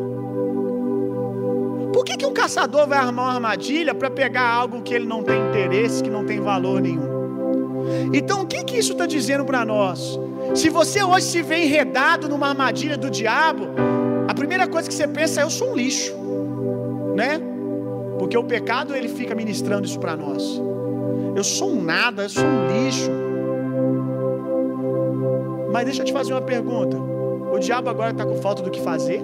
Por 1.92 2.06
que, 2.06 2.16
que 2.16 2.24
um 2.24 2.32
caçador 2.32 2.88
vai 2.88 3.00
armar 3.00 3.26
uma 3.26 3.34
armadilha 3.34 3.96
para 3.96 4.12
pegar 4.12 4.48
algo 4.48 4.84
que 4.84 4.94
ele 4.94 5.08
não 5.08 5.24
tem 5.24 5.42
interesse, 5.50 6.04
que 6.04 6.10
não 6.12 6.24
tem 6.24 6.40
valor 6.40 6.80
nenhum? 6.80 8.12
Então, 8.14 8.44
o 8.44 8.46
que, 8.46 8.64
que 8.64 8.78
isso 8.78 8.92
está 8.92 9.08
dizendo 9.08 9.44
para 9.44 9.66
nós? 9.66 10.20
Se 10.54 10.70
você 10.70 11.02
hoje 11.02 11.26
se 11.26 11.42
vê 11.42 11.64
enredado 11.64 12.30
numa 12.30 12.50
armadilha 12.50 12.96
do 12.96 13.10
diabo, 13.10 13.70
a 14.28 14.36
primeira 14.36 14.68
coisa 14.68 14.88
que 14.88 14.94
você 14.94 15.08
pensa 15.08 15.42
é: 15.42 15.44
eu 15.44 15.50
sou 15.50 15.72
um 15.72 15.76
lixo, 15.78 16.14
né? 17.16 17.42
Porque 18.20 18.38
o 18.38 18.44
pecado 18.44 18.96
ele 18.96 19.08
fica 19.08 19.34
ministrando 19.34 19.88
isso 19.88 20.00
para 20.00 20.16
nós. 20.16 20.62
Eu 21.36 21.44
sou 21.44 21.72
um 21.72 21.82
nada, 21.82 22.22
eu 22.22 22.30
sou 22.30 22.46
um 22.46 22.86
lixo. 22.86 23.31
Mas 25.72 25.86
deixa 25.86 26.02
eu 26.02 26.06
te 26.06 26.14
fazer 26.14 26.34
uma 26.34 26.42
pergunta: 26.42 26.98
o 26.98 27.60
diabo 27.60 27.90
agora 27.90 28.12
está 28.12 28.26
com 28.26 28.36
falta 28.36 28.62
do 28.62 28.70
que 28.70 28.82
fazer? 28.82 29.22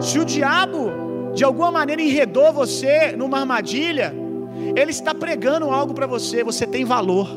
Se 0.00 0.18
o 0.18 0.24
diabo 0.24 0.90
de 1.32 1.44
alguma 1.44 1.70
maneira 1.70 2.02
enredou 2.02 2.52
você 2.52 3.12
numa 3.12 3.40
armadilha, 3.40 4.14
ele 4.76 4.90
está 4.90 5.14
pregando 5.14 5.70
algo 5.70 5.94
para 5.94 6.06
você. 6.06 6.44
Você 6.44 6.66
tem 6.66 6.84
valor. 6.84 7.28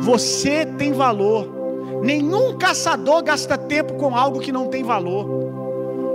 Você 0.00 0.66
tem 0.66 0.92
valor. 0.92 1.54
Nenhum 2.02 2.56
caçador 2.58 3.22
gasta 3.22 3.56
tempo 3.56 3.94
com 3.94 4.14
algo 4.14 4.40
que 4.40 4.52
não 4.52 4.68
tem 4.68 4.82
valor. 4.82 5.26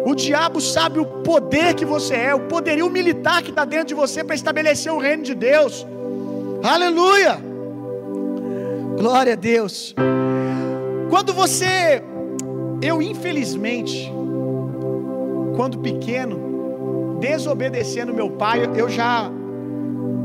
O 0.05 0.15
diabo 0.15 0.59
sabe 0.59 0.99
o 0.99 1.05
poder 1.05 1.75
que 1.75 1.85
você 1.85 2.15
é, 2.15 2.35
o 2.35 2.47
poderio 2.47 2.89
militar 2.89 3.43
que 3.43 3.51
está 3.51 3.63
dentro 3.65 3.87
de 3.87 3.93
você 3.93 4.23
para 4.23 4.35
estabelecer 4.35 4.91
o 4.91 4.97
reino 4.97 5.23
de 5.23 5.35
Deus. 5.35 5.85
Aleluia! 6.63 7.50
Glória 8.97 9.33
a 9.33 9.35
Deus. 9.35 9.95
Quando 11.09 11.33
você, 11.33 12.01
eu 12.81 13.01
infelizmente, 13.01 14.11
quando 15.55 15.79
pequeno, 15.79 17.17
desobedecendo 17.19 18.13
meu 18.13 18.31
pai, 18.31 18.69
eu 18.75 18.89
já, 18.89 19.29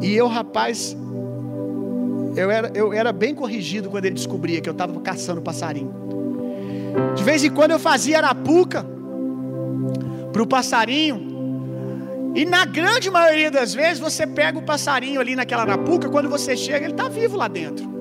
e 0.00 0.14
eu 0.14 0.28
rapaz, 0.28 0.96
eu 2.36 2.50
era, 2.50 2.70
eu 2.74 2.92
era 2.92 3.12
bem 3.12 3.34
corrigido 3.34 3.88
quando 3.88 4.04
ele 4.04 4.14
descobria 4.14 4.60
que 4.60 4.68
eu 4.68 4.72
estava 4.72 4.98
caçando 5.00 5.40
passarinho. 5.40 5.94
De 7.14 7.24
vez 7.24 7.42
em 7.44 7.50
quando 7.50 7.72
eu 7.72 7.78
fazia 7.78 8.18
arapuca 8.18 8.84
para 10.32 10.42
o 10.42 10.46
passarinho. 10.46 11.34
E 12.34 12.44
na 12.44 12.66
grande 12.66 13.10
maioria 13.10 13.50
das 13.50 13.72
vezes 13.72 13.98
você 13.98 14.26
pega 14.26 14.58
o 14.58 14.62
passarinho 14.62 15.18
ali 15.18 15.34
naquela 15.34 15.62
arapuca, 15.62 16.10
quando 16.10 16.28
você 16.28 16.54
chega, 16.54 16.84
ele 16.84 16.92
está 16.92 17.08
vivo 17.08 17.38
lá 17.38 17.48
dentro. 17.48 17.95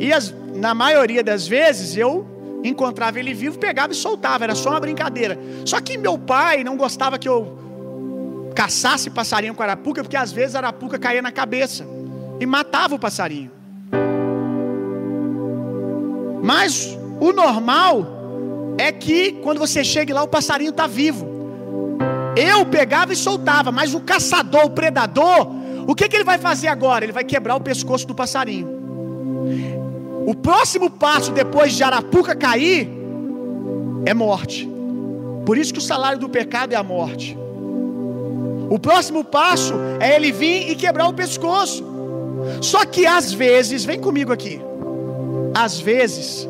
E 0.00 0.14
as, 0.14 0.34
na 0.54 0.74
maioria 0.74 1.22
das 1.22 1.46
vezes 1.46 1.94
eu 1.94 2.26
encontrava 2.64 3.18
ele 3.18 3.34
vivo, 3.34 3.58
pegava 3.58 3.92
e 3.92 3.96
soltava, 3.96 4.44
era 4.44 4.54
só 4.54 4.70
uma 4.70 4.80
brincadeira. 4.80 5.38
Só 5.66 5.78
que 5.78 5.98
meu 5.98 6.16
pai 6.16 6.64
não 6.64 6.74
gostava 6.74 7.18
que 7.18 7.28
eu 7.28 7.58
caçasse 8.54 9.10
passarinho 9.10 9.54
com 9.54 9.62
arapuca, 9.62 10.02
porque 10.02 10.16
às 10.16 10.32
vezes 10.32 10.56
a 10.56 10.60
arapuca 10.60 10.98
caía 10.98 11.20
na 11.20 11.30
cabeça 11.30 11.86
e 12.40 12.46
matava 12.46 12.94
o 12.94 12.98
passarinho. 12.98 13.50
Mas 16.42 16.98
o 17.20 17.30
normal 17.30 18.06
é 18.78 18.90
que 18.90 19.32
quando 19.42 19.58
você 19.58 19.84
chega 19.84 20.14
lá 20.14 20.22
o 20.22 20.28
passarinho 20.28 20.70
está 20.70 20.86
vivo. 20.86 21.28
Eu 22.34 22.64
pegava 22.64 23.12
e 23.12 23.16
soltava, 23.16 23.70
mas 23.70 23.92
o 23.92 24.00
caçador, 24.00 24.64
o 24.64 24.70
predador, 24.70 25.46
o 25.86 25.94
que, 25.94 26.08
que 26.08 26.16
ele 26.16 26.24
vai 26.24 26.38
fazer 26.38 26.68
agora? 26.68 27.04
Ele 27.04 27.12
vai 27.12 27.24
quebrar 27.24 27.54
o 27.54 27.60
pescoço 27.60 28.06
do 28.06 28.14
passarinho. 28.14 28.80
O 30.30 30.34
próximo 30.34 30.88
passo 30.88 31.32
depois 31.32 31.72
de 31.72 31.82
Arapuca 31.82 32.36
cair 32.36 32.88
é 34.06 34.14
morte. 34.14 34.70
Por 35.44 35.58
isso 35.58 35.72
que 35.72 35.80
o 35.80 35.82
salário 35.82 36.20
do 36.20 36.28
pecado 36.28 36.72
é 36.72 36.76
a 36.76 36.84
morte. 36.84 37.36
O 38.70 38.78
próximo 38.78 39.24
passo 39.24 39.74
é 39.98 40.14
ele 40.14 40.30
vir 40.30 40.70
e 40.70 40.76
quebrar 40.76 41.08
o 41.08 41.12
pescoço. 41.12 41.84
Só 42.60 42.86
que 42.86 43.06
às 43.06 43.32
vezes, 43.32 43.84
vem 43.84 43.98
comigo 43.98 44.32
aqui. 44.32 44.60
Às 45.52 45.80
vezes, 45.80 46.48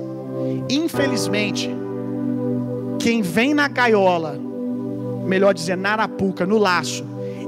infelizmente, 0.69 1.71
quem 2.99 3.23
vem 3.23 3.55
na 3.55 3.67
gaiola, 3.67 4.39
melhor 5.25 5.55
dizer, 5.55 5.79
na 5.79 5.93
arapuca, 5.93 6.45
no 6.45 6.59
laço, 6.59 7.03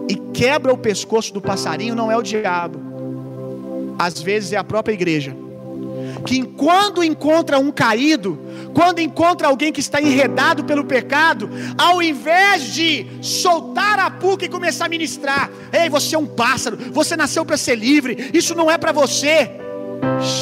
e 0.09 0.15
quebra 0.33 0.73
o 0.73 0.79
pescoço 0.79 1.35
do 1.35 1.43
passarinho 1.43 1.95
não 1.95 2.11
é 2.11 2.17
o 2.17 2.23
diabo. 2.23 2.81
Às 3.99 4.23
vezes 4.23 4.55
é 4.55 4.57
a 4.57 4.65
própria 4.65 4.95
igreja 4.95 5.42
que 6.25 6.43
quando 6.45 7.03
encontra 7.03 7.59
um 7.59 7.71
caído, 7.71 8.39
quando 8.75 9.01
encontra 9.01 9.49
alguém 9.49 9.73
que 9.73 9.81
está 9.81 10.01
enredado 10.01 10.65
pelo 10.65 10.85
pecado, 10.85 11.51
ao 11.77 12.03
invés 12.03 12.73
de 12.73 13.07
soltar 13.21 13.99
a 13.99 14.11
puca 14.11 14.45
e 14.45 14.49
começar 14.49 14.87
a 14.87 14.89
ministrar, 14.89 15.51
ei, 15.73 15.89
você 15.89 16.15
é 16.15 16.19
um 16.19 16.27
pássaro, 16.27 16.79
você 16.93 17.17
nasceu 17.17 17.45
para 17.45 17.57
ser 17.57 17.77
livre, 17.77 18.31
isso 18.33 18.55
não 18.55 18.71
é 18.71 18.79
para 18.79 18.93
você. 18.93 19.51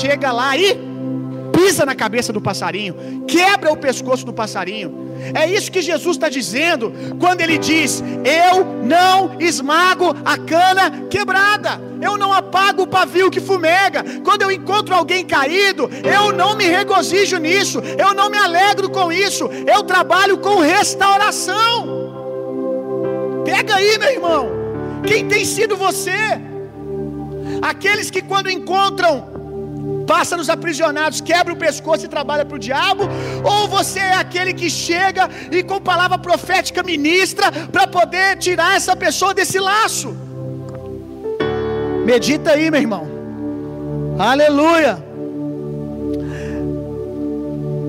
Chega 0.00 0.32
lá 0.32 0.56
e 0.56 0.78
pisa 1.52 1.84
na 1.84 1.94
cabeça 1.94 2.32
do 2.32 2.40
passarinho, 2.40 3.24
quebra 3.26 3.72
o 3.72 3.76
pescoço 3.76 4.24
do 4.24 4.32
passarinho. 4.32 5.09
É 5.34 5.46
isso 5.46 5.70
que 5.70 5.82
Jesus 5.82 6.16
está 6.16 6.28
dizendo 6.28 6.92
quando 7.18 7.40
ele 7.40 7.58
diz: 7.58 8.02
Eu 8.24 8.64
não 8.82 9.40
esmago 9.40 10.14
a 10.24 10.36
cana 10.38 10.90
quebrada, 11.08 11.80
eu 12.00 12.16
não 12.16 12.32
apago 12.32 12.82
o 12.82 12.86
pavio 12.86 13.30
que 13.30 13.40
fumega. 13.40 14.04
Quando 14.24 14.42
eu 14.42 14.50
encontro 14.50 14.94
alguém 14.94 15.24
caído, 15.24 15.90
eu 16.04 16.32
não 16.32 16.56
me 16.56 16.64
regozijo 16.64 17.36
nisso, 17.38 17.80
eu 17.98 18.14
não 18.14 18.30
me 18.30 18.38
alegro 18.38 18.90
com 18.90 19.12
isso, 19.12 19.48
eu 19.66 19.82
trabalho 19.82 20.38
com 20.38 20.58
restauração. 20.58 22.00
Pega 23.44 23.76
aí, 23.76 23.98
meu 23.98 24.10
irmão, 24.10 24.50
quem 25.06 25.26
tem 25.26 25.44
sido 25.44 25.76
você? 25.76 26.10
Aqueles 27.62 28.10
que, 28.10 28.22
quando 28.22 28.50
encontram 28.50 29.39
pássaros 30.10 30.48
aprisionados, 30.54 31.20
quebra 31.20 31.52
o 31.54 31.60
pescoço 31.64 32.04
e 32.04 32.08
trabalha 32.14 32.44
para 32.44 32.56
o 32.56 32.64
diabo? 32.68 33.04
Ou 33.52 33.60
você 33.74 34.00
é 34.00 34.16
aquele 34.24 34.52
que 34.60 34.68
chega 34.68 35.24
e 35.56 35.62
com 35.62 35.88
palavra 35.90 36.18
profética 36.18 36.82
ministra 36.82 37.46
para 37.74 37.86
poder 37.86 38.28
tirar 38.44 38.70
essa 38.78 38.94
pessoa 39.04 39.32
desse 39.38 39.58
laço? 39.68 40.10
Medita 42.10 42.50
aí, 42.54 42.66
meu 42.72 42.80
irmão. 42.86 43.04
Aleluia. 44.30 44.94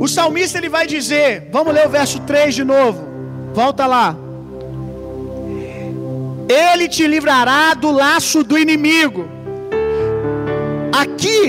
O 0.03 0.07
salmista 0.17 0.59
ele 0.59 0.69
vai 0.77 0.85
dizer, 0.95 1.49
vamos 1.55 1.73
ler 1.73 1.87
o 1.87 1.89
verso 1.89 2.19
3 2.19 2.53
de 2.59 2.63
novo. 2.63 3.01
Volta 3.61 3.87
lá. 3.95 4.15
Ele 6.47 6.87
te 6.87 7.03
livrará 7.15 7.73
do 7.73 7.91
laço 8.03 8.43
do 8.43 8.57
inimigo. 8.65 9.27
Aqui 11.03 11.41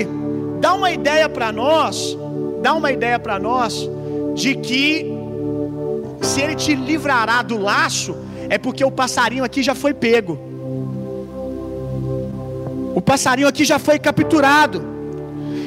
dá 0.63 0.73
uma 0.73 0.91
ideia 0.91 1.27
para 1.27 1.51
nós, 1.51 2.17
dá 2.61 2.73
uma 2.73 2.89
ideia 2.89 3.19
para 3.19 3.37
nós 3.37 3.73
de 4.33 4.55
que 4.55 5.05
se 6.21 6.39
ele 6.41 6.55
te 6.55 6.73
livrará 6.73 7.41
do 7.41 7.57
laço, 7.57 8.15
é 8.49 8.57
porque 8.57 8.85
o 8.85 8.89
passarinho 8.89 9.43
aqui 9.43 9.61
já 9.61 9.75
foi 9.75 9.93
pego. 9.93 10.39
O 12.95 13.01
passarinho 13.01 13.49
aqui 13.49 13.65
já 13.65 13.77
foi 13.77 13.99
capturado. 13.99 14.81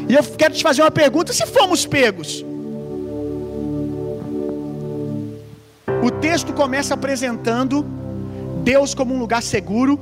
E 0.09 0.15
eu 0.15 0.25
quero 0.25 0.55
te 0.55 0.63
fazer 0.63 0.81
uma 0.81 0.91
pergunta: 0.91 1.31
se 1.31 1.45
fomos 1.45 1.85
pegos? 1.85 2.43
O 6.03 6.11
texto 6.11 6.55
começa 6.55 6.95
apresentando 6.95 7.85
Deus 8.65 8.95
como 8.95 9.15
um 9.15 9.19
lugar 9.19 9.43
seguro, 9.43 10.01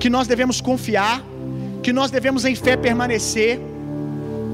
que 0.00 0.08
nós 0.08 0.26
devemos 0.26 0.58
confiar, 0.58 1.22
que 1.82 1.92
nós 1.92 2.10
devemos 2.10 2.44
em 2.44 2.54
fé 2.54 2.76
permanecer, 2.76 3.60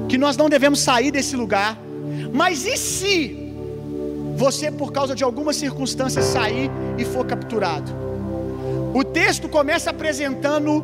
que 0.07 0.17
nós 0.17 0.35
não 0.35 0.49
devemos 0.49 0.79
sair 0.79 1.11
desse 1.11 1.35
lugar. 1.35 1.77
Mas 2.33 2.65
e 2.65 2.75
se 2.77 3.53
você, 4.35 4.71
por 4.71 4.91
causa 4.91 5.13
de 5.13 5.23
alguma 5.23 5.53
circunstância, 5.53 6.21
sair 6.21 6.71
e 6.97 7.05
for 7.05 7.25
capturado? 7.25 7.91
O 8.93 9.03
texto 9.03 9.47
começa 9.47 9.91
apresentando 9.91 10.83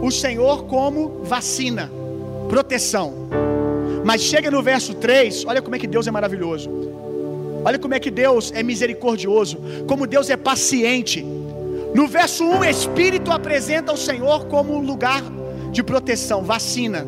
o 0.00 0.10
Senhor 0.10 0.64
como 0.64 1.24
vacina, 1.24 1.90
proteção. 2.48 3.28
Mas 4.04 4.20
chega 4.20 4.50
no 4.50 4.62
verso 4.62 4.94
3, 4.94 5.44
olha 5.46 5.60
como 5.60 5.74
é 5.74 5.78
que 5.78 5.86
Deus 5.86 6.06
é 6.06 6.10
maravilhoso. 6.10 6.70
Olha 7.64 7.78
como 7.78 7.94
é 7.94 7.98
que 7.98 8.10
Deus 8.10 8.52
é 8.54 8.62
misericordioso, 8.62 9.58
como 9.88 10.06
Deus 10.06 10.28
é 10.28 10.36
paciente. 10.36 11.24
No 11.94 12.06
verso 12.06 12.44
1, 12.44 12.58
o 12.58 12.64
Espírito 12.64 13.32
apresenta 13.32 13.92
o 13.92 13.96
Senhor 13.96 14.44
como 14.46 14.74
um 14.74 14.80
lugar 14.80 15.22
de 15.74 15.82
proteção, 15.82 16.42
vacina. 16.42 17.06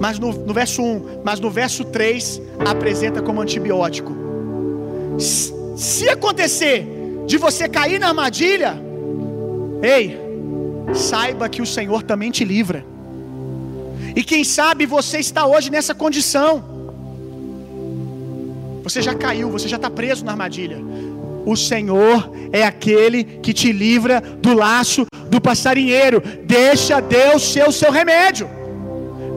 Mas 0.00 0.18
no, 0.18 0.32
no 0.32 0.52
verso 0.52 0.82
1, 0.82 1.22
mas 1.24 1.38
no 1.38 1.50
verso 1.50 1.84
3 1.84 2.42
apresenta 2.66 3.22
como 3.22 3.40
antibiótico. 3.40 4.12
Se 5.76 6.08
acontecer 6.08 6.86
de 7.26 7.36
você 7.36 7.68
cair 7.68 8.00
na 8.00 8.08
armadilha, 8.08 8.88
Ei, 9.82 10.18
saiba 10.94 11.48
que 11.48 11.62
o 11.62 11.66
Senhor 11.66 12.02
também 12.02 12.30
te 12.30 12.44
livra. 12.44 12.84
E 14.14 14.24
quem 14.24 14.42
sabe 14.42 14.86
você 14.86 15.18
está 15.18 15.46
hoje 15.46 15.70
nessa 15.70 15.94
condição. 15.94 16.64
Você 18.82 19.00
já 19.02 19.14
caiu, 19.14 19.50
você 19.50 19.68
já 19.68 19.76
está 19.76 19.90
preso 19.90 20.24
na 20.24 20.32
armadilha. 20.32 20.78
O 21.44 21.54
Senhor 21.56 22.30
é 22.52 22.64
aquele 22.64 23.22
que 23.22 23.52
te 23.52 23.70
livra 23.70 24.20
do 24.20 24.54
laço 24.54 25.06
do 25.28 25.40
passarinheiro. 25.40 26.20
Deixa 26.44 27.00
Deus 27.00 27.42
ser 27.52 27.68
o 27.68 27.72
seu 27.72 27.90
remédio. 27.90 28.48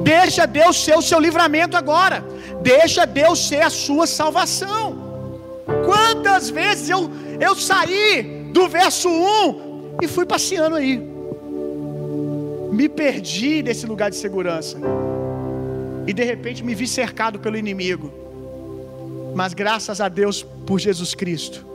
Deixa 0.04 0.46
Deus 0.46 0.84
ser 0.84 0.98
o 0.98 1.02
seu 1.02 1.20
livramento 1.20 1.78
agora. 1.78 2.24
Deixa 2.62 3.06
Deus 3.06 3.48
ser 3.48 3.62
a 3.62 3.70
sua 3.70 4.08
salvação. 4.08 4.84
Quantas 5.86 6.50
vezes 6.50 6.89
eu, 6.89 7.10
eu 7.39 7.56
saí 7.56 8.50
do 8.52 8.68
verso 8.68 9.10
1 9.10 9.98
e 10.02 10.08
fui 10.08 10.26
passeando 10.26 10.76
aí. 10.76 10.96
Me 12.72 12.88
perdi 12.88 13.62
desse 13.62 13.86
lugar 13.86 14.10
de 14.10 14.18
segurança. 14.18 14.78
E 16.08 16.14
de 16.14 16.24
repente 16.24 16.64
me 16.64 16.74
vi 16.74 16.88
cercado 16.88 17.39
pelo 17.39 17.58
inimigo. 17.58 18.12
Mas 19.36 19.54
graças 19.54 20.02
a 20.02 20.10
Deus 20.10 20.44
por 20.66 20.80
Jesus 20.80 21.14
Cristo, 21.16 21.66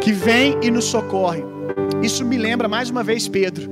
que 0.00 0.12
vem 0.12 0.58
e 0.62 0.70
nos 0.70 0.84
socorre. 0.84 1.53
Isso 2.02 2.24
me 2.24 2.36
lembra 2.36 2.68
mais 2.68 2.90
uma 2.90 3.02
vez 3.02 3.28
Pedro. 3.28 3.70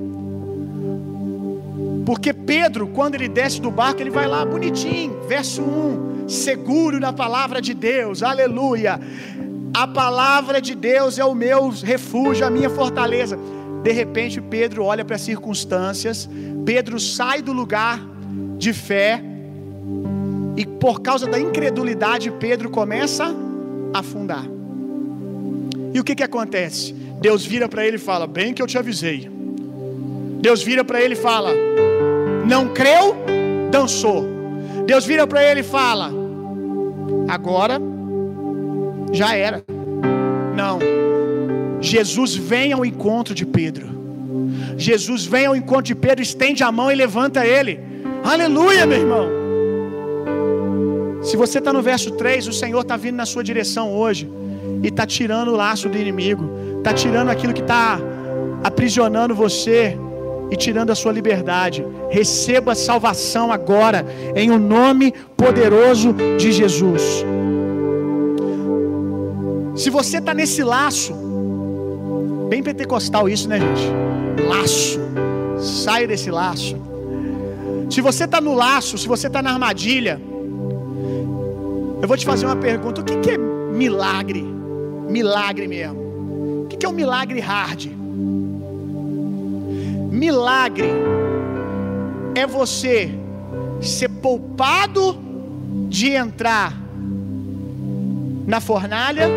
Porque 2.05 2.32
Pedro, 2.32 2.88
quando 2.88 3.14
ele 3.14 3.28
desce 3.28 3.61
do 3.61 3.70
barco, 3.70 4.01
ele 4.01 4.11
vai 4.11 4.26
lá 4.26 4.45
bonitinho, 4.45 5.20
verso 5.28 5.62
1, 5.62 6.28
seguro 6.28 6.99
na 6.99 7.12
palavra 7.12 7.61
de 7.61 7.74
Deus, 7.74 8.22
aleluia. 8.22 9.01
A 9.74 9.86
palavra 9.86 10.61
de 10.61 10.74
Deus 10.74 11.18
é 11.18 11.24
o 11.24 11.34
meu 11.34 11.70
refúgio, 11.70 12.47
a 12.47 12.51
minha 12.51 12.68
fortaleza. 12.68 13.38
De 13.82 13.93
repente, 13.93 14.40
Pedro 14.40 14.84
olha 14.84 15.05
para 15.05 15.16
as 15.16 15.22
circunstâncias, 15.22 16.28
Pedro 16.64 16.99
sai 17.01 17.40
do 17.40 17.53
lugar 17.53 18.01
de 18.59 18.72
fé, 18.72 19.22
e 20.57 20.66
por 20.66 21.01
causa 21.01 21.26
da 21.26 21.40
incredulidade, 21.40 22.30
Pedro 22.32 22.70
começa 22.70 23.34
a 23.93 23.99
afundar. 23.99 24.45
E 25.95 25.99
o 25.99 26.05
que, 26.05 26.14
que 26.14 26.22
acontece? 26.22 26.95
Deus 27.23 27.47
vira 27.47 27.68
para 27.68 27.87
ele 27.87 27.97
e 27.97 28.01
fala: 28.01 28.27
Bem 28.27 28.53
que 28.53 28.61
eu 28.61 28.66
te 28.66 28.77
avisei. 28.77 29.31
Deus 30.41 30.61
vira 30.62 30.85
para 30.85 31.01
ele 31.01 31.14
e 31.14 31.16
fala: 31.16 31.51
Não 32.47 32.68
creu, 32.68 33.16
dançou. 33.70 34.27
Deus 34.85 35.07
vira 35.07 35.25
para 35.25 35.43
ele 35.49 35.61
e 35.61 35.62
fala: 35.62 36.11
Agora 37.29 37.81
já 39.12 39.37
era. 39.37 39.64
Não. 40.57 40.81
Jesus 41.81 42.35
vem 42.35 42.73
ao 42.73 42.85
encontro 42.85 43.35
de 43.35 43.47
Pedro. 43.47 43.87
Jesus 44.77 45.25
vem 45.25 45.47
ao 45.47 45.55
encontro 45.55 45.85
de 45.85 45.95
Pedro, 45.95 46.23
estende 46.23 46.64
a 46.64 46.73
mão 46.73 46.91
e 46.91 46.95
levanta 46.95 47.47
ele. 47.47 47.79
Aleluia, 48.25 48.85
meu 48.85 48.99
irmão. 48.99 49.43
Se 51.23 51.37
você 51.37 51.59
está 51.59 51.73
no 51.73 51.83
verso 51.83 52.11
3, 52.12 52.49
o 52.49 52.53
Senhor 52.53 52.81
está 52.81 52.97
vindo 52.97 53.14
na 53.14 53.27
sua 53.27 53.45
direção 53.45 53.93
hoje 53.93 54.29
e 54.83 54.89
está 54.89 55.07
tirando 55.07 55.49
o 55.49 55.57
laço 55.57 55.89
do 55.89 55.97
inimigo, 55.97 56.45
está 56.83 56.93
tirando 56.93 57.30
aquilo 57.30 57.55
que 57.55 57.61
está 57.61 58.01
aprisionando 58.64 59.35
você 59.35 59.97
e 60.51 60.57
tirando 60.57 60.91
a 60.91 60.95
sua 60.95 61.12
liberdade. 61.12 61.87
Receba 62.11 62.74
salvação 62.74 63.53
agora, 63.53 64.05
em 64.35 64.51
o 64.51 64.55
um 64.55 64.59
nome 64.59 65.14
poderoso 65.37 66.12
de 66.37 66.51
Jesus. 66.51 67.24
Se 69.76 69.89
você 69.89 70.18
está 70.18 70.35
nesse 70.35 70.62
laço, 70.62 71.14
bem 72.51 72.62
pentecostal 72.62 73.28
isso, 73.28 73.49
né, 73.49 73.59
gente? 73.61 73.85
Laço. 74.47 75.01
Saia 75.59 76.07
desse 76.07 76.30
laço. 76.30 76.76
Se 77.89 78.01
você 78.01 78.24
está 78.24 78.41
no 78.41 78.55
laço, 78.55 78.99
se 78.99 79.07
você 79.07 79.28
está 79.28 79.41
na 79.41 79.53
armadilha, 79.53 80.20
eu 82.03 82.09
vou 82.09 82.16
te 82.16 82.26
fazer 82.26 82.47
uma 82.47 82.57
pergunta: 82.57 83.01
o 83.01 83.05
que, 83.05 83.16
que 83.18 83.30
é 83.30 83.39
milagre? 83.39 84.43
Milagre 85.09 85.68
mesmo. 85.68 86.01
Que 86.83 86.87
é 86.87 86.89
um 86.89 86.93
milagre 86.95 87.39
hard? 87.39 87.87
Milagre 90.11 90.91
é 92.35 92.45
você 92.45 93.09
ser 93.80 94.09
poupado 94.09 95.16
de 95.89 96.11
entrar 96.11 96.76
na 98.45 98.61
fornalha 98.61 99.28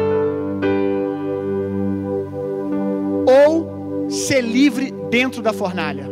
ou 3.27 4.09
ser 4.09 4.41
livre 4.41 4.91
dentro 5.11 5.43
da 5.43 5.53
fornalha. 5.53 6.09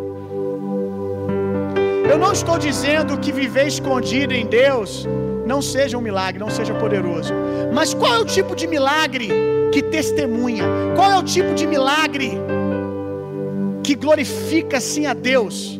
Eu 2.07 2.19
não 2.19 2.31
estou 2.31 2.59
dizendo 2.59 3.17
que 3.17 3.31
viver 3.31 3.65
escondido 3.65 4.36
em 4.36 4.45
Deus 4.45 5.07
não 5.47 5.63
seja 5.63 5.97
um 5.97 6.01
milagre, 6.01 6.39
não 6.39 6.51
seja 6.51 6.75
poderoso. 6.75 7.34
Mas 7.73 7.91
qual 7.91 8.13
é 8.13 8.19
o 8.19 8.25
tipo 8.25 8.55
de 8.55 8.67
milagre 8.67 9.52
que 9.74 9.82
testemunha? 9.82 10.63
Qual 10.95 11.11
é 11.11 11.17
o 11.17 11.24
tipo 11.24 11.55
de 11.55 11.65
milagre 11.65 12.34
que 13.84 13.95
glorifica 13.95 14.78
assim 14.78 15.07
a 15.07 15.13
Deus? 15.13 15.80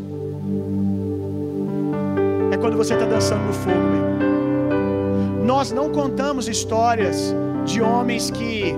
É 2.52 2.58
quando 2.58 2.76
você 2.76 2.96
está 2.96 3.06
dançando 3.06 3.46
no 3.46 3.54
fogo, 3.54 3.78
meu. 3.78 5.46
Nós 5.46 5.72
não 5.72 5.90
contamos 5.92 6.48
histórias 6.48 7.36
de 7.66 7.82
homens 7.82 8.32
que 8.32 8.74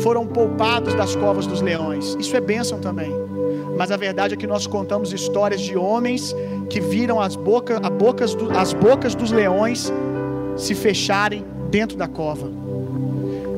foram 0.00 0.26
poupados 0.26 0.94
das 0.94 1.16
covas 1.16 1.46
dos 1.46 1.60
leões. 1.60 2.16
Isso 2.20 2.36
é 2.36 2.40
bênção 2.40 2.78
também. 2.78 3.10
Mas 3.76 3.90
a 3.90 3.96
verdade 3.96 4.34
é 4.34 4.36
que 4.36 4.46
nós 4.46 4.66
contamos 4.66 5.12
histórias 5.12 5.60
de 5.60 5.76
homens 5.76 6.34
que 6.70 6.80
viram 6.80 7.20
as, 7.20 7.34
boca, 7.34 7.80
a 7.82 7.90
bocas 7.90 8.34
do, 8.34 8.50
as 8.56 8.72
bocas 8.72 9.14
dos 9.14 9.32
leões 9.32 9.92
se 10.56 10.74
fecharem 10.74 11.44
dentro 11.68 11.96
da 11.96 12.06
cova. 12.06 12.55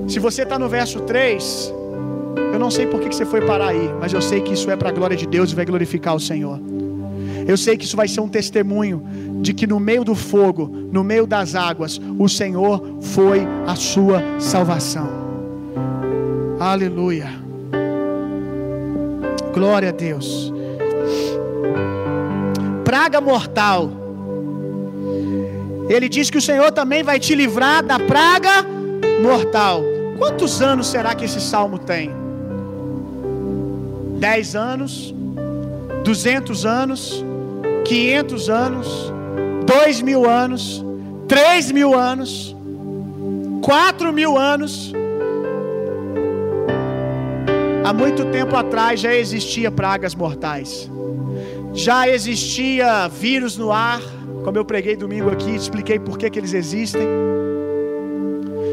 Se 0.09 0.19
você 0.19 0.43
está 0.43 0.59
no 0.59 0.71
verso 0.71 1.01
3, 1.01 1.75
eu 2.55 2.59
não 2.59 2.71
sei 2.71 2.87
por 2.87 2.99
que 2.99 3.15
você 3.15 3.27
foi 3.27 3.43
parar 3.43 3.69
aí, 3.69 3.91
mas 4.01 4.11
eu 4.11 4.23
sei 4.23 4.41
que 4.41 4.55
isso 4.55 4.71
é 4.71 4.77
para 4.77 4.89
a 4.89 4.93
glória 4.93 5.15
de 5.15 5.27
Deus 5.27 5.53
e 5.53 5.55
vai 5.55 5.67
glorificar 5.67 6.17
o 6.17 6.21
Senhor. 6.21 6.59
Eu 7.47 7.59
sei 7.59 7.77
que 7.77 7.85
isso 7.85 7.97
vai 7.97 8.09
ser 8.09 8.21
um 8.21 8.29
testemunho 8.29 9.03
de 9.43 9.53
que 9.53 9.67
no 9.67 9.79
meio 9.79 10.05
do 10.05 10.15
fogo, 10.15 10.67
no 10.91 11.05
meio 11.05 11.27
das 11.27 11.55
águas, 11.55 12.01
o 12.19 12.27
Senhor 12.27 12.83
foi 13.03 13.47
a 13.67 13.75
sua 13.75 14.23
salvação. 14.39 15.09
Aleluia. 16.59 17.29
Glória 19.53 19.91
a 19.91 19.93
Deus. 19.93 20.53
Praga 22.83 23.21
mortal. 23.21 23.91
Ele 25.89 26.09
diz 26.09 26.31
que 26.31 26.39
o 26.39 26.43
Senhor 26.43 26.73
também 26.73 27.03
vai 27.03 27.21
te 27.21 27.35
livrar 27.35 27.85
da 27.85 27.99
praga 27.99 28.65
mortal. 29.23 29.98
Quantos 30.19 30.61
anos 30.61 30.89
será 30.89 31.15
que 31.15 31.25
esse 31.25 31.41
salmo 31.41 31.79
tem? 31.79 32.11
Dez 34.19 34.57
anos? 34.57 35.15
Duzentos 36.05 36.67
anos? 36.67 37.25
Quinhentos 37.85 38.51
anos? 38.51 39.13
Dois 39.65 40.03
mil 40.03 40.29
anos? 40.29 40.85
Três 41.29 41.71
mil 41.71 41.95
anos? 41.95 42.57
Quatro 43.63 44.13
mil 44.13 44.37
anos? 44.37 44.93
Há 47.85 47.93
muito 47.93 48.25
tempo 48.27 48.57
atrás 48.57 49.01
já 49.01 49.15
existia 49.15 49.71
pragas 49.71 50.15
mortais. 50.15 50.91
Já 51.73 52.09
existia 52.09 53.09
vírus 53.09 53.57
no 53.57 53.71
ar, 53.71 54.01
como 54.45 54.59
eu 54.59 54.65
preguei 54.65 54.97
domingo 54.97 55.31
aqui, 55.31 55.55
expliquei 55.55 55.99
por 55.99 56.19
que, 56.19 56.29
que 56.29 56.39
eles 56.39 56.55
existem. 56.55 57.07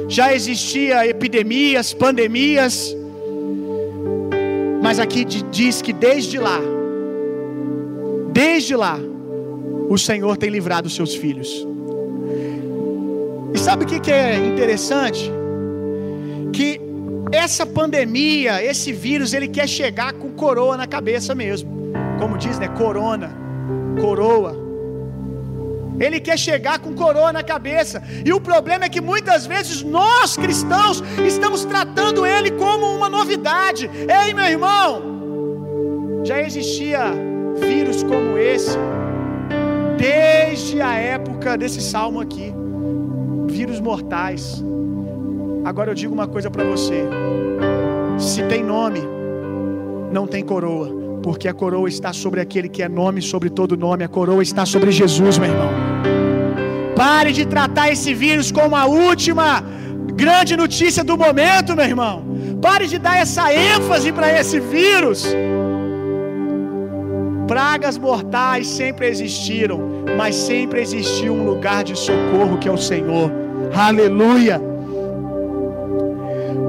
Já 0.07 0.33
existia 0.33 1.07
epidemias, 1.07 1.93
pandemias. 1.93 2.95
Mas 4.81 4.99
aqui 4.99 5.25
diz 5.25 5.81
que 5.81 5.91
desde 5.91 6.37
lá, 6.37 6.59
desde 8.31 8.75
lá, 8.75 8.99
o 9.89 9.97
Senhor 9.97 10.37
tem 10.37 10.49
livrado 10.49 10.87
os 10.87 10.95
seus 10.95 11.15
filhos. 11.15 11.65
E 13.53 13.57
sabe 13.57 13.85
o 13.85 13.87
que, 13.87 13.99
que 13.99 14.11
é 14.11 14.35
interessante? 14.37 15.31
Que 16.53 16.79
essa 17.31 17.65
pandemia, 17.65 18.63
esse 18.63 18.91
vírus, 18.91 19.33
ele 19.33 19.47
quer 19.47 19.67
chegar 19.67 20.13
com 20.13 20.29
coroa 20.31 20.77
na 20.77 20.85
cabeça 20.85 21.33
mesmo. 21.33 21.93
Como 22.19 22.37
diz, 22.37 22.59
né? 22.59 22.67
Corona, 22.67 23.35
coroa. 23.99 24.64
Ele 25.99 26.19
quer 26.19 26.37
chegar 26.37 26.79
com 26.79 26.93
coroa 26.93 27.31
na 27.31 27.43
cabeça. 27.43 28.01
E 28.25 28.31
o 28.33 28.39
problema 28.39 28.85
é 28.85 28.89
que 28.89 29.01
muitas 29.01 29.45
vezes 29.45 29.81
nós 29.81 30.35
cristãos 30.35 31.03
estamos 31.25 31.65
tratando 31.65 32.25
ele 32.25 32.51
como 32.51 32.85
uma 32.95 33.09
novidade. 33.09 33.89
Ei, 34.23 34.33
meu 34.33 34.45
irmão, 34.45 36.21
já 36.23 36.41
existia 36.41 37.13
vírus 37.59 38.03
como 38.03 38.37
esse 38.37 38.77
desde 39.97 40.81
a 40.81 40.95
época 40.95 41.57
desse 41.57 41.81
salmo 41.81 42.19
aqui. 42.19 42.53
Vírus 43.47 43.79
mortais. 43.79 44.63
Agora 45.63 45.91
eu 45.91 45.95
digo 45.95 46.13
uma 46.13 46.27
coisa 46.27 46.49
para 46.49 46.63
você: 46.63 47.03
se 48.19 48.43
tem 48.43 48.63
nome, 48.63 49.01
não 50.11 50.27
tem 50.27 50.43
coroa, 50.43 50.89
porque 51.25 51.47
a 51.47 51.55
coroa 51.55 51.89
está 51.89 52.13
sobre 52.13 52.39
aquele 52.39 52.69
que 52.69 52.83
é 52.83 52.87
nome 52.87 53.19
sobre 53.19 53.49
todo 53.49 53.75
nome, 53.75 54.03
a 54.03 54.07
coroa 54.07 54.43
está 54.43 54.63
sobre 54.63 54.91
Jesus, 54.91 55.39
meu 55.39 55.49
irmão. 55.49 55.71
Pare 56.95 57.31
de 57.37 57.45
tratar 57.47 57.91
esse 57.91 58.13
vírus 58.13 58.51
como 58.51 58.75
a 58.75 58.85
última 58.85 59.63
grande 60.13 60.55
notícia 60.55 61.03
do 61.03 61.17
momento, 61.17 61.75
meu 61.75 61.87
irmão. 61.93 62.23
Pare 62.61 62.85
de 62.85 62.99
dar 62.99 63.17
essa 63.17 63.51
ênfase 63.51 64.11
para 64.11 64.39
esse 64.39 64.59
vírus. 64.59 65.25
Pragas 67.47 67.97
mortais 67.97 68.67
sempre 68.67 69.07
existiram, 69.07 69.79
mas 70.15 70.35
sempre 70.35 70.79
existiu 70.79 71.33
um 71.33 71.43
lugar 71.43 71.83
de 71.83 71.95
socorro 71.97 72.59
que 72.59 72.67
é 72.67 72.71
o 72.71 72.77
Senhor. 72.77 73.31
Aleluia. 73.73 74.61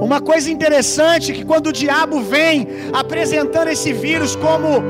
Uma 0.01 0.21
coisa 0.21 0.51
interessante 0.51 1.33
que 1.33 1.45
quando 1.45 1.69
o 1.69 1.73
diabo 1.73 2.21
vem 2.21 2.69
apresentando 2.93 3.69
esse 3.69 3.93
vírus 3.93 4.37
como 4.37 4.83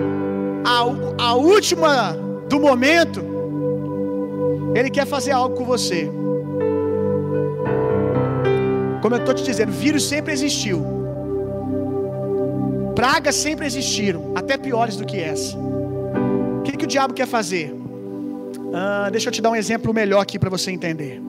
a, 0.64 1.24
a 1.30 1.34
última 1.34 2.12
do 2.48 2.59
momento, 2.59 3.24
ele 4.74 4.90
quer 4.90 5.07
fazer 5.07 5.30
algo 5.30 5.54
com 5.54 5.64
você. 5.64 6.11
Como 9.00 9.14
eu 9.14 9.20
estou 9.20 9.34
te 9.34 9.44
dizendo, 9.44 9.72
vírus 9.72 10.04
sempre 10.04 10.32
existiu. 10.32 10.84
Pragas 12.94 13.36
sempre 13.36 13.66
existiram, 13.66 14.32
até 14.34 14.57
piores 14.57 14.96
do 14.96 15.04
que 15.04 15.20
essa. 15.20 15.57
O 15.57 16.62
que, 16.62 16.76
que 16.76 16.84
o 16.84 16.88
diabo 16.88 17.14
quer 17.14 17.26
fazer? 17.26 17.74
Ah, 18.74 19.09
deixa 19.11 19.28
eu 19.28 19.32
te 19.32 19.40
dar 19.40 19.50
um 19.50 19.57
exemplo 19.57 19.94
melhor 19.94 20.20
aqui 20.20 20.38
para 20.38 20.50
você 20.50 20.70
entender. 20.70 21.22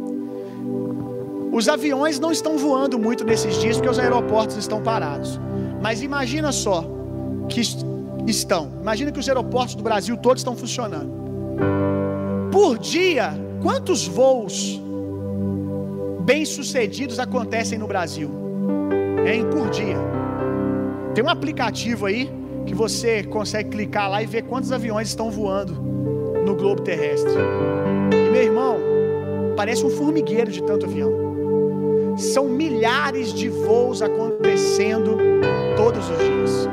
Os 1.52 1.68
aviões 1.70 2.20
não 2.20 2.32
estão 2.32 2.58
voando 2.58 3.00
muito 3.00 3.24
nesses 3.24 3.56
dias 3.60 3.78
porque 3.78 3.90
os 3.90 4.00
aeroportos 4.00 4.58
estão 4.58 4.82
parados. 4.82 5.40
Mas 5.82 6.02
imagina 6.02 6.52
só 6.52 6.84
que 7.50 7.62
estão. 8.28 8.72
Imagina 8.82 9.12
que 9.12 9.20
os 9.20 9.28
aeroportos 9.28 9.76
do 9.76 9.84
Brasil 9.84 10.18
todos 10.18 10.42
estão 10.42 10.56
funcionando. 10.56 11.12
Por 12.52 12.78
dia, 12.78 13.34
quantos 13.62 14.08
voos 14.08 14.82
bem-sucedidos 16.22 17.20
acontecem 17.20 17.78
no 17.78 17.88
Brasil? 17.88 18.30
Hein? 19.26 19.46
Por 19.50 19.70
dia. 19.70 19.98
Tem 21.14 21.24
um 21.24 21.30
aplicativo 21.30 22.06
aí 22.06 22.30
que 22.66 22.76
você 22.76 23.24
consegue 23.24 23.70
clicar 23.70 24.10
lá 24.10 24.22
e 24.22 24.26
ver 24.26 24.44
quantos 24.44 24.72
aviões 24.72 25.08
estão 25.08 25.32
voando 25.32 25.74
no 26.46 26.56
globo 26.56 26.82
terrestre. 26.82 27.32
E 28.12 28.30
meu 28.30 28.44
irmão, 28.44 28.78
parece 29.56 29.86
um 29.86 29.90
formigueiro 29.90 30.52
de 30.52 30.62
tanto 30.62 30.86
avião. 30.86 31.27
São 32.18 32.50
milhares 32.50 33.32
de 33.32 33.48
voos 33.48 34.02
acontecendo 34.02 35.18
todos 35.76 36.10
os 36.10 36.18
dias. 36.18 36.68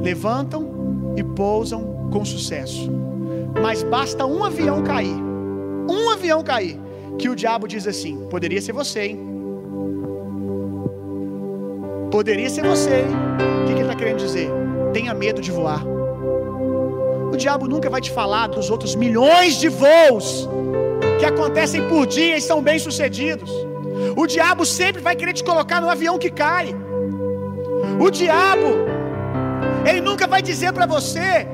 Levantam 0.00 1.14
e 1.16 1.24
pousam 1.24 2.08
com 2.12 2.24
sucesso. 2.24 2.88
Mas 3.60 3.82
basta 3.82 4.24
um 4.24 4.44
avião 4.44 4.82
cair, 4.82 5.16
um 5.90 6.10
avião 6.10 6.42
cair, 6.42 6.78
que 7.18 7.28
o 7.28 7.34
diabo 7.34 7.66
diz 7.66 7.86
assim: 7.86 8.26
poderia 8.30 8.60
ser 8.62 8.72
você, 8.72 9.06
hein? 9.06 9.20
Poderia 12.12 12.48
ser 12.48 12.64
você, 12.64 13.00
hein? 13.00 13.62
O 13.62 13.66
que 13.66 13.72
ele 13.72 13.80
está 13.82 13.94
querendo 13.96 14.18
dizer? 14.18 14.48
Tenha 14.92 15.12
medo 15.14 15.40
de 15.40 15.50
voar. 15.50 15.84
O 17.32 17.36
diabo 17.36 17.66
nunca 17.66 17.90
vai 17.90 18.00
te 18.00 18.10
falar 18.10 18.48
dos 18.48 18.70
outros 18.70 18.94
milhões 18.94 19.54
de 19.58 19.68
voos 19.68 20.48
que 21.22 21.26
acontecem 21.26 21.88
por 21.88 22.04
dia 22.04 22.36
e 22.36 22.40
são 22.40 22.60
bem-sucedidos. 22.60 23.48
O 24.16 24.26
diabo 24.26 24.66
sempre 24.66 25.00
vai 25.00 25.14
querer 25.14 25.34
te 25.38 25.44
colocar 25.44 25.80
no 25.80 25.88
avião 25.88 26.18
que 26.18 26.28
cai. 26.28 26.74
O 28.04 28.10
diabo, 28.10 28.70
ele 29.88 30.00
nunca 30.00 30.26
vai 30.26 30.42
dizer 30.42 30.72
para 30.72 30.84
você 30.84 31.46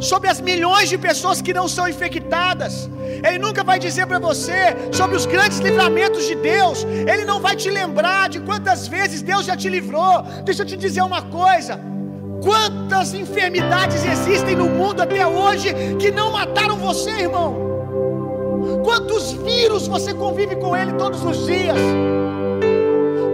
sobre 0.00 0.28
as 0.28 0.40
milhões 0.40 0.88
de 0.88 0.98
pessoas 0.98 1.40
que 1.40 1.54
não 1.54 1.68
são 1.68 1.86
infectadas. 1.88 2.90
Ele 3.24 3.38
nunca 3.38 3.62
vai 3.62 3.78
dizer 3.78 4.08
para 4.08 4.18
você 4.18 4.60
sobre 4.90 5.14
os 5.14 5.24
grandes 5.24 5.60
livramentos 5.60 6.26
de 6.26 6.34
Deus. 6.34 6.84
Ele 7.12 7.24
não 7.24 7.38
vai 7.40 7.54
te 7.54 7.70
lembrar 7.70 8.28
de 8.28 8.40
quantas 8.40 8.88
vezes 8.88 9.22
Deus 9.22 9.46
já 9.46 9.56
te 9.56 9.68
livrou. 9.68 10.22
Deixa 10.44 10.62
eu 10.62 10.66
te 10.66 10.76
dizer 10.76 11.02
uma 11.02 11.22
coisa. 11.22 11.78
Quantas 12.42 13.14
enfermidades 13.14 14.04
existem 14.04 14.56
no 14.56 14.68
mundo 14.68 15.00
até 15.00 15.24
hoje 15.24 15.72
que 16.00 16.10
não 16.10 16.32
mataram 16.32 16.76
você, 16.76 17.10
irmão? 17.10 17.63
Quantos 18.84 19.32
vírus 19.32 19.86
você 19.86 20.14
convive 20.14 20.56
com 20.56 20.76
ele 20.76 20.92
todos 20.94 21.24
os 21.24 21.46
dias? 21.46 21.78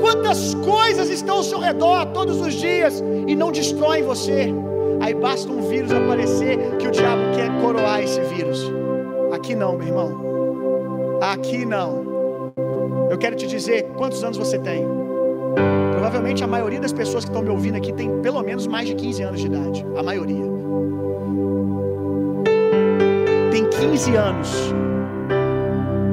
Quantas 0.00 0.54
coisas 0.54 1.10
estão 1.10 1.38
ao 1.38 1.42
seu 1.42 1.58
redor 1.58 2.06
todos 2.06 2.40
os 2.40 2.54
dias 2.54 3.02
e 3.26 3.34
não 3.34 3.52
destroem 3.52 4.02
você? 4.02 4.52
Aí 5.00 5.14
basta 5.14 5.50
um 5.50 5.62
vírus 5.62 5.92
aparecer 5.92 6.76
que 6.78 6.86
o 6.86 6.90
diabo 6.90 7.22
quer 7.34 7.50
coroar 7.60 8.02
esse 8.02 8.20
vírus. 8.22 8.70
Aqui 9.32 9.54
não, 9.54 9.76
meu 9.76 9.86
irmão. 9.86 11.18
Aqui 11.22 11.64
não. 11.64 12.04
Eu 13.10 13.18
quero 13.18 13.36
te 13.36 13.46
dizer 13.46 13.84
quantos 13.96 14.22
anos 14.22 14.36
você 14.36 14.58
tem. 14.58 14.86
Provavelmente 15.92 16.44
a 16.44 16.46
maioria 16.46 16.80
das 16.80 16.92
pessoas 16.92 17.24
que 17.24 17.30
estão 17.30 17.42
me 17.42 17.50
ouvindo 17.50 17.76
aqui 17.76 17.92
tem 17.92 18.20
pelo 18.20 18.42
menos 18.42 18.66
mais 18.66 18.88
de 18.88 18.94
15 18.94 19.22
anos 19.22 19.40
de 19.40 19.46
idade. 19.46 19.86
A 19.96 20.02
maioria. 20.02 20.44
Tem 23.50 23.68
15 23.68 24.16
anos. 24.16 24.74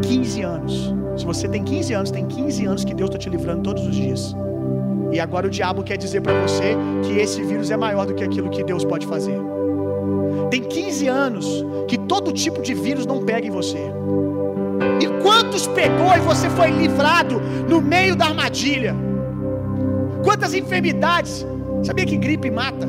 15 0.08 0.41
anos. 0.41 0.93
Se 1.18 1.26
você 1.26 1.47
tem 1.47 1.64
15 1.64 1.93
anos, 1.93 2.12
tem 2.12 2.26
15 2.26 2.66
anos 2.66 2.86
que 2.86 2.93
Deus 2.93 3.10
está 3.10 3.20
te 3.20 3.30
livrando 3.30 3.64
todos 3.64 3.86
os 3.86 3.95
dias. 3.95 4.36
E 5.12 5.20
agora 5.20 5.47
o 5.47 5.49
diabo 5.49 5.84
quer 5.84 5.97
dizer 5.97 6.22
para 6.22 6.41
você 6.41 6.76
que 7.03 7.20
esse 7.20 7.41
vírus 7.43 7.70
é 7.72 7.78
maior 7.78 8.05
do 8.05 8.14
que 8.14 8.24
aquilo 8.24 8.49
que 8.49 8.64
Deus 8.64 8.86
pode 8.86 9.05
fazer. 9.05 9.38
Tem 10.49 10.62
15 10.62 11.08
anos 11.08 11.66
que 11.88 11.97
todo 11.97 12.32
tipo 12.32 12.62
de 12.62 12.74
vírus 12.74 13.05
não 13.05 13.24
pega 13.24 13.47
em 13.47 13.51
você. 13.51 13.80
E 15.01 15.22
quantos 15.22 15.68
pegou 15.68 16.14
e 16.16 16.20
você 16.20 16.49
foi 16.51 16.72
livrado 16.72 17.41
no 17.68 17.82
meio 17.82 18.16
da 18.16 18.26
armadilha? 18.26 18.95
Quantas 20.24 20.53
enfermidades? 20.53 21.45
Sabia 21.84 22.05
que 22.05 22.18
gripe 22.18 22.49
mata? 22.49 22.88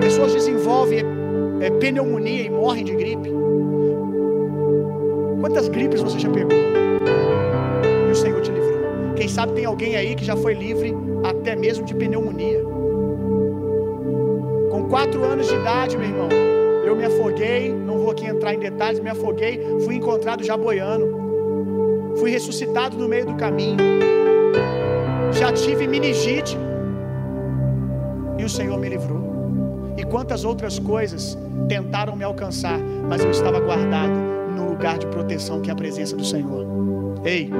Pessoas 0.00 0.32
desenvolvem 0.32 1.00
é, 1.60 1.70
pneumonia 1.70 2.42
e 2.42 2.50
morrem 2.50 2.84
de 2.84 2.94
gripe. 2.94 3.35
Quantas 5.40 5.68
gripes 5.68 6.00
você 6.00 6.18
já 6.18 6.30
pegou? 6.30 6.52
E 8.08 8.10
o 8.10 8.14
Senhor 8.14 8.40
te 8.40 8.50
livrou. 8.50 9.14
Quem 9.14 9.28
sabe 9.28 9.52
tem 9.52 9.64
alguém 9.64 9.96
aí 9.96 10.14
que 10.14 10.24
já 10.24 10.36
foi 10.36 10.54
livre 10.54 10.94
até 11.24 11.54
mesmo 11.54 11.84
de 11.84 11.94
pneumonia. 11.94 12.62
Com 14.70 14.88
quatro 14.88 15.22
anos 15.24 15.46
de 15.46 15.54
idade, 15.54 15.96
meu 15.96 16.08
irmão, 16.08 16.28
eu 16.84 16.96
me 16.96 17.04
afoguei. 17.04 17.72
Não 17.72 17.98
vou 17.98 18.10
aqui 18.10 18.26
entrar 18.26 18.54
em 18.54 18.58
detalhes, 18.58 18.98
me 19.00 19.10
afoguei. 19.10 19.60
Fui 19.84 19.96
encontrado 19.96 20.42
já 20.42 20.56
boiando. 20.56 22.14
Fui 22.18 22.30
ressuscitado 22.30 22.96
no 22.96 23.06
meio 23.06 23.26
do 23.26 23.34
caminho. 23.34 23.76
Já 25.32 25.52
tive 25.52 25.86
meningite. 25.86 26.56
E 28.38 28.44
o 28.44 28.48
Senhor 28.48 28.78
me 28.78 28.88
livrou. 28.88 29.20
E 29.98 30.04
quantas 30.04 30.44
outras 30.44 30.78
coisas 30.78 31.36
tentaram 31.68 32.16
me 32.16 32.24
alcançar, 32.24 32.78
mas 33.08 33.22
eu 33.22 33.30
estava 33.30 33.60
guardado 33.60 34.35
no 34.56 34.70
lugar 34.70 34.98
de 34.98 35.06
proteção 35.06 35.60
que 35.60 35.70
é 35.70 35.72
a 35.72 35.76
presença 35.76 36.16
do 36.16 36.24
Senhor. 36.24 36.66
Ei, 37.24 37.50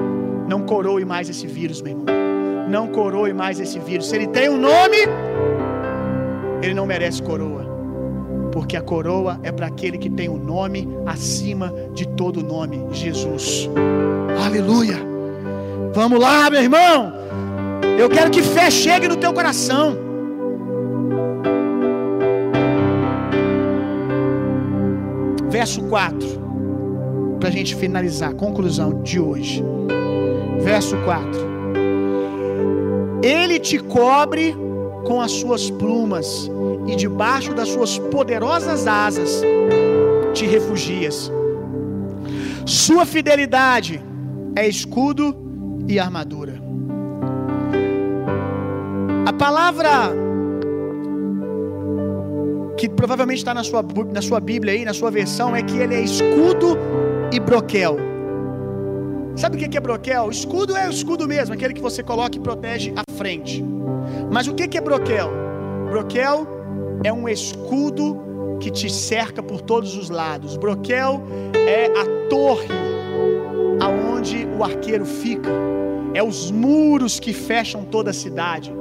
não 0.47 0.63
coroe 0.63 1.05
mais 1.05 1.29
esse 1.29 1.45
vírus, 1.45 1.81
meu 1.81 1.91
irmão. 1.91 2.05
Não 2.69 2.87
coroe 2.87 3.33
mais 3.33 3.59
esse 3.59 3.79
vírus. 3.79 4.09
Se 4.09 4.15
ele 4.15 4.27
tem 4.27 4.49
um 4.49 4.57
nome, 4.57 4.97
ele 6.61 6.73
não 6.73 6.85
merece 6.85 7.21
coroa. 7.21 7.65
Porque 8.51 8.75
a 8.75 8.81
coroa 8.81 9.39
é 9.43 9.51
para 9.51 9.67
aquele 9.67 9.97
que 9.97 10.09
tem 10.09 10.27
o 10.27 10.33
um 10.33 10.37
nome 10.37 10.87
acima 11.05 11.73
de 11.93 12.07
todo 12.07 12.43
nome, 12.43 12.85
Jesus. 12.91 13.69
Aleluia. 14.45 14.97
Vamos 15.93 16.19
lá, 16.19 16.49
meu 16.49 16.61
irmão. 16.61 17.13
Eu 17.97 18.09
quero 18.09 18.31
que 18.31 18.41
fé 18.41 18.69
chegue 18.69 19.07
no 19.07 19.15
teu 19.15 19.33
coração. 19.33 19.97
Verso 25.49 25.81
4, 25.83 26.46
para 27.39 27.49
a 27.49 27.51
gente 27.51 27.75
finalizar, 27.75 28.33
conclusão 28.33 29.01
de 29.01 29.19
hoje. 29.19 29.63
Verso 30.59 30.95
4: 31.05 31.31
Ele 33.23 33.59
te 33.59 33.79
cobre 33.79 34.55
com 35.05 35.21
as 35.21 35.31
suas 35.31 35.69
plumas, 35.69 36.49
e 36.87 36.95
debaixo 36.95 37.53
das 37.53 37.69
suas 37.69 37.97
poderosas 37.97 38.87
asas 38.87 39.41
te 40.33 40.45
refugias. 40.45 41.31
Sua 42.65 43.05
fidelidade 43.05 44.01
é 44.55 44.67
escudo 44.67 45.35
e 45.87 45.99
armadura. 45.99 46.61
A 49.25 49.33
palavra 49.33 49.89
que 52.77 52.87
provavelmente 52.87 53.39
está 53.39 53.53
na 53.53 53.63
sua, 53.63 53.83
na 54.13 54.21
sua 54.21 54.39
Bíblia 54.39 54.73
aí, 54.73 54.85
na 54.85 54.93
sua 54.93 55.09
versão, 55.09 55.55
é 55.55 55.61
que 55.63 55.77
ele 55.77 55.95
é 55.95 56.01
escudo 56.01 56.77
e 56.77 57.06
broquel. 57.39 57.97
Sabe 59.35 59.55
o 59.55 59.69
que 59.69 59.77
é 59.77 59.79
broquel? 59.79 60.29
Escudo 60.29 60.75
é 60.75 60.87
o 60.87 60.89
escudo 60.89 61.27
mesmo, 61.27 61.53
aquele 61.53 61.73
que 61.73 61.81
você 61.81 62.01
coloca 62.01 62.35
e 62.35 62.39
protege 62.39 62.93
a 62.95 63.03
frente. 63.13 63.63
Mas 64.31 64.47
o 64.47 64.55
que 64.55 64.77
é 64.77 64.81
broquel? 64.81 65.29
Broquel 65.91 66.47
é 67.03 67.13
um 67.13 67.29
escudo 67.29 68.17
que 68.59 68.71
te 68.71 68.89
cerca 68.89 69.43
por 69.43 69.61
todos 69.61 69.95
os 69.95 70.09
lados. 70.09 70.57
Broquel 70.57 71.21
é 71.53 71.85
a 71.85 72.29
torre 72.29 72.67
aonde 73.79 74.47
o 74.57 74.63
arqueiro 74.63 75.05
fica. 75.05 75.49
É 76.13 76.23
os 76.23 76.49
muros 76.49 77.19
que 77.19 77.33
fecham 77.33 77.85
toda 77.85 78.09
a 78.09 78.13
cidade. 78.13 78.73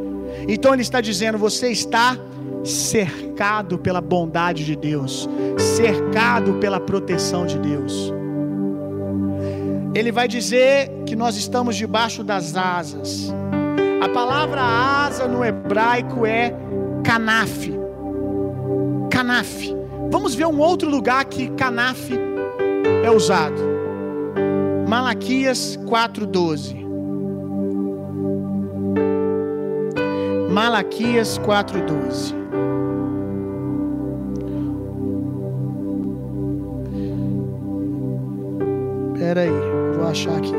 Então 0.49 0.73
ele 0.73 0.83
está 0.83 1.01
dizendo: 1.01 1.37
você 1.37 1.69
está 1.69 2.17
cercado 2.65 3.79
pela 3.79 4.01
bondade 4.01 4.65
de 4.65 4.75
Deus, 4.75 5.29
cercado 5.77 6.55
pela 6.55 6.81
proteção 6.81 7.47
de 7.47 7.59
Deus. 7.59 8.16
Ele 9.97 10.13
vai 10.13 10.29
dizer 10.29 10.91
que 11.07 11.17
nós 11.17 11.39
estamos 11.39 11.75
debaixo 11.75 12.23
das 12.23 12.55
asas. 12.55 13.33
A 14.03 14.07
palavra 14.11 14.61
asa 14.61 15.27
no 15.27 15.43
hebraico 15.43 16.27
é 16.27 16.53
canaf. 17.03 17.73
Canaf. 19.11 19.75
Vamos 20.11 20.35
ver 20.35 20.45
um 20.45 20.59
outro 20.59 20.91
lugar 20.91 21.25
que 21.25 21.49
canaf 21.49 22.11
é 23.03 23.11
usado. 23.11 23.63
Malaquias 24.87 25.79
4:12. 25.87 26.77
Malaquias 30.51 31.39
4:12. 31.39 32.35
Espera 39.15 39.41
aí, 39.41 39.76
achar 40.07 40.37
aqui. 40.37 40.53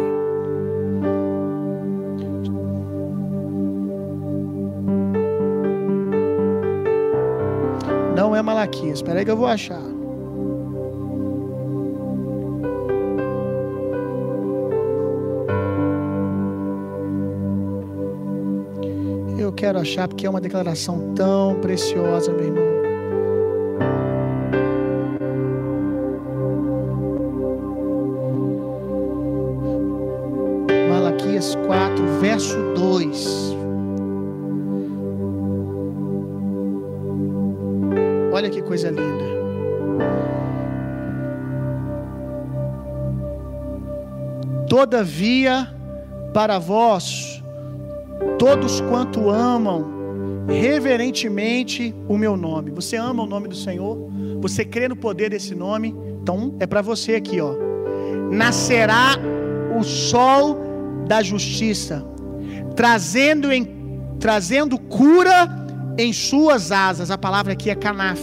Não 8.15 8.35
é 8.35 8.41
Malaquias, 8.41 8.99
espera 8.99 9.19
aí 9.19 9.25
que 9.25 9.31
eu 9.31 9.37
vou 9.37 9.47
achar. 9.47 9.81
Eu 19.37 19.53
quero 19.53 19.79
achar 19.79 20.07
porque 20.07 20.25
é 20.25 20.29
uma 20.29 20.41
declaração 20.41 21.13
tão 21.13 21.55
preciosa, 21.61 22.33
meu 22.33 22.45
irmão. 22.45 22.66
Todavia, 44.69 45.73
para 46.33 46.59
vós, 46.59 47.43
todos 48.37 48.81
quanto 48.81 49.29
amam 49.29 50.45
reverentemente 50.47 51.93
o 52.07 52.17
meu 52.17 52.37
nome. 52.37 52.71
Você 52.71 52.95
ama 52.95 53.23
o 53.23 53.27
nome 53.27 53.47
do 53.47 53.55
Senhor? 53.55 53.97
Você 54.41 54.63
crê 54.63 54.87
no 54.87 54.95
poder 54.95 55.29
desse 55.29 55.55
nome? 55.55 55.95
Então 56.21 56.55
é 56.59 56.65
para 56.65 56.81
você 56.81 57.15
aqui, 57.15 57.39
ó. 57.41 57.53
Nascerá 58.31 59.15
o 59.77 59.83
sol 59.83 60.57
da 61.07 61.21
justiça, 61.21 62.05
trazendo 62.75 63.51
em 63.51 63.77
trazendo 64.19 64.79
cura 64.79 65.47
em 65.97 66.11
suas 66.11 66.71
asas. 66.71 67.11
A 67.11 67.17
palavra 67.17 67.53
aqui 67.53 67.69
é 67.69 67.75
canaf. 67.75 68.21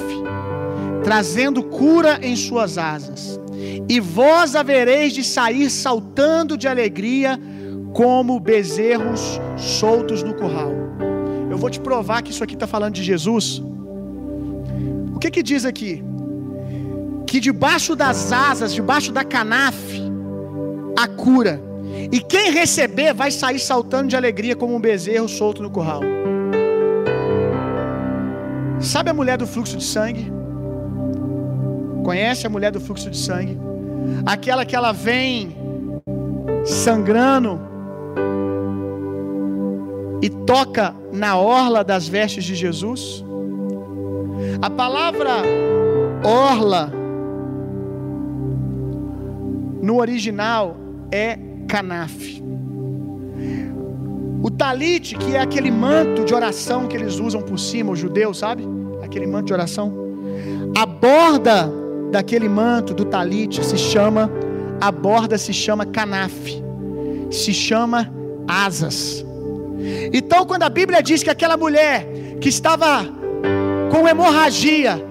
Trazendo 1.02 1.62
cura 1.62 2.18
em 2.22 2.34
suas 2.36 2.78
asas. 2.78 3.40
E 3.88 4.00
vós 4.00 4.56
havereis 4.56 5.12
de 5.12 5.22
sair 5.22 5.68
saltando 5.70 6.56
de 6.56 6.66
alegria 6.66 7.38
como 7.92 8.40
bezerros 8.40 9.40
soltos 9.56 10.22
no 10.22 10.34
curral. 10.34 10.72
Eu 11.50 11.58
vou 11.58 11.70
te 11.70 11.78
provar 11.78 12.22
que 12.22 12.30
isso 12.30 12.42
aqui 12.42 12.54
está 12.54 12.66
falando 12.66 12.94
de 12.94 13.02
Jesus. 13.02 13.62
O 15.14 15.18
que 15.18 15.30
que 15.30 15.42
diz 15.42 15.64
aqui? 15.64 16.02
Que 17.26 17.38
debaixo 17.38 17.94
das 17.94 18.32
asas, 18.32 18.72
debaixo 18.72 19.12
da 19.12 19.22
canaf, 19.22 20.00
a 20.96 21.06
cura. 21.06 21.60
E 22.10 22.20
quem 22.20 22.50
receber 22.50 23.14
vai 23.14 23.30
sair 23.30 23.58
saltando 23.58 24.08
de 24.08 24.16
alegria 24.16 24.56
como 24.56 24.74
um 24.74 24.80
bezerro 24.80 25.28
solto 25.28 25.62
no 25.62 25.70
curral. 25.70 26.00
Sabe 28.80 29.10
a 29.10 29.14
mulher 29.14 29.38
do 29.38 29.46
fluxo 29.46 29.76
de 29.76 29.84
sangue? 29.84 30.32
Conhece 32.04 32.46
a 32.46 32.50
mulher 32.50 32.70
do 32.72 32.80
fluxo 32.80 33.08
de 33.08 33.16
sangue? 33.16 33.56
Aquela 34.26 34.64
que 34.64 34.74
ela 34.74 34.92
vem 34.92 35.56
sangrando 36.64 37.60
e 40.22 40.30
toca 40.30 40.94
na 41.12 41.36
orla 41.36 41.84
das 41.84 42.08
vestes 42.08 42.44
de 42.44 42.54
Jesus? 42.54 43.24
A 44.60 44.70
palavra 44.70 45.30
orla 46.24 46.90
no 49.82 49.98
original 49.98 50.76
é 51.12 51.38
canaf. 51.68 52.42
O 54.42 54.50
talite, 54.50 55.16
que 55.16 55.34
é 55.34 55.40
aquele 55.40 55.70
manto 55.70 56.24
de 56.24 56.34
oração 56.34 56.86
que 56.86 56.96
eles 56.96 57.18
usam 57.18 57.40
por 57.40 57.58
cima, 57.58 57.92
os 57.92 57.98
judeus, 57.98 58.38
sabe? 58.38 58.66
Aquele 59.02 59.26
manto 59.26 59.46
de 59.46 59.52
oração. 59.54 59.92
A 60.76 60.84
borda 60.84 61.70
daquele 62.14 62.48
manto 62.48 62.94
do 62.94 63.04
talite 63.04 63.64
se 63.64 63.76
chama, 63.76 64.30
a 64.80 64.92
borda 64.92 65.36
se 65.36 65.52
chama 65.52 65.84
canaf, 65.84 66.32
se 67.28 67.52
chama 67.52 68.08
asas. 68.46 69.26
Então, 70.12 70.46
quando 70.46 70.62
a 70.62 70.68
Bíblia 70.68 71.02
diz 71.02 71.24
que 71.24 71.30
aquela 71.30 71.56
mulher 71.56 72.06
que 72.40 72.48
estava 72.48 73.04
com 73.90 74.06
hemorragia 74.06 75.04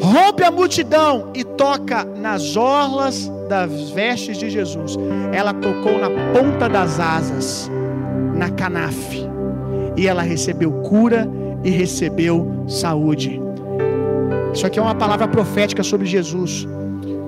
rompe 0.00 0.44
a 0.44 0.52
multidão 0.52 1.32
e 1.34 1.42
toca 1.42 2.04
nas 2.04 2.56
orlas 2.56 3.28
das 3.48 3.90
vestes 3.90 4.38
de 4.38 4.50
Jesus, 4.50 4.96
ela 5.32 5.52
tocou 5.52 5.98
na 5.98 6.10
ponta 6.32 6.68
das 6.68 7.00
asas, 7.00 7.68
na 8.36 8.50
canaf, 8.50 9.16
e 9.96 10.06
ela 10.06 10.22
recebeu 10.22 10.70
cura 10.82 11.28
e 11.64 11.70
recebeu 11.70 12.66
saúde. 12.68 13.51
Isso 14.52 14.66
aqui 14.66 14.78
é 14.78 14.82
uma 14.82 14.94
palavra 14.94 15.26
profética 15.26 15.82
sobre 15.82 16.06
Jesus. 16.06 16.66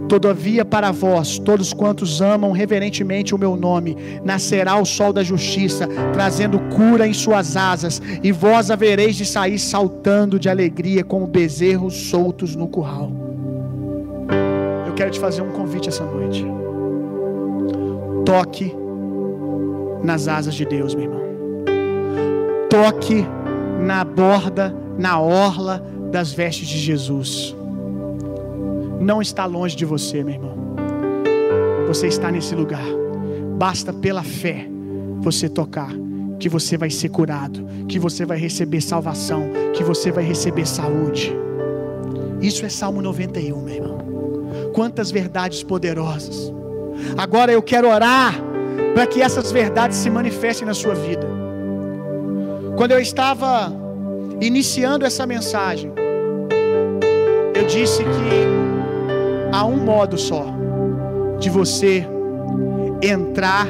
Todavia, 0.09 0.65
para 0.65 0.93
vós, 0.93 1.39
todos 1.39 1.73
quantos 1.73 2.21
amam 2.21 2.53
reverentemente 2.53 3.35
o 3.35 3.39
meu 3.39 3.57
nome, 3.57 3.97
nascerá 4.23 4.77
o 4.77 4.85
sol 4.85 5.13
da 5.13 5.23
justiça, 5.23 5.89
trazendo 6.13 6.59
cura 6.77 7.09
em 7.09 7.15
suas 7.15 7.57
asas, 7.57 8.03
e 8.23 8.31
vós 8.31 8.71
havereis 8.71 9.17
de 9.17 9.25
sair 9.25 9.59
saltando 9.59 10.39
de 10.39 10.49
alegria 10.49 11.03
como 11.03 11.27
bezerros 11.27 11.95
soltos 12.11 12.55
no 12.55 12.69
curral. 12.69 13.11
Eu 14.87 14.93
quero 14.93 15.11
te 15.11 15.19
fazer 15.19 15.41
um 15.41 15.51
convite 15.51 15.89
essa 15.89 16.05
noite. 16.05 16.45
Toque 18.27 18.75
nas 20.03 20.29
asas 20.29 20.55
de 20.55 20.67
Deus, 20.67 20.95
meu 20.95 21.05
irmão. 21.05 21.25
Toque 22.69 23.27
na 23.81 24.05
borda, 24.05 24.75
na 24.99 25.19
orla 25.19 25.83
das 26.15 26.33
vestes 26.33 26.69
de 26.69 26.79
Jesus 26.79 27.57
não 29.01 29.21
está 29.21 29.47
longe 29.47 29.75
de 29.75 29.85
você, 29.85 30.23
meu 30.23 30.35
irmão. 30.35 30.55
Você 31.89 32.07
está 32.07 32.31
nesse 32.31 32.55
lugar. 32.55 32.85
Basta 33.59 33.93
pela 33.93 34.23
fé 34.23 34.65
você 35.19 35.49
tocar, 35.49 35.91
que 36.39 36.49
você 36.49 36.79
vai 36.79 36.89
ser 36.89 37.09
curado, 37.09 37.67
que 37.89 37.99
você 37.99 38.25
vai 38.25 38.39
receber 38.39 38.81
salvação, 38.81 39.51
que 39.73 39.83
você 39.83 40.13
vai 40.13 40.23
receber 40.23 40.65
saúde. 40.69 41.35
Isso 42.41 42.65
é 42.65 42.69
Salmo 42.69 43.03
91, 43.03 43.61
meu 43.61 43.75
irmão. 43.75 43.99
Quantas 44.73 45.11
verdades 45.11 45.65
poderosas. 45.65 46.53
Agora 47.19 47.51
eu 47.51 47.61
quero 47.61 47.89
orar 47.89 48.37
para 48.95 49.05
que 49.05 49.21
essas 49.21 49.51
verdades 49.51 49.97
se 49.97 50.09
manifestem 50.09 50.65
na 50.65 50.75
sua 50.75 50.95
vida. 50.95 51.27
Quando 52.77 52.93
eu 52.93 53.01
estava 53.01 53.73
iniciando 54.41 55.05
essa 55.05 55.27
mensagem, 55.27 56.04
disse 57.67 58.03
que 58.03 59.51
há 59.53 59.65
um 59.65 59.77
modo 59.77 60.19
só 60.19 60.47
de 61.39 61.51
você 61.51 62.07
entrar 63.03 63.67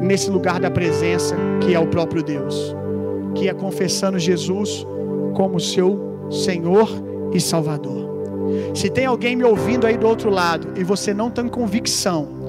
nesse 0.00 0.30
lugar 0.30 0.58
da 0.58 0.70
presença 0.70 1.36
que 1.60 1.74
é 1.74 1.78
o 1.78 1.86
próprio 1.86 2.22
Deus, 2.22 2.74
que 3.34 3.48
é 3.48 3.54
confessando 3.54 4.18
Jesus 4.18 4.86
como 5.34 5.60
seu 5.60 6.28
Senhor 6.30 6.88
e 7.32 7.40
Salvador. 7.40 8.08
Se 8.74 8.90
tem 8.90 9.06
alguém 9.06 9.36
me 9.36 9.44
ouvindo 9.44 9.86
aí 9.86 9.96
do 9.96 10.06
outro 10.06 10.30
lado 10.30 10.72
e 10.76 10.82
você 10.82 11.14
não 11.14 11.30
tem 11.30 11.46
convicção 11.46 12.40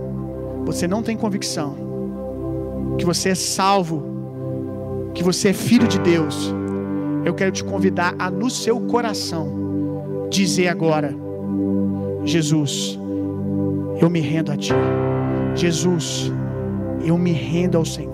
você 0.66 0.88
não 0.88 1.02
tem 1.02 1.18
convicção 1.18 1.76
que 2.98 3.06
você 3.06 3.30
é 3.30 3.36
salvo, 3.36 4.04
que 5.14 5.24
você 5.24 5.50
é 5.50 5.54
filho 5.54 5.88
de 5.88 6.00
Deus, 6.00 6.54
eu 7.26 7.34
quero 7.34 7.52
te 7.52 7.64
convidar 7.64 8.16
a 8.20 8.30
no 8.30 8.50
seu 8.50 8.80
coração 8.80 9.71
dizer 10.40 10.70
agora: 10.70 11.14
Jesus, 12.24 12.98
eu 14.00 14.10
me 14.10 14.22
rendo 14.22 14.52
a 14.52 14.58
ti. 14.58 14.74
Jesus, 15.56 16.32
eu 17.04 17.18
me 17.18 17.32
rendo 17.32 17.78
ao 17.78 17.86
Senhor. 17.86 18.12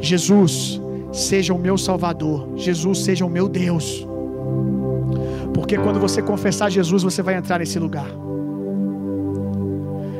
Jesus, 0.00 0.80
seja 1.12 1.52
o 1.52 1.58
meu 1.58 1.76
Salvador. 1.76 2.48
Jesus, 2.56 2.98
seja 3.00 3.24
o 3.24 3.30
meu 3.30 3.48
Deus. 3.48 4.06
Porque 5.54 5.76
quando 5.76 6.00
você 6.00 6.22
confessar 6.22 6.70
Jesus, 6.70 7.02
você 7.02 7.22
vai 7.22 7.34
entrar 7.36 7.58
nesse 7.58 7.78
lugar. 7.78 8.08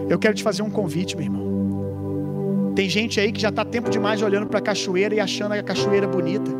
Eu 0.09 0.19
quero 0.19 0.35
te 0.35 0.43
fazer 0.43 0.63
um 0.63 0.71
convite, 0.71 1.17
meu 1.17 1.25
irmão. 1.25 2.73
Tem 2.75 2.89
gente 2.89 3.19
aí 3.21 3.33
que 3.33 3.41
já 3.41 3.49
está 3.49 3.65
tempo 3.65 3.89
demais 3.89 4.23
olhando 4.23 4.47
para 4.47 4.59
a 4.59 4.63
cachoeira 4.63 5.15
e 5.15 5.21
achando 5.21 5.53
a 5.53 5.63
cachoeira 5.63 6.07
bonita. 6.07 6.51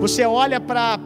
Você 0.00 0.24
olha 0.24 0.60
para 0.60 0.98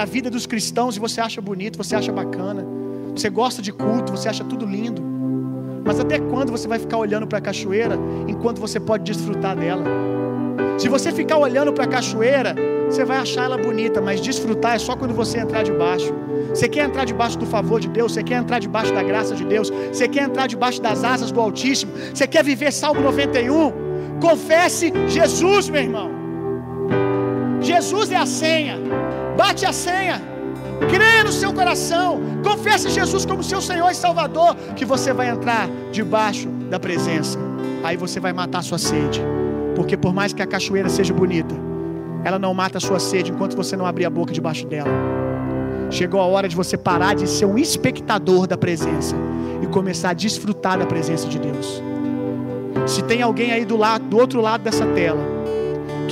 a 0.00 0.04
vida 0.04 0.30
dos 0.30 0.46
cristãos 0.46 0.96
e 0.96 1.00
você 1.00 1.20
acha 1.20 1.40
bonito, 1.40 1.76
você 1.76 1.94
acha 1.94 2.10
bacana. 2.10 2.66
Você 3.14 3.28
gosta 3.28 3.60
de 3.60 3.72
culto, 3.72 4.12
você 4.12 4.28
acha 4.28 4.42
tudo 4.42 4.64
lindo. 4.64 5.02
Mas 5.84 6.00
até 6.00 6.18
quando 6.18 6.50
você 6.50 6.66
vai 6.66 6.78
ficar 6.78 6.96
olhando 6.96 7.26
para 7.26 7.38
a 7.38 7.40
cachoeira 7.40 7.98
enquanto 8.26 8.60
você 8.60 8.80
pode 8.80 9.04
desfrutar 9.04 9.56
dela? 9.56 9.84
Se 10.78 10.88
você 10.88 11.12
ficar 11.12 11.36
olhando 11.36 11.72
para 11.72 11.84
a 11.84 11.86
cachoeira, 11.86 12.54
você 12.88 13.04
vai 13.04 13.18
achar 13.18 13.44
ela 13.44 13.58
bonita, 13.58 14.00
mas 14.00 14.20
desfrutar 14.20 14.76
é 14.76 14.78
só 14.78 14.96
quando 14.96 15.14
você 15.14 15.38
entrar 15.38 15.62
debaixo. 15.62 16.12
Você 16.48 16.68
quer 16.68 16.84
entrar 16.84 17.04
debaixo 17.04 17.38
do 17.38 17.46
favor 17.46 17.80
de 17.80 17.88
Deus? 17.88 18.12
Você 18.12 18.22
quer 18.22 18.36
entrar 18.36 18.58
debaixo 18.58 18.92
da 18.94 19.02
graça 19.02 19.34
de 19.34 19.44
Deus? 19.44 19.70
Você 19.92 20.08
quer 20.08 20.24
entrar 20.24 20.46
debaixo 20.46 20.80
das 20.80 21.04
asas 21.04 21.30
do 21.30 21.40
Altíssimo? 21.40 21.92
Você 22.14 22.26
quer 22.26 22.44
viver 22.44 22.72
Salmo 22.72 23.00
91? 23.00 24.18
Confesse 24.20 24.92
Jesus, 25.08 25.68
meu 25.68 25.82
irmão. 25.82 26.21
Jesus 27.72 28.10
é 28.10 28.16
a 28.16 28.26
senha. 28.26 28.76
Bate 29.36 29.64
a 29.64 29.72
senha. 29.72 30.20
Creia 30.90 31.24
no 31.24 31.32
seu 31.32 31.52
coração. 31.54 32.20
Confesse 32.44 32.90
Jesus 32.90 33.24
como 33.24 33.42
seu 33.42 33.62
Senhor 33.62 33.90
e 33.90 33.94
Salvador. 33.94 34.54
Que 34.76 34.84
você 34.84 35.12
vai 35.12 35.30
entrar 35.30 35.68
debaixo 35.90 36.48
da 36.70 36.78
presença. 36.78 37.38
Aí 37.82 37.96
você 37.96 38.20
vai 38.20 38.32
matar 38.32 38.58
a 38.58 38.62
sua 38.62 38.78
sede. 38.78 39.22
Porque 39.74 39.96
por 39.96 40.12
mais 40.12 40.34
que 40.34 40.42
a 40.42 40.46
cachoeira 40.46 40.90
seja 40.90 41.14
bonita, 41.14 41.54
ela 42.24 42.38
não 42.38 42.52
mata 42.52 42.76
a 42.76 42.80
sua 42.80 43.00
sede 43.00 43.30
enquanto 43.30 43.56
você 43.56 43.74
não 43.74 43.86
abrir 43.86 44.04
a 44.04 44.10
boca 44.10 44.34
debaixo 44.34 44.66
dela. 44.66 44.90
Chegou 45.90 46.20
a 46.20 46.26
hora 46.26 46.48
de 46.48 46.54
você 46.54 46.76
parar 46.76 47.14
de 47.14 47.26
ser 47.26 47.46
um 47.46 47.56
espectador 47.56 48.46
da 48.46 48.56
presença 48.56 49.16
e 49.62 49.66
começar 49.66 50.10
a 50.10 50.14
desfrutar 50.14 50.78
da 50.78 50.84
presença 50.84 51.26
de 51.26 51.38
Deus. 51.38 51.82
Se 52.86 53.02
tem 53.02 53.22
alguém 53.22 53.50
aí 53.50 53.64
do 53.64 53.76
lado, 53.78 54.04
do 54.04 54.18
outro 54.18 54.40
lado 54.40 54.62
dessa 54.62 54.86
tela, 54.86 55.20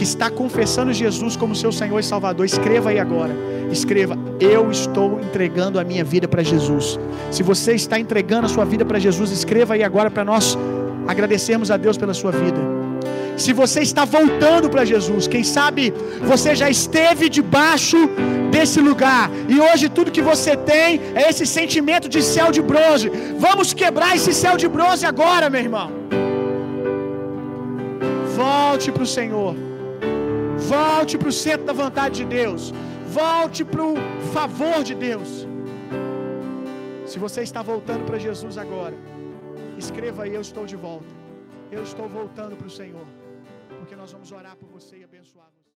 que 0.00 0.04
está 0.04 0.30
confessando 0.30 0.94
Jesus 0.94 1.36
como 1.36 1.54
seu 1.54 1.70
Senhor 1.70 1.98
e 1.98 2.02
Salvador, 2.02 2.46
escreva 2.46 2.88
aí 2.88 2.98
agora. 2.98 3.34
Escreva: 3.70 4.16
Eu 4.40 4.70
estou 4.70 5.20
entregando 5.20 5.78
a 5.78 5.84
minha 5.84 6.02
vida 6.02 6.26
para 6.26 6.42
Jesus. 6.42 6.98
Se 7.30 7.42
você 7.42 7.74
está 7.74 8.00
entregando 8.00 8.46
a 8.46 8.48
sua 8.48 8.64
vida 8.64 8.82
para 8.82 8.98
Jesus, 8.98 9.30
escreva 9.30 9.74
aí 9.74 9.82
agora 9.82 10.10
para 10.10 10.24
nós 10.24 10.56
agradecermos 11.06 11.70
a 11.70 11.76
Deus 11.76 11.98
pela 11.98 12.14
sua 12.14 12.32
vida. 12.32 12.62
Se 13.36 13.52
você 13.52 13.80
está 13.82 14.06
voltando 14.06 14.70
para 14.70 14.86
Jesus, 14.86 15.28
quem 15.28 15.44
sabe 15.44 15.92
você 16.22 16.54
já 16.54 16.70
esteve 16.70 17.28
debaixo 17.28 17.98
desse 18.50 18.80
lugar 18.80 19.30
e 19.50 19.60
hoje 19.60 19.90
tudo 19.90 20.10
que 20.10 20.22
você 20.22 20.56
tem 20.56 20.98
é 21.14 21.28
esse 21.28 21.44
sentimento 21.44 22.08
de 22.08 22.22
céu 22.22 22.50
de 22.50 22.62
bronze. 22.62 23.12
Vamos 23.38 23.74
quebrar 23.74 24.16
esse 24.16 24.32
céu 24.32 24.56
de 24.56 24.66
bronze 24.66 25.04
agora, 25.04 25.50
meu 25.50 25.60
irmão. 25.60 25.90
Volte 28.34 28.90
para 28.90 29.02
o 29.02 29.06
Senhor. 29.06 29.69
Volte 30.68 31.16
para 31.18 31.28
o 31.28 31.32
centro 31.32 31.64
da 31.64 31.72
vontade 31.72 32.16
de 32.16 32.24
Deus. 32.24 32.72
Volte 33.06 33.64
para 33.64 33.82
o 33.82 33.94
favor 34.32 34.82
de 34.84 34.94
Deus. 34.94 35.46
Se 37.06 37.18
você 37.18 37.42
está 37.42 37.62
voltando 37.62 38.04
para 38.04 38.18
Jesus 38.18 38.56
agora, 38.56 38.94
escreva 39.76 40.24
aí: 40.24 40.34
Eu 40.34 40.40
estou 40.40 40.66
de 40.66 40.76
volta. 40.76 41.12
Eu 41.72 41.82
estou 41.82 42.08
voltando 42.08 42.56
para 42.56 42.66
o 42.66 42.70
Senhor. 42.70 43.06
Porque 43.78 43.96
nós 43.96 44.12
vamos 44.12 44.30
orar 44.30 44.56
por 44.56 44.68
você 44.68 44.98
e 44.98 45.04
abençoar 45.04 45.46
você. 45.46 45.70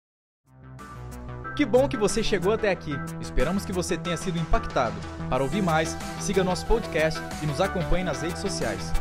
Que 1.57 1.65
bom 1.65 1.89
que 1.89 1.97
você 1.97 2.23
chegou 2.23 2.53
até 2.53 2.71
aqui. 2.71 2.93
Esperamos 3.21 3.65
que 3.65 3.73
você 3.73 3.97
tenha 3.97 4.17
sido 4.17 4.39
impactado. 4.39 4.97
Para 5.29 5.43
ouvir 5.43 5.63
mais, 5.63 5.97
siga 6.21 6.43
nosso 6.43 6.67
podcast 6.67 7.21
e 7.43 7.47
nos 7.47 7.61
acompanhe 7.61 8.05
nas 8.05 8.23
redes 8.23 8.41
sociais. 8.41 8.93